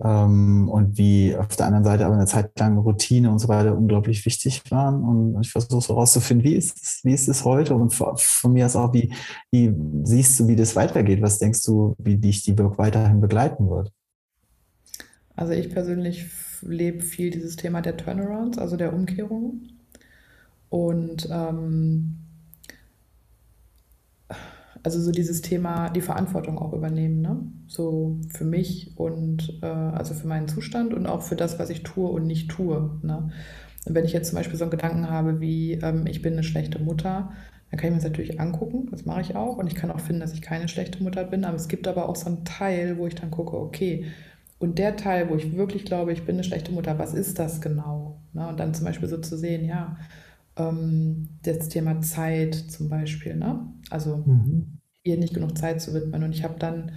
Ähm, 0.00 0.68
und 0.68 0.96
wie 0.96 1.36
auf 1.36 1.56
der 1.56 1.66
anderen 1.66 1.84
Seite 1.84 2.06
aber 2.06 2.14
eine 2.14 2.26
Zeit 2.26 2.58
lang 2.58 2.78
Routine 2.78 3.30
und 3.30 3.40
so 3.40 3.48
weiter 3.48 3.76
unglaublich 3.76 4.24
wichtig 4.24 4.62
waren. 4.70 5.02
Und 5.02 5.40
ich 5.42 5.50
versuche 5.50 5.80
so 5.80 5.94
herauszufinden, 5.94 6.44
wie 6.44 6.54
ist 6.54 6.80
es, 6.80 7.00
wie 7.04 7.12
ist 7.12 7.28
es 7.28 7.44
heute? 7.44 7.74
Und 7.74 7.92
von 7.92 8.52
mir 8.52 8.66
aus 8.66 8.76
auch, 8.76 8.92
wie, 8.92 9.12
wie 9.50 9.74
siehst 10.04 10.38
du, 10.38 10.48
wie 10.48 10.56
das 10.56 10.76
weitergeht? 10.76 11.20
Was 11.20 11.38
denkst 11.38 11.64
du, 11.64 11.96
wie 11.98 12.16
dich 12.16 12.44
die 12.44 12.52
Burg 12.52 12.78
weiterhin 12.78 13.20
begleiten 13.20 13.68
wird? 13.68 13.92
Also 15.34 15.52
ich 15.52 15.70
persönlich 15.70 16.26
lebe 16.62 17.00
viel 17.00 17.30
dieses 17.30 17.56
Thema 17.56 17.80
der 17.80 17.96
Turnarounds, 17.96 18.58
also 18.58 18.76
der 18.76 18.92
Umkehrung. 18.92 19.62
Und 20.68 21.28
ähm, 21.30 22.18
also 24.82 25.00
so 25.00 25.10
dieses 25.10 25.42
Thema, 25.42 25.90
die 25.90 26.00
Verantwortung 26.00 26.58
auch 26.58 26.72
übernehmen, 26.72 27.20
ne? 27.20 27.40
So 27.66 28.18
für 28.28 28.44
mich 28.44 28.92
und 28.96 29.58
äh, 29.62 29.66
also 29.66 30.14
für 30.14 30.26
meinen 30.26 30.48
Zustand 30.48 30.94
und 30.94 31.06
auch 31.06 31.22
für 31.22 31.36
das, 31.36 31.58
was 31.58 31.70
ich 31.70 31.82
tue 31.82 32.08
und 32.08 32.26
nicht 32.26 32.50
tue. 32.50 32.98
Ne? 33.02 33.30
Und 33.86 33.94
wenn 33.94 34.04
ich 34.04 34.12
jetzt 34.12 34.28
zum 34.28 34.36
Beispiel 34.36 34.58
so 34.58 34.64
einen 34.64 34.70
Gedanken 34.70 35.10
habe 35.10 35.40
wie, 35.40 35.74
ähm, 35.74 36.06
ich 36.06 36.22
bin 36.22 36.34
eine 36.34 36.44
schlechte 36.44 36.78
Mutter, 36.78 37.32
dann 37.70 37.78
kann 37.78 37.88
ich 37.88 37.90
mir 37.90 37.96
das 37.96 38.10
natürlich 38.10 38.40
angucken, 38.40 38.88
das 38.90 39.04
mache 39.04 39.20
ich 39.20 39.36
auch. 39.36 39.58
Und 39.58 39.66
ich 39.66 39.74
kann 39.74 39.90
auch 39.90 40.00
finden, 40.00 40.20
dass 40.20 40.32
ich 40.32 40.42
keine 40.42 40.68
schlechte 40.68 41.02
Mutter 41.02 41.24
bin. 41.24 41.44
Aber 41.44 41.56
es 41.56 41.68
gibt 41.68 41.86
aber 41.86 42.08
auch 42.08 42.16
so 42.16 42.26
einen 42.26 42.44
Teil, 42.44 42.96
wo 42.98 43.06
ich 43.06 43.14
dann 43.14 43.30
gucke, 43.30 43.56
okay, 43.56 44.06
und 44.58 44.78
der 44.78 44.96
Teil, 44.96 45.28
wo 45.28 45.36
ich 45.36 45.56
wirklich 45.56 45.84
glaube, 45.84 46.12
ich 46.12 46.24
bin 46.24 46.36
eine 46.36 46.44
schlechte 46.44 46.72
Mutter, 46.72 46.98
was 46.98 47.14
ist 47.14 47.38
das 47.38 47.60
genau? 47.60 48.20
Ne? 48.32 48.48
Und 48.48 48.58
dann 48.58 48.74
zum 48.74 48.86
Beispiel 48.86 49.08
so 49.08 49.18
zu 49.18 49.36
sehen, 49.36 49.64
ja, 49.64 49.96
ähm, 50.58 51.28
das 51.42 51.68
Thema 51.68 52.00
Zeit 52.00 52.54
zum 52.54 52.88
Beispiel, 52.88 53.36
ne? 53.36 53.66
Also 53.90 54.18
mhm. 54.18 54.78
ihr 55.02 55.16
nicht 55.16 55.34
genug 55.34 55.56
Zeit 55.56 55.80
zu 55.80 55.94
widmen. 55.94 56.22
Und 56.22 56.32
ich 56.32 56.44
habe 56.44 56.58
dann, 56.58 56.92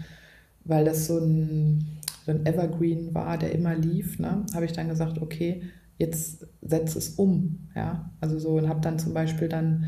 weil 0.63 0.85
das 0.85 1.07
so 1.07 1.19
ein, 1.19 1.85
so 2.25 2.31
ein 2.31 2.45
Evergreen 2.45 3.13
war, 3.13 3.37
der 3.37 3.53
immer 3.53 3.75
lief, 3.75 4.19
ne, 4.19 4.45
habe 4.53 4.65
ich 4.65 4.73
dann 4.73 4.89
gesagt, 4.89 5.21
okay, 5.21 5.63
jetzt 5.97 6.47
setze 6.61 6.97
es 6.97 7.09
um. 7.09 7.69
Ja? 7.75 8.11
Also 8.19 8.39
so 8.39 8.57
und 8.57 8.67
habe 8.67 8.81
dann 8.81 8.99
zum 8.99 9.13
Beispiel 9.13 9.47
dann 9.47 9.85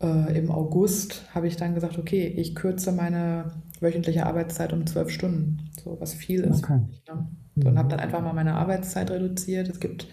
äh, 0.00 0.36
im 0.38 0.50
August 0.50 1.24
habe 1.34 1.46
ich 1.46 1.56
dann 1.56 1.74
gesagt, 1.74 1.98
okay, 1.98 2.26
ich 2.26 2.54
kürze 2.54 2.92
meine 2.92 3.52
wöchentliche 3.80 4.26
Arbeitszeit 4.26 4.72
um 4.72 4.86
zwölf 4.86 5.10
Stunden, 5.10 5.70
so 5.82 5.96
was 6.00 6.14
viel 6.14 6.40
ist. 6.40 6.64
Okay. 6.64 6.80
Mich, 6.88 7.02
ne? 7.08 7.28
so, 7.56 7.68
und 7.68 7.78
habe 7.78 7.88
dann 7.88 8.00
einfach 8.00 8.22
mal 8.22 8.32
meine 8.32 8.54
Arbeitszeit 8.54 9.10
reduziert. 9.10 9.68
Es 9.68 9.80
gibt 9.80 10.08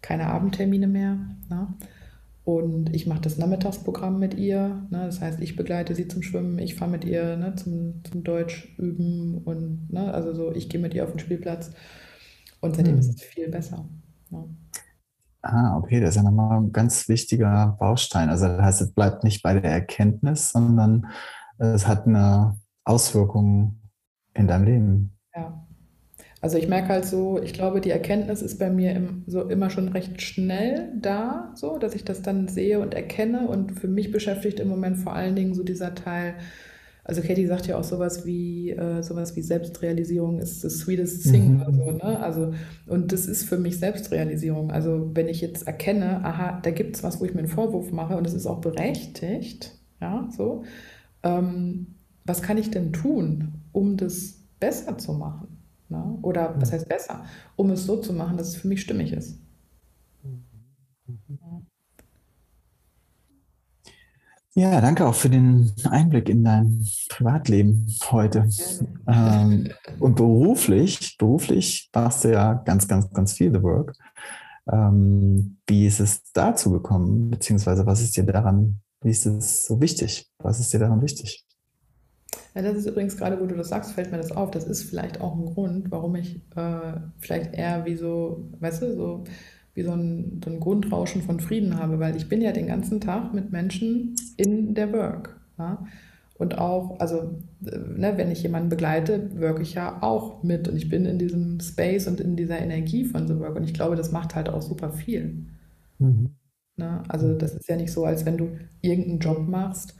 keine 0.00 0.26
Abendtermine 0.26 0.86
mehr. 0.86 1.16
Ne? 1.48 1.68
Und 2.44 2.94
ich 2.94 3.06
mache 3.06 3.20
das 3.20 3.38
Nachmittagsprogramm 3.38 4.18
mit 4.18 4.34
ihr. 4.34 4.86
Ne? 4.90 5.04
Das 5.06 5.20
heißt, 5.20 5.40
ich 5.40 5.54
begleite 5.54 5.94
sie 5.94 6.08
zum 6.08 6.22
Schwimmen, 6.22 6.58
ich 6.58 6.74
fahre 6.74 6.90
mit 6.90 7.04
ihr 7.04 7.36
ne, 7.36 7.54
zum, 7.54 8.02
zum 8.04 8.24
Deutsch 8.24 8.74
üben 8.78 9.38
und 9.44 9.92
ne, 9.92 10.12
also 10.12 10.34
so, 10.34 10.52
ich 10.52 10.68
gehe 10.68 10.80
mit 10.80 10.92
ihr 10.92 11.04
auf 11.04 11.10
den 11.10 11.20
Spielplatz. 11.20 11.70
Und 12.60 12.74
seitdem 12.74 12.94
hm. 12.94 13.00
ist 13.00 13.14
es 13.14 13.22
viel 13.22 13.48
besser. 13.48 13.88
Ne? 14.30 14.44
Ah, 15.42 15.76
okay, 15.76 16.00
das 16.00 16.10
ist 16.10 16.16
ja 16.16 16.22
nochmal 16.22 16.58
ein 16.58 16.72
ganz 16.72 17.08
wichtiger 17.08 17.76
Baustein. 17.78 18.28
Also 18.28 18.46
das 18.46 18.60
heißt, 18.60 18.82
es 18.82 18.92
bleibt 18.92 19.24
nicht 19.24 19.42
bei 19.42 19.58
der 19.58 19.70
Erkenntnis, 19.70 20.50
sondern 20.50 21.06
es 21.58 21.86
hat 21.86 22.06
eine 22.06 22.56
Auswirkung 22.84 23.80
in 24.34 24.46
deinem 24.46 24.64
Leben. 24.64 25.18
Ja. 25.34 25.61
Also 26.42 26.58
ich 26.58 26.66
merke 26.66 26.88
halt 26.88 27.04
so, 27.04 27.40
ich 27.40 27.52
glaube, 27.52 27.80
die 27.80 27.90
Erkenntnis 27.90 28.42
ist 28.42 28.58
bei 28.58 28.68
mir 28.68 28.90
im, 28.96 29.22
so 29.28 29.48
immer 29.48 29.70
schon 29.70 29.88
recht 29.88 30.20
schnell 30.20 30.88
da, 31.00 31.52
so, 31.54 31.78
dass 31.78 31.94
ich 31.94 32.04
das 32.04 32.20
dann 32.20 32.48
sehe 32.48 32.80
und 32.80 32.94
erkenne. 32.94 33.46
Und 33.46 33.78
für 33.78 33.86
mich 33.86 34.10
beschäftigt 34.10 34.58
im 34.58 34.66
Moment 34.66 34.98
vor 34.98 35.14
allen 35.14 35.36
Dingen 35.36 35.54
so 35.54 35.62
dieser 35.62 35.94
Teil, 35.94 36.34
also 37.04 37.22
Katie 37.22 37.46
sagt 37.46 37.68
ja 37.68 37.78
auch 37.78 37.84
sowas 37.84 38.26
wie, 38.26 38.70
äh, 38.70 39.04
sowas 39.04 39.36
wie 39.36 39.42
Selbstrealisierung 39.42 40.40
ist 40.40 40.62
the 40.62 40.68
sweetest 40.68 41.30
thing. 41.30 41.58
Mhm. 41.58 41.62
Also, 41.62 41.90
ne? 41.92 42.20
also, 42.20 42.54
und 42.88 43.12
das 43.12 43.26
ist 43.26 43.44
für 43.44 43.58
mich 43.58 43.78
Selbstrealisierung. 43.78 44.72
Also 44.72 45.12
wenn 45.14 45.28
ich 45.28 45.40
jetzt 45.40 45.68
erkenne, 45.68 46.24
aha, 46.24 46.60
da 46.60 46.72
gibt 46.72 46.96
es 46.96 47.04
was, 47.04 47.20
wo 47.20 47.24
ich 47.24 47.34
mir 47.34 47.40
einen 47.40 47.48
Vorwurf 47.48 47.92
mache 47.92 48.16
und 48.16 48.26
es 48.26 48.34
ist 48.34 48.46
auch 48.46 48.60
berechtigt, 48.60 49.78
ja, 50.00 50.28
so, 50.36 50.64
ähm, 51.22 51.86
was 52.24 52.42
kann 52.42 52.58
ich 52.58 52.72
denn 52.72 52.92
tun, 52.92 53.54
um 53.70 53.96
das 53.96 54.40
besser 54.58 54.98
zu 54.98 55.12
machen? 55.12 55.61
Ne? 55.92 56.18
Oder 56.22 56.54
was 56.58 56.72
heißt 56.72 56.88
besser? 56.88 57.24
Um 57.54 57.70
es 57.70 57.84
so 57.84 57.98
zu 57.98 58.12
machen, 58.12 58.36
dass 58.36 58.48
es 58.48 58.56
für 58.56 58.66
mich 58.66 58.80
stimmig 58.80 59.12
ist. 59.12 59.38
Ja, 64.54 64.82
danke 64.82 65.06
auch 65.06 65.14
für 65.14 65.30
den 65.30 65.72
Einblick 65.84 66.28
in 66.28 66.44
dein 66.44 66.86
Privatleben 67.08 67.86
heute. 68.10 68.48
Ähm, 69.06 69.70
und 69.98 70.16
beruflich, 70.16 71.16
beruflich 71.16 71.88
machst 71.94 72.24
du 72.24 72.32
ja 72.32 72.54
ganz, 72.54 72.86
ganz, 72.86 73.10
ganz 73.12 73.32
viel 73.32 73.50
The 73.50 73.62
Work. 73.62 73.94
Ähm, 74.70 75.58
wie 75.66 75.86
ist 75.86 76.00
es 76.00 76.22
dazu 76.32 76.70
gekommen? 76.70 77.30
Beziehungsweise 77.30 77.86
was 77.86 78.02
ist 78.02 78.16
dir 78.16 78.24
daran, 78.24 78.80
wie 79.02 79.10
ist 79.10 79.24
es 79.24 79.64
so 79.66 79.80
wichtig? 79.80 80.30
Was 80.38 80.60
ist 80.60 80.72
dir 80.72 80.80
daran 80.80 81.00
wichtig? 81.00 81.46
Ja, 82.54 82.62
das 82.62 82.76
ist 82.76 82.86
übrigens 82.86 83.16
gerade, 83.16 83.40
wo 83.40 83.46
du 83.46 83.56
das 83.56 83.70
sagst, 83.70 83.92
fällt 83.92 84.10
mir 84.10 84.18
das 84.18 84.32
auf. 84.32 84.50
Das 84.50 84.64
ist 84.64 84.82
vielleicht 84.82 85.20
auch 85.20 85.34
ein 85.34 85.46
Grund, 85.46 85.90
warum 85.90 86.16
ich 86.16 86.36
äh, 86.54 86.94
vielleicht 87.18 87.54
eher 87.54 87.86
wie 87.86 87.96
so, 87.96 88.48
weißt 88.60 88.82
du, 88.82 88.94
so 88.94 89.24
wie 89.74 89.82
so 89.82 89.92
ein, 89.92 90.40
so 90.44 90.50
ein 90.50 90.60
Grundrauschen 90.60 91.22
von 91.22 91.40
Frieden 91.40 91.78
habe, 91.78 91.98
weil 91.98 92.14
ich 92.16 92.28
bin 92.28 92.42
ja 92.42 92.52
den 92.52 92.66
ganzen 92.66 93.00
Tag 93.00 93.32
mit 93.32 93.52
Menschen 93.52 94.14
in 94.36 94.74
der 94.74 94.92
Work. 94.92 95.40
Ja? 95.58 95.86
Und 96.36 96.58
auch, 96.58 96.98
also 97.00 97.38
ne, 97.60 98.14
wenn 98.16 98.30
ich 98.30 98.42
jemanden 98.42 98.68
begleite, 98.68 99.30
work 99.40 99.60
ich 99.60 99.74
ja 99.74 100.02
auch 100.02 100.42
mit 100.42 100.68
und 100.68 100.76
ich 100.76 100.90
bin 100.90 101.06
in 101.06 101.18
diesem 101.18 101.60
Space 101.60 102.06
und 102.06 102.20
in 102.20 102.36
dieser 102.36 102.58
Energie 102.58 103.04
von 103.04 103.26
The 103.28 103.38
Work 103.38 103.56
und 103.56 103.64
ich 103.64 103.74
glaube, 103.74 103.96
das 103.96 104.12
macht 104.12 104.34
halt 104.34 104.50
auch 104.50 104.60
super 104.60 104.90
viel. 104.90 105.46
Mhm. 105.98 106.30
Ne? 106.76 107.02
Also 107.08 107.32
das 107.34 107.54
ist 107.54 107.68
ja 107.68 107.76
nicht 107.76 107.92
so, 107.92 108.04
als 108.04 108.26
wenn 108.26 108.36
du 108.36 108.50
irgendeinen 108.82 109.20
Job 109.20 109.48
machst 109.48 109.94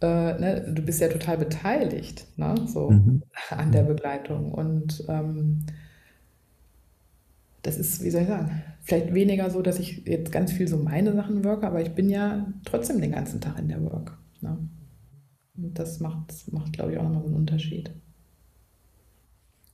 äh, 0.00 0.38
ne, 0.38 0.72
du 0.72 0.82
bist 0.82 1.00
ja 1.00 1.08
total 1.08 1.38
beteiligt 1.38 2.26
ne, 2.36 2.54
so 2.66 2.90
mhm. 2.90 3.22
an 3.50 3.72
der 3.72 3.82
Begleitung. 3.82 4.52
Und 4.52 5.04
ähm, 5.08 5.64
das 7.62 7.78
ist, 7.78 8.02
wie 8.02 8.10
soll 8.10 8.22
ich 8.22 8.28
sagen, 8.28 8.62
vielleicht 8.82 9.12
weniger 9.12 9.50
so, 9.50 9.62
dass 9.62 9.78
ich 9.78 10.06
jetzt 10.06 10.32
ganz 10.32 10.52
viel 10.52 10.68
so 10.68 10.76
meine 10.76 11.12
Sachen 11.12 11.44
worke, 11.44 11.66
aber 11.66 11.82
ich 11.82 11.94
bin 11.94 12.08
ja 12.08 12.46
trotzdem 12.64 13.00
den 13.00 13.12
ganzen 13.12 13.40
Tag 13.40 13.58
in 13.58 13.68
der 13.68 13.82
Work. 13.82 14.16
Ne? 14.40 14.56
Und 15.56 15.78
das 15.78 16.00
macht, 16.00 16.52
macht 16.52 16.72
glaube 16.72 16.92
ich, 16.92 16.98
auch 16.98 17.02
nochmal 17.02 17.22
so 17.22 17.28
einen 17.28 17.36
Unterschied. 17.36 17.90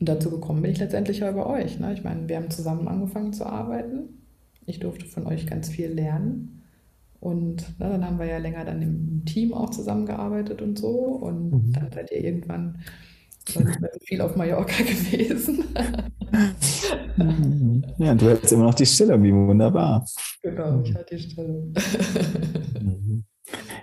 Und 0.00 0.08
dazu 0.08 0.30
gekommen 0.30 0.62
bin 0.62 0.72
ich 0.72 0.78
letztendlich 0.78 1.20
ja 1.20 1.30
über 1.30 1.46
euch. 1.46 1.78
Ne? 1.78 1.92
Ich 1.92 2.02
meine, 2.02 2.28
wir 2.28 2.36
haben 2.36 2.50
zusammen 2.50 2.88
angefangen 2.88 3.32
zu 3.32 3.46
arbeiten. 3.46 4.24
Ich 4.66 4.80
durfte 4.80 5.06
von 5.06 5.26
euch 5.26 5.46
ganz 5.46 5.68
viel 5.68 5.88
lernen. 5.88 6.63
Und 7.24 7.78
ne, 7.80 7.88
dann 7.88 8.04
haben 8.04 8.18
wir 8.18 8.26
ja 8.26 8.36
länger 8.36 8.66
dann 8.66 8.82
im 8.82 9.24
Team 9.24 9.54
auch 9.54 9.70
zusammengearbeitet 9.70 10.60
und 10.60 10.78
so. 10.78 10.90
Und 10.90 11.52
mhm. 11.52 11.72
dann 11.72 11.90
seid 11.90 12.12
ihr 12.12 12.22
irgendwann 12.22 12.82
viel 14.02 14.20
auf 14.20 14.36
Mallorca 14.36 14.82
gewesen. 14.82 15.64
ja, 17.96 18.14
du 18.14 18.26
hältst 18.26 18.52
immer 18.52 18.64
noch 18.64 18.74
die 18.74 18.84
Stellung, 18.84 19.22
wie 19.22 19.32
wunderbar. 19.32 20.04
Genau, 20.42 20.82
ich 20.82 20.94
hatte 20.94 21.16
die 21.16 21.22
Stellung. 21.22 21.72
Mhm. 22.78 23.24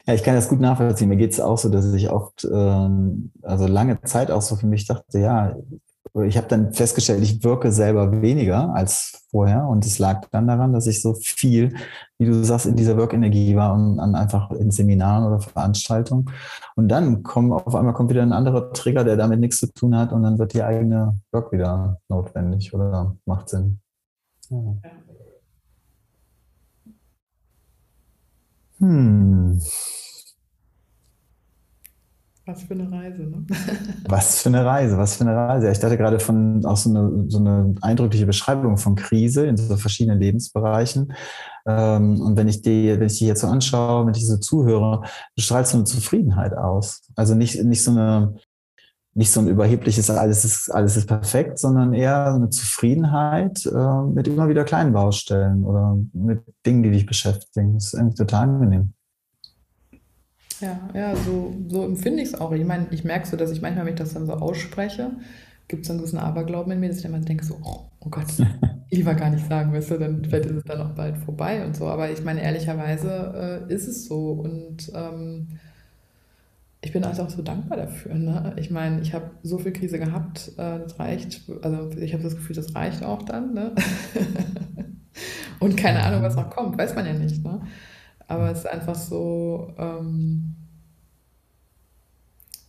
Ja, 0.06 0.14
ich 0.14 0.22
kann 0.22 0.36
das 0.36 0.48
gut 0.48 0.60
nachvollziehen. 0.60 1.10
Mir 1.10 1.18
geht 1.18 1.32
es 1.32 1.40
auch 1.40 1.58
so, 1.58 1.70
dass 1.70 1.92
ich 1.92 2.12
oft, 2.12 2.48
ähm, 2.52 3.32
also 3.42 3.66
lange 3.66 4.02
Zeit 4.04 4.30
auch 4.30 4.44
so 4.44 4.56
für 4.56 4.68
mich 4.68 4.86
dachte, 4.86 5.18
ja, 5.18 5.56
ich 6.20 6.36
habe 6.36 6.48
dann 6.48 6.74
festgestellt, 6.74 7.24
ich 7.24 7.42
wirke 7.44 7.72
selber 7.72 8.22
weniger 8.22 8.74
als 8.74 9.26
vorher 9.32 9.66
und 9.68 9.86
es 9.86 9.98
lag 9.98 10.28
dann 10.32 10.46
daran, 10.46 10.74
dass 10.74 10.86
ich 10.88 11.02
so 11.02 11.14
viel, 11.14 11.74
wie 12.18 12.26
du 12.26 12.44
sagst, 12.44 12.66
in 12.66 12.76
dieser 12.76 12.98
Work-Energie 12.98 13.56
war 13.56 13.74
und 13.74 14.00
an 14.00 14.16
einfach 14.16 14.52
in 14.52 14.72
Seminaren 14.72 15.26
oder 15.26 15.40
Veranstaltungen. 15.40 16.30
Und 16.76 16.90
dann 16.90 17.24
kommt 17.24 17.54
auf 17.54 17.76
einmal 17.76 17.94
kommt 17.94 18.10
wieder 18.10 18.24
ein 18.24 18.34
anderer 18.34 18.74
Trigger, 18.74 19.06
der 19.06 19.16
damit 19.16 19.40
nichts 19.40 19.60
zu 19.60 19.72
tun 19.72 19.96
hat 19.96 20.12
und 20.12 20.24
dann 20.24 20.38
wird 20.38 20.54
die 20.54 20.64
eigene 20.64 21.18
Work 21.32 21.54
wieder 21.54 22.02
notwendig 22.10 22.74
oder 22.74 23.16
macht 23.26 23.48
Sinn. 23.48 23.80
Ja. 24.50 24.76
Hm. 28.80 29.62
Was 32.46 32.64
für 32.64 32.74
eine 32.74 32.92
Reise, 32.92 33.22
ne? 33.22 33.46
was 34.08 34.42
für 34.42 34.50
eine 34.50 34.66
Reise, 34.66 34.98
was 34.98 35.16
für 35.16 35.26
eine 35.26 35.36
Reise. 35.36 35.72
Ich 35.72 35.78
dachte 35.78 35.96
gerade 35.96 36.20
von 36.20 36.66
auch 36.66 36.78
so 36.78 36.90
eine, 36.90 37.26
so 37.28 37.38
eine 37.38 37.76
eindrückliche 37.82 38.26
Beschreibung 38.26 38.78
von 38.78 38.96
Krise 38.96 39.46
in 39.46 39.58
so 39.58 39.78
verschiedenen 39.78 40.20
Lebensbereichen. 40.20 41.14
Ähm, 41.68 42.20
und 42.20 42.36
wenn 42.38 42.48
ich 42.48 42.64
die, 42.64 43.00
wenn 43.00 43.06
ich 43.06 43.20
die 43.20 43.28
jetzt 43.28 43.42
so 43.42 43.48
anschaue, 43.48 44.08
wenn 44.08 44.16
ich 44.16 44.28
so 44.28 44.38
zuhöre, 44.38 45.04
strahlt 45.38 45.68
so 45.68 45.78
eine 45.78 45.84
Zufriedenheit 45.84 46.54
aus. 46.54 47.04
Also 47.16 47.36
nicht, 47.36 47.64
nicht 47.64 47.84
so 47.84 47.92
eine, 47.92 48.36
nicht 49.14 49.32
so 49.32 49.40
ein 49.42 49.48
überhebliches, 49.48 50.10
alles 50.10 50.44
ist, 50.44 50.70
alles 50.70 50.98
ist 50.98 51.06
perfekt, 51.06 51.60
sondern 51.60 51.94
eher 51.94 52.34
eine 52.34 52.50
Zufriedenheit 52.50 53.66
äh, 53.68 54.02
mit 54.02 54.28
immer 54.28 54.50
wieder 54.50 54.64
kleinen 54.64 54.94
Baustellen 54.94 55.64
oder 55.64 55.96
mit 56.14 56.42
Dingen, 56.66 56.82
die 56.82 56.92
dich 56.92 57.06
beschäftigen. 57.06 57.76
Das 57.76 57.88
ist 57.88 57.94
irgendwie 57.94 58.16
total 58.16 58.50
angenehm. 58.50 58.94
Ja, 60.62 60.90
ja, 60.94 61.16
so, 61.16 61.56
so 61.68 61.86
empfinde 61.86 62.22
ich 62.22 62.30
es 62.30 62.36
auch. 62.40 62.52
Ich 62.52 62.66
meine, 62.66 62.88
ich 62.92 63.04
merke 63.04 63.28
so, 63.28 63.36
dass 63.36 63.52
ich 63.52 63.62
manchmal, 63.62 63.86
wenn 63.86 63.94
ich 63.94 64.00
das 64.00 64.14
dann 64.14 64.28
so 64.28 64.34
ausspreche, 64.34 65.12
gibt 65.68 65.84
es 65.84 65.88
dann 65.88 66.06
so 66.06 66.18
einen 66.18 66.26
Aberglauben 66.26 66.72
in 66.72 66.80
mir, 66.80 66.88
dass 66.88 66.98
ich 66.98 67.04
dann 67.04 67.14
immer 67.14 67.24
denke 67.24 67.44
so, 67.44 67.58
oh, 67.64 67.86
oh 68.00 68.10
Gott, 68.10 68.28
ich 68.90 69.06
war 69.06 69.16
gar 69.16 69.32
nicht 69.32 69.48
sagen, 69.48 69.74
weißt 69.74 69.92
du, 69.92 69.98
dann 69.98 70.24
vielleicht 70.24 70.46
ist 70.46 70.58
es 70.58 70.64
dann 70.64 70.82
auch 70.82 70.92
bald 70.92 71.18
vorbei 71.18 71.66
und 71.66 71.76
so. 71.76 71.88
Aber 71.88 72.12
ich 72.12 72.24
meine, 72.24 72.44
ehrlicherweise 72.44 73.66
äh, 73.70 73.74
ist 73.74 73.88
es 73.88 74.06
so. 74.06 74.32
Und 74.32 74.92
ähm, 74.94 75.60
ich 76.82 76.92
bin 76.92 77.04
also 77.04 77.24
auch 77.24 77.30
so 77.30 77.42
dankbar 77.42 77.78
dafür. 77.78 78.14
Ne? 78.14 78.54
Ich 78.58 78.70
meine, 78.70 79.02
ich 79.02 79.14
habe 79.14 79.32
so 79.44 79.58
viel 79.58 79.72
Krise 79.72 79.98
gehabt, 79.98 80.52
äh, 80.58 80.80
das 80.80 81.00
reicht, 81.00 81.42
also 81.64 81.90
ich 81.98 82.14
habe 82.14 82.24
das 82.24 82.36
Gefühl, 82.36 82.56
das 82.56 82.76
reicht 82.76 83.04
auch 83.04 83.24
dann. 83.24 83.54
Ne? 83.54 83.74
Und 85.60 85.78
keine 85.78 86.04
Ahnung, 86.04 86.24
was 86.24 86.36
noch 86.36 86.50
kommt, 86.50 86.78
weiß 86.78 86.96
man 86.96 87.06
ja 87.06 87.14
nicht. 87.14 87.44
Ne? 87.44 87.62
Aber 88.32 88.50
es 88.50 88.60
ist 88.60 88.68
einfach 88.68 88.96
so, 88.96 89.74
ähm, 89.78 90.56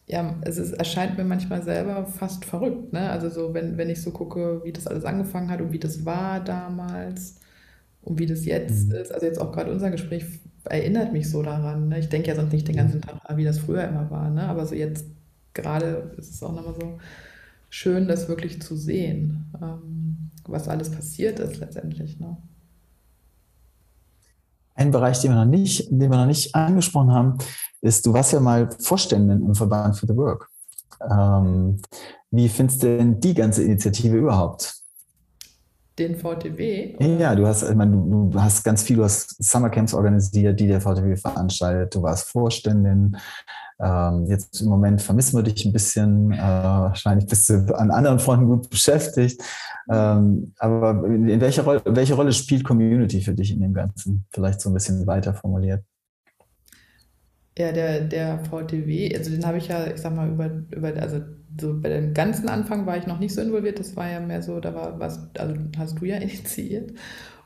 ja, 0.08 0.34
es 0.40 0.58
ist, 0.58 0.72
erscheint 0.72 1.16
mir 1.16 1.22
manchmal 1.22 1.62
selber 1.62 2.04
fast 2.04 2.44
verrückt. 2.44 2.92
Ne? 2.92 3.08
Also 3.08 3.30
so, 3.30 3.54
wenn, 3.54 3.78
wenn 3.78 3.88
ich 3.88 4.02
so 4.02 4.10
gucke, 4.10 4.60
wie 4.64 4.72
das 4.72 4.88
alles 4.88 5.04
angefangen 5.04 5.50
hat 5.50 5.60
und 5.60 5.72
wie 5.72 5.78
das 5.78 6.04
war 6.04 6.40
damals 6.40 7.36
und 8.02 8.18
wie 8.18 8.26
das 8.26 8.44
jetzt 8.44 8.88
mhm. 8.88 8.96
ist. 8.96 9.14
Also 9.14 9.24
jetzt 9.24 9.40
auch 9.40 9.52
gerade 9.52 9.70
unser 9.70 9.92
Gespräch 9.92 10.24
erinnert 10.64 11.12
mich 11.12 11.30
so 11.30 11.44
daran. 11.44 11.90
Ne? 11.90 12.00
Ich 12.00 12.08
denke 12.08 12.28
ja 12.30 12.34
sonst 12.34 12.52
nicht 12.52 12.66
den 12.66 12.76
ganzen 12.76 13.00
Tag, 13.00 13.20
wie 13.36 13.44
das 13.44 13.60
früher 13.60 13.84
immer 13.84 14.10
war. 14.10 14.30
Ne? 14.30 14.42
Aber 14.42 14.66
so 14.66 14.74
jetzt 14.74 15.06
gerade 15.54 16.12
ist 16.18 16.34
es 16.34 16.42
auch 16.42 16.52
nochmal 16.52 16.74
so 16.74 16.98
schön, 17.70 18.08
das 18.08 18.28
wirklich 18.28 18.60
zu 18.60 18.74
sehen, 18.74 19.44
ähm, 19.62 20.30
was 20.44 20.66
alles 20.66 20.90
passiert 20.90 21.38
ist 21.38 21.60
letztendlich. 21.60 22.18
Ne? 22.18 22.36
Ein 24.75 24.91
Bereich, 24.91 25.20
den 25.20 25.33
wir, 25.33 25.45
noch 25.45 25.51
nicht, 25.51 25.91
den 25.91 26.11
wir 26.11 26.16
noch 26.16 26.27
nicht 26.27 26.55
angesprochen 26.55 27.12
haben, 27.12 27.39
ist, 27.81 28.07
du 28.07 28.12
warst 28.12 28.33
ja 28.33 28.41
mal 28.41 28.70
Vorständin 28.79 29.45
im 29.45 29.55
Verband 29.55 29.97
für 29.97 30.07
the 30.07 30.16
Work. 30.16 30.49
Ähm, 31.11 31.81
wie 32.31 32.49
findest 32.49 32.83
du 32.83 32.97
denn 32.97 33.20
die 33.20 33.35
ganze 33.35 33.64
Initiative 33.64 34.16
überhaupt? 34.16 34.75
Den 35.99 36.16
VTW? 36.16 36.97
Oder? 36.97 37.07
Ja, 37.18 37.35
du 37.35 37.47
hast, 37.47 37.64
ich 37.64 37.75
meine, 37.75 37.93
du, 37.93 38.31
du, 38.31 38.41
hast 38.41 38.64
ganz 38.64 38.83
viel, 38.83 38.97
du 38.97 39.05
hast 39.05 39.43
Summercamps 39.43 39.93
organisiert, 39.93 40.59
die 40.59 40.66
der 40.66 40.81
VTW 40.81 41.16
veranstaltet, 41.16 41.95
du 41.95 42.03
warst 42.03 42.31
Vorständin. 42.31 43.16
Ähm, 43.81 44.27
jetzt 44.27 44.61
im 44.61 44.68
Moment 44.68 45.03
vermissen 45.03 45.37
wir 45.37 45.43
dich 45.43 45.64
ein 45.64 45.73
bisschen. 45.73 46.33
Äh, 46.33 46.39
wahrscheinlich 46.39 47.27
bist 47.27 47.49
du 47.49 47.77
an 47.77 47.91
anderen 47.91 48.18
Fronten 48.18 48.47
gut 48.47 48.70
beschäftigt. 48.70 49.43
Ähm, 49.91 50.53
aber 50.59 51.05
in 51.07 51.41
welcher 51.41 51.64
Rolle, 51.64 51.83
welche 51.85 52.14
Rolle 52.14 52.33
spielt 52.33 52.64
Community 52.64 53.20
für 53.20 53.35
dich 53.35 53.53
in 53.53 53.61
dem 53.61 53.75
Ganzen? 53.75 54.27
Vielleicht 54.33 54.61
so 54.61 54.70
ein 54.70 54.75
bisschen 54.75 55.07
weiter 55.07 55.35
formuliert. 55.35 55.83
Ja, 57.59 57.70
der, 57.70 58.01
der 58.01 58.39
VTW, 58.45 59.14
also 59.14 59.31
den 59.31 59.45
habe 59.45 59.59
ich 59.59 59.68
ja, 59.68 59.87
ich 59.87 60.01
sag 60.01 60.14
mal, 60.14 60.31
über, 60.31 60.51
über, 60.70 60.89
also 61.01 61.20
so 61.61 61.79
bei 61.79 61.91
dem 61.91 62.14
ganzen 62.14 62.49
Anfang 62.49 62.87
war 62.87 62.97
ich 62.97 63.07
noch 63.07 63.18
nicht 63.18 63.35
so 63.35 63.43
involviert, 63.43 63.79
das 63.79 63.95
war 63.95 64.11
ja 64.11 64.20
mehr 64.20 64.43
so, 64.43 64.59
da 64.59 64.75
war 64.75 64.99
was, 64.99 65.29
also 65.37 65.55
hast 65.77 66.01
du 66.01 66.07
ja 66.07 66.16
initiiert. 66.18 66.93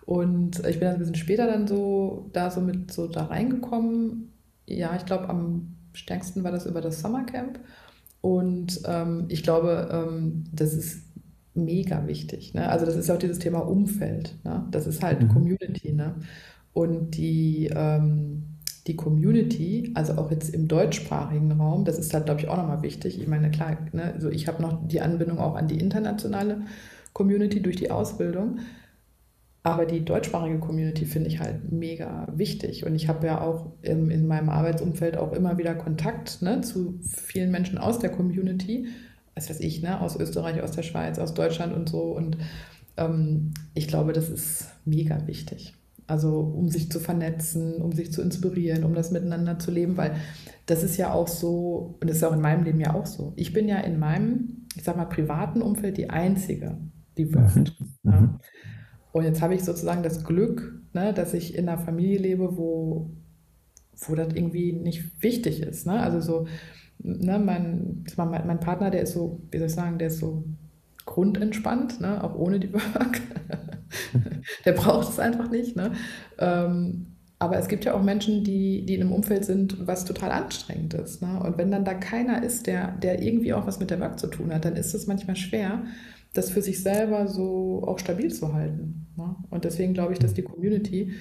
Und 0.05 0.65
ich 0.65 0.79
bin 0.79 0.89
ein 0.89 0.99
bisschen 0.99 1.17
später 1.17 1.47
dann 1.49 1.67
so 1.67 2.31
da 2.33 2.51
so 2.51 2.61
mit 2.61 2.93
so 2.93 3.09
da 3.09 3.25
reingekommen. 3.25 4.33
Ja, 4.67 4.95
ich 4.97 5.05
glaube, 5.05 5.29
am 5.29 5.76
stärksten 5.97 6.45
war 6.45 6.53
das 6.53 6.67
über 6.67 6.81
das 6.81 7.01
Summercamp. 7.01 7.61
Und 8.21 8.81
ähm, 8.87 9.27
ich 9.29 9.43
glaube, 9.43 9.89
ähm, 9.91 10.45
das 10.53 10.75
ist 10.75 11.03
mega 11.55 12.07
wichtig. 12.07 12.55
Ne? 12.55 12.69
Also 12.69 12.87
das 12.87 12.97
ist 12.97 13.11
auch 13.11 13.19
dieses 13.19 13.39
Thema 13.39 13.61
Umfeld. 13.61 14.37
Ne? 14.45 14.67
Das 14.71 14.87
ist 14.87 15.03
halt 15.03 15.23
mhm. 15.23 15.29
Community. 15.29 15.93
Ne? 15.93 16.15
Und 16.73 17.17
die 17.17 17.71
ähm, 17.75 18.57
die 18.87 18.97
Community, 18.97 19.91
also 19.95 20.15
auch 20.15 20.31
jetzt 20.31 20.55
im 20.55 20.69
deutschsprachigen 20.69 21.51
Raum, 21.53 21.85
das 21.85 21.99
ist 21.99 22.15
halt, 22.15 22.27
glaube 22.27 22.41
ich, 22.41 22.49
auch 22.49 22.57
nochmal 22.57 22.83
wichtig. 22.83 23.21
Ich 23.21 23.27
meine, 23.27 23.51
klar, 23.51 23.77
ne, 23.93 24.13
also 24.15 24.31
ich 24.31 24.47
habe 24.47 24.63
noch 24.63 24.87
die 24.87 25.01
Anbindung 25.01 25.39
auch 25.39 25.57
an 25.57 25.67
die 25.67 25.79
internationale 25.81 26.63
Community 27.13 27.61
durch 27.61 27.77
die 27.77 27.91
Ausbildung. 27.91 28.61
Aber 29.67 29.85
die 29.85 30.05
deutschsprachige 30.05 30.61
Community 30.61 31.07
finde 31.07 31.29
ich 31.29 31.41
halt 31.41 31.73
mega 31.73 32.29
wichtig. 32.33 32.87
Und 32.87 32.95
ich 32.95 33.09
habe 33.09 33.27
ja 33.27 33.41
auch 33.41 33.73
im, 33.83 34.11
in 34.11 34.29
meinem 34.29 34.49
Arbeitsumfeld 34.49 35.17
auch 35.17 35.33
immer 35.33 35.59
wieder 35.59 35.75
Kontakt 35.75 36.41
ne, 36.41 36.61
zu 36.61 37.01
vielen 37.03 37.51
Menschen 37.51 37.77
aus 37.77 37.99
der 37.99 38.11
Community. 38.11 38.87
Was 39.35 39.51
weiß 39.51 39.59
ich, 39.59 39.83
ne, 39.83 40.01
aus 40.01 40.15
Österreich, 40.15 40.63
aus 40.63 40.71
der 40.71 40.85
Schweiz, 40.85 41.19
aus 41.19 41.35
Deutschland 41.35 41.75
und 41.75 41.89
so. 41.89 42.17
Und 42.17 42.37
ähm, 42.97 43.55
ich 43.75 43.89
glaube, 43.89 44.13
das 44.13 44.29
ist 44.29 44.69
mega 44.85 45.27
wichtig. 45.27 45.75
Also 46.07 46.39
um 46.39 46.69
sich 46.69 46.89
zu 46.89 47.01
vernetzen, 47.01 47.83
um 47.83 47.91
sich 47.91 48.13
zu 48.13 48.23
inspirieren, 48.23 48.85
um 48.85 48.95
das 48.95 49.11
miteinander 49.11 49.59
zu 49.59 49.73
leben, 49.73 49.97
weil 49.97 50.15
das 50.67 50.85
ist 50.85 50.97
ja 50.97 51.13
auch 51.13 51.27
so, 51.27 51.97
und 52.01 52.09
das 52.09 52.19
ist 52.19 52.23
auch 52.23 52.35
in 52.35 52.41
meinem 52.41 52.63
Leben 52.63 52.79
ja 52.79 52.95
auch 52.95 53.07
so. 53.07 53.33
Ich 53.35 53.53
bin 53.53 53.67
ja 53.67 53.79
in 53.79 53.99
meinem, 53.99 54.69
ich 54.77 54.85
sag 54.85 54.97
mal, 54.97 55.07
privaten 55.07 55.61
Umfeld 55.61 55.97
die 55.97 56.09
Einzige, 56.09 56.79
die 57.19 57.35
wirft. 57.35 57.75
Mhm. 58.05 58.13
Ja. 58.13 58.39
Und 59.17 59.25
jetzt 59.25 59.41
habe 59.41 59.55
ich 59.55 59.65
sozusagen 59.65 60.03
das 60.03 60.25
Glück, 60.25 60.79
ne, 60.93 61.15
dass 61.15 61.33
ich 61.33 61.55
in 61.55 61.71
einer 61.71 61.79
Familie 61.79 62.19
lebe, 62.19 62.59
wo, 62.59 63.09
wo 63.97 64.15
das 64.15 64.35
irgendwie 64.35 64.75
nicht 64.75 65.23
wichtig 65.23 65.63
ist. 65.63 65.87
Ne? 65.87 65.99
Also 65.99 66.21
so, 66.21 66.47
ne, 66.99 67.39
mein, 67.39 68.05
mein 68.19 68.61
Partner, 68.61 68.91
der 68.91 69.01
ist 69.01 69.15
so, 69.15 69.41
wie 69.51 69.57
soll 69.57 69.69
ich 69.69 69.73
sagen, 69.73 69.97
der 69.97 70.09
ist 70.09 70.19
so 70.19 70.45
grundentspannt, 71.07 71.99
ne? 71.99 72.23
auch 72.23 72.35
ohne 72.35 72.61
die 72.61 72.75
Work. 72.75 73.23
der 74.67 74.73
braucht 74.73 75.09
es 75.09 75.19
einfach 75.19 75.51
nicht. 75.51 75.77
Ne? 75.77 75.93
Ähm, 76.39 77.07
aber 77.39 77.57
es 77.57 77.69
gibt 77.69 77.87
ja 77.87 77.95
auch 77.95 78.03
Menschen, 78.03 78.45
die, 78.45 78.85
die 78.85 78.97
in 78.97 79.01
einem 79.01 79.13
Umfeld 79.13 79.47
sind, 79.47 79.87
was 79.87 80.05
total 80.05 80.31
anstrengend 80.31 80.93
ist. 80.93 81.23
Ne? 81.23 81.41
Und 81.43 81.57
wenn 81.57 81.71
dann 81.71 81.87
da 81.87 81.95
keiner 81.95 82.43
ist, 82.43 82.67
der, 82.67 82.93
der 82.99 83.23
irgendwie 83.23 83.55
auch 83.55 83.67
was 83.67 83.81
mit 83.81 83.89
der 83.89 84.01
Work 84.01 84.19
zu 84.19 84.27
tun 84.27 84.53
hat, 84.53 84.67
dann 84.67 84.77
ist 84.77 84.93
es 84.93 85.07
manchmal 85.07 85.37
schwer, 85.37 85.85
das 86.37 86.51
für 86.51 86.63
sich 86.63 86.83
selber 86.83 87.27
so 87.29 87.83
auch 87.87 87.99
stabil 87.99 88.33
zu 88.33 88.53
halten. 88.53 89.07
Ne? 89.17 89.37
Und 89.51 89.65
deswegen 89.65 89.95
glaube 89.95 90.13
ich, 90.13 90.19
dass 90.19 90.35
die 90.35 90.43
Community 90.43 91.13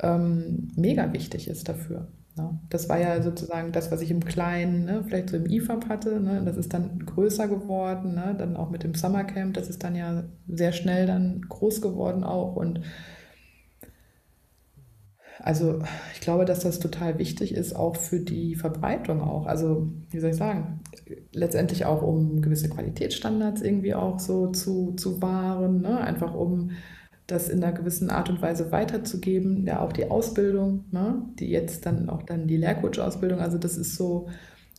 ähm, 0.00 0.68
mega 0.76 1.12
wichtig 1.12 1.48
ist 1.48 1.68
dafür. 1.68 2.08
Ne? 2.36 2.58
Das 2.70 2.88
war 2.88 2.98
ja 2.98 3.22
sozusagen 3.22 3.72
das, 3.72 3.92
was 3.92 4.02
ich 4.02 4.10
im 4.10 4.24
Kleinen, 4.24 4.84
ne, 4.84 5.04
vielleicht 5.06 5.30
so 5.30 5.36
im 5.36 5.46
IFAB 5.46 5.88
hatte. 5.88 6.20
Ne? 6.20 6.42
Das 6.44 6.56
ist 6.56 6.74
dann 6.74 6.98
größer 7.06 7.48
geworden, 7.48 8.14
ne? 8.14 8.34
dann 8.36 8.56
auch 8.56 8.70
mit 8.70 8.82
dem 8.82 8.94
Summercamp. 8.94 9.54
Das 9.54 9.68
ist 9.68 9.84
dann 9.84 9.94
ja 9.94 10.24
sehr 10.48 10.72
schnell 10.72 11.06
dann 11.06 11.42
groß 11.42 11.80
geworden 11.80 12.24
auch. 12.24 12.56
Und 12.56 12.80
also 15.44 15.82
ich 16.14 16.20
glaube, 16.20 16.46
dass 16.46 16.60
das 16.60 16.78
total 16.78 17.18
wichtig 17.18 17.52
ist, 17.52 17.76
auch 17.76 17.96
für 17.96 18.18
die 18.18 18.54
Verbreitung 18.54 19.20
auch. 19.20 19.44
Also 19.44 19.92
wie 20.08 20.18
soll 20.18 20.30
ich 20.30 20.36
sagen, 20.36 20.80
letztendlich 21.32 21.84
auch 21.84 22.00
um 22.00 22.40
gewisse 22.40 22.70
Qualitätsstandards 22.70 23.60
irgendwie 23.60 23.94
auch 23.94 24.18
so 24.18 24.46
zu, 24.52 24.92
zu 24.92 25.20
wahren, 25.20 25.82
ne? 25.82 26.00
einfach 26.00 26.32
um 26.32 26.70
das 27.26 27.50
in 27.50 27.62
einer 27.62 27.74
gewissen 27.74 28.08
Art 28.08 28.30
und 28.30 28.40
Weise 28.40 28.72
weiterzugeben. 28.72 29.66
Ja, 29.66 29.80
auch 29.80 29.92
die 29.92 30.10
Ausbildung, 30.10 30.86
ne? 30.92 31.26
die 31.38 31.50
jetzt 31.50 31.84
dann 31.84 32.08
auch 32.08 32.22
dann 32.22 32.46
die 32.46 32.56
Lehrcoach-Ausbildung. 32.56 33.40
Also 33.40 33.58
das 33.58 33.76
ist 33.76 33.96
so, 33.96 34.30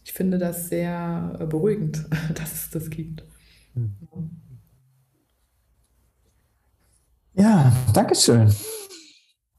ich 0.03 0.13
finde 0.13 0.39
das 0.39 0.69
sehr 0.69 1.37
äh, 1.39 1.45
beruhigend, 1.45 2.05
dass 2.33 2.53
es 2.53 2.69
das 2.71 2.89
gibt. 2.89 3.23
Ja, 7.35 7.71
danke 7.93 8.15
schön. 8.15 8.51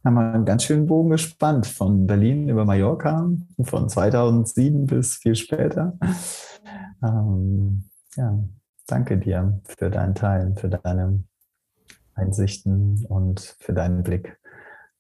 Haben 0.07 0.15
wir 0.15 0.33
einen 0.35 0.45
ganz 0.45 0.63
schönen 0.63 0.87
Bogen 0.87 1.11
gespannt 1.11 1.67
von 1.67 2.07
Berlin 2.07 2.49
über 2.49 2.65
Mallorca, 2.65 3.29
von 3.61 3.89
2007 3.89 4.87
bis 4.87 5.17
viel 5.17 5.35
später. 5.35 5.99
Ähm, 7.03 7.91
ja, 8.15 8.39
danke 8.87 9.19
dir 9.19 9.61
für 9.65 9.91
deinen 9.91 10.15
Teil, 10.15 10.55
für 10.55 10.69
deine 10.69 11.25
Einsichten 12.15 13.05
und 13.09 13.57
für 13.59 13.73
deinen 13.73 14.05
Blick 14.05 14.39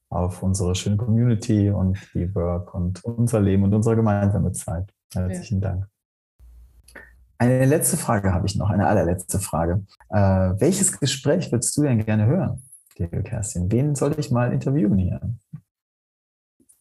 auf 0.08 0.42
unsere 0.42 0.74
schöne 0.74 0.96
Community 0.96 1.70
und 1.70 1.96
die 2.12 2.34
Work 2.34 2.74
und 2.74 3.04
unser 3.04 3.40
Leben 3.40 3.62
und 3.62 3.72
unsere 3.74 3.94
gemeinsame 3.94 4.50
Zeit. 4.50 4.92
Herzlichen 5.14 5.60
ja. 5.60 5.68
Dank. 5.68 5.86
Eine 7.38 7.66
letzte 7.66 7.96
Frage 7.96 8.34
habe 8.34 8.48
ich 8.48 8.56
noch, 8.56 8.70
eine 8.70 8.88
allerletzte 8.88 9.38
Frage. 9.38 9.84
Äh, 10.08 10.18
welches 10.18 10.98
Gespräch 10.98 11.52
würdest 11.52 11.76
du 11.76 11.82
denn 11.82 12.04
gerne 12.04 12.26
hören, 12.26 12.65
liebe 12.98 13.22
Kerstin? 13.22 13.70
Wen 13.70 13.94
soll 13.94 14.14
ich 14.18 14.30
mal 14.30 14.52
interviewen 14.52 14.98
hier? 14.98 15.20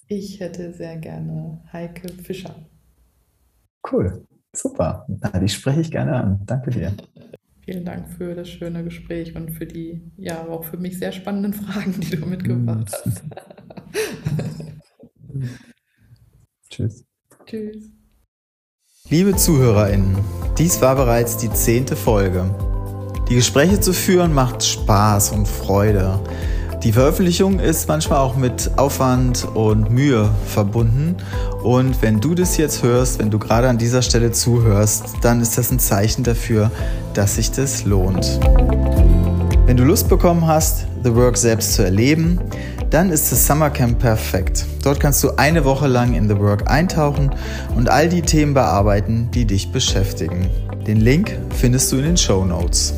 Ich 0.08 0.40
hätte 0.40 0.74
sehr 0.74 0.98
gerne 0.98 1.64
Heike 1.72 2.10
Fischer. 2.10 2.56
Cool, 3.92 4.26
super. 4.56 5.06
Die 5.42 5.50
spreche 5.50 5.82
ich 5.82 5.92
gerne 5.92 6.16
an. 6.16 6.42
Danke 6.46 6.72
dir. 6.72 6.94
Vielen 7.64 7.84
Dank 7.84 8.08
für 8.10 8.36
das 8.36 8.48
schöne 8.48 8.84
Gespräch 8.84 9.36
und 9.36 9.52
für 9.52 9.66
die, 9.66 10.12
ja, 10.18 10.48
auch 10.48 10.64
für 10.64 10.78
mich 10.78 11.00
sehr 11.00 11.12
spannenden 11.12 11.54
Fragen, 11.54 12.00
die 12.00 12.16
du 12.16 12.26
mitgebracht 12.26 12.92
hast. 12.94 13.24
Tschüss. 16.70 17.06
Tschüss. 17.46 17.92
Liebe 19.10 19.36
ZuhörerInnen, 19.36 20.18
dies 20.58 20.82
war 20.82 20.96
bereits 20.96 21.38
die 21.38 21.52
zehnte 21.52 21.96
Folge. 21.96 22.75
Die 23.30 23.36
Gespräche 23.36 23.80
zu 23.80 23.92
führen 23.92 24.34
macht 24.34 24.64
Spaß 24.64 25.32
und 25.32 25.48
Freude. 25.48 26.20
Die 26.84 26.92
Veröffentlichung 26.92 27.60
ist 27.60 27.88
manchmal 27.88 28.20
auch 28.20 28.36
mit 28.36 28.70
Aufwand 28.78 29.48
und 29.56 29.90
Mühe 29.90 30.30
verbunden. 30.46 31.16
Und 31.64 32.04
wenn 32.04 32.22
du 32.22 32.36
das 32.36 32.58
jetzt 32.58 32.84
hörst, 32.84 33.18
wenn 33.18 33.32
du 33.32 33.40
gerade 33.40 33.68
an 33.68 33.80
dieser 33.80 34.04
Stelle 34.04 34.32
zuhörst, 34.32 35.06
dann 35.24 35.42
ist 35.42 35.58
das 35.58 35.72
ein 35.72 35.80
Zeichen 35.80 36.24
dafür, 36.24 36.70
dass 37.16 37.38
sich 37.38 37.50
das 37.50 37.86
lohnt. 37.86 38.40
Wenn 39.66 39.76
du 39.76 39.84
Lust 39.84 40.08
bekommen 40.08 40.46
hast, 40.46 40.86
The 41.04 41.16
Work 41.16 41.38
selbst 41.38 41.74
zu 41.74 41.84
erleben, 41.84 42.40
dann 42.92 43.10
ist 43.10 43.32
das 43.32 43.48
Summercamp 43.48 43.98
perfekt. 43.98 44.68
Dort 44.84 45.00
kannst 45.00 45.24
du 45.24 45.32
eine 45.38 45.66
Woche 45.66 45.88
lang 45.88 46.14
in 46.14 46.30
The 46.30 46.38
Work 46.38 46.70
eintauchen 46.70 47.32
und 47.76 47.90
all 47.90 48.08
die 48.08 48.22
Themen 48.22 48.54
bearbeiten, 48.54 49.30
die 49.34 49.46
dich 49.46 49.72
beschäftigen. 49.72 50.48
Den 50.86 50.98
Link 50.98 51.36
findest 51.50 51.92
du 51.92 51.96
in 51.96 52.04
den 52.04 52.18
Show 52.18 52.46
Notes. 52.46 52.94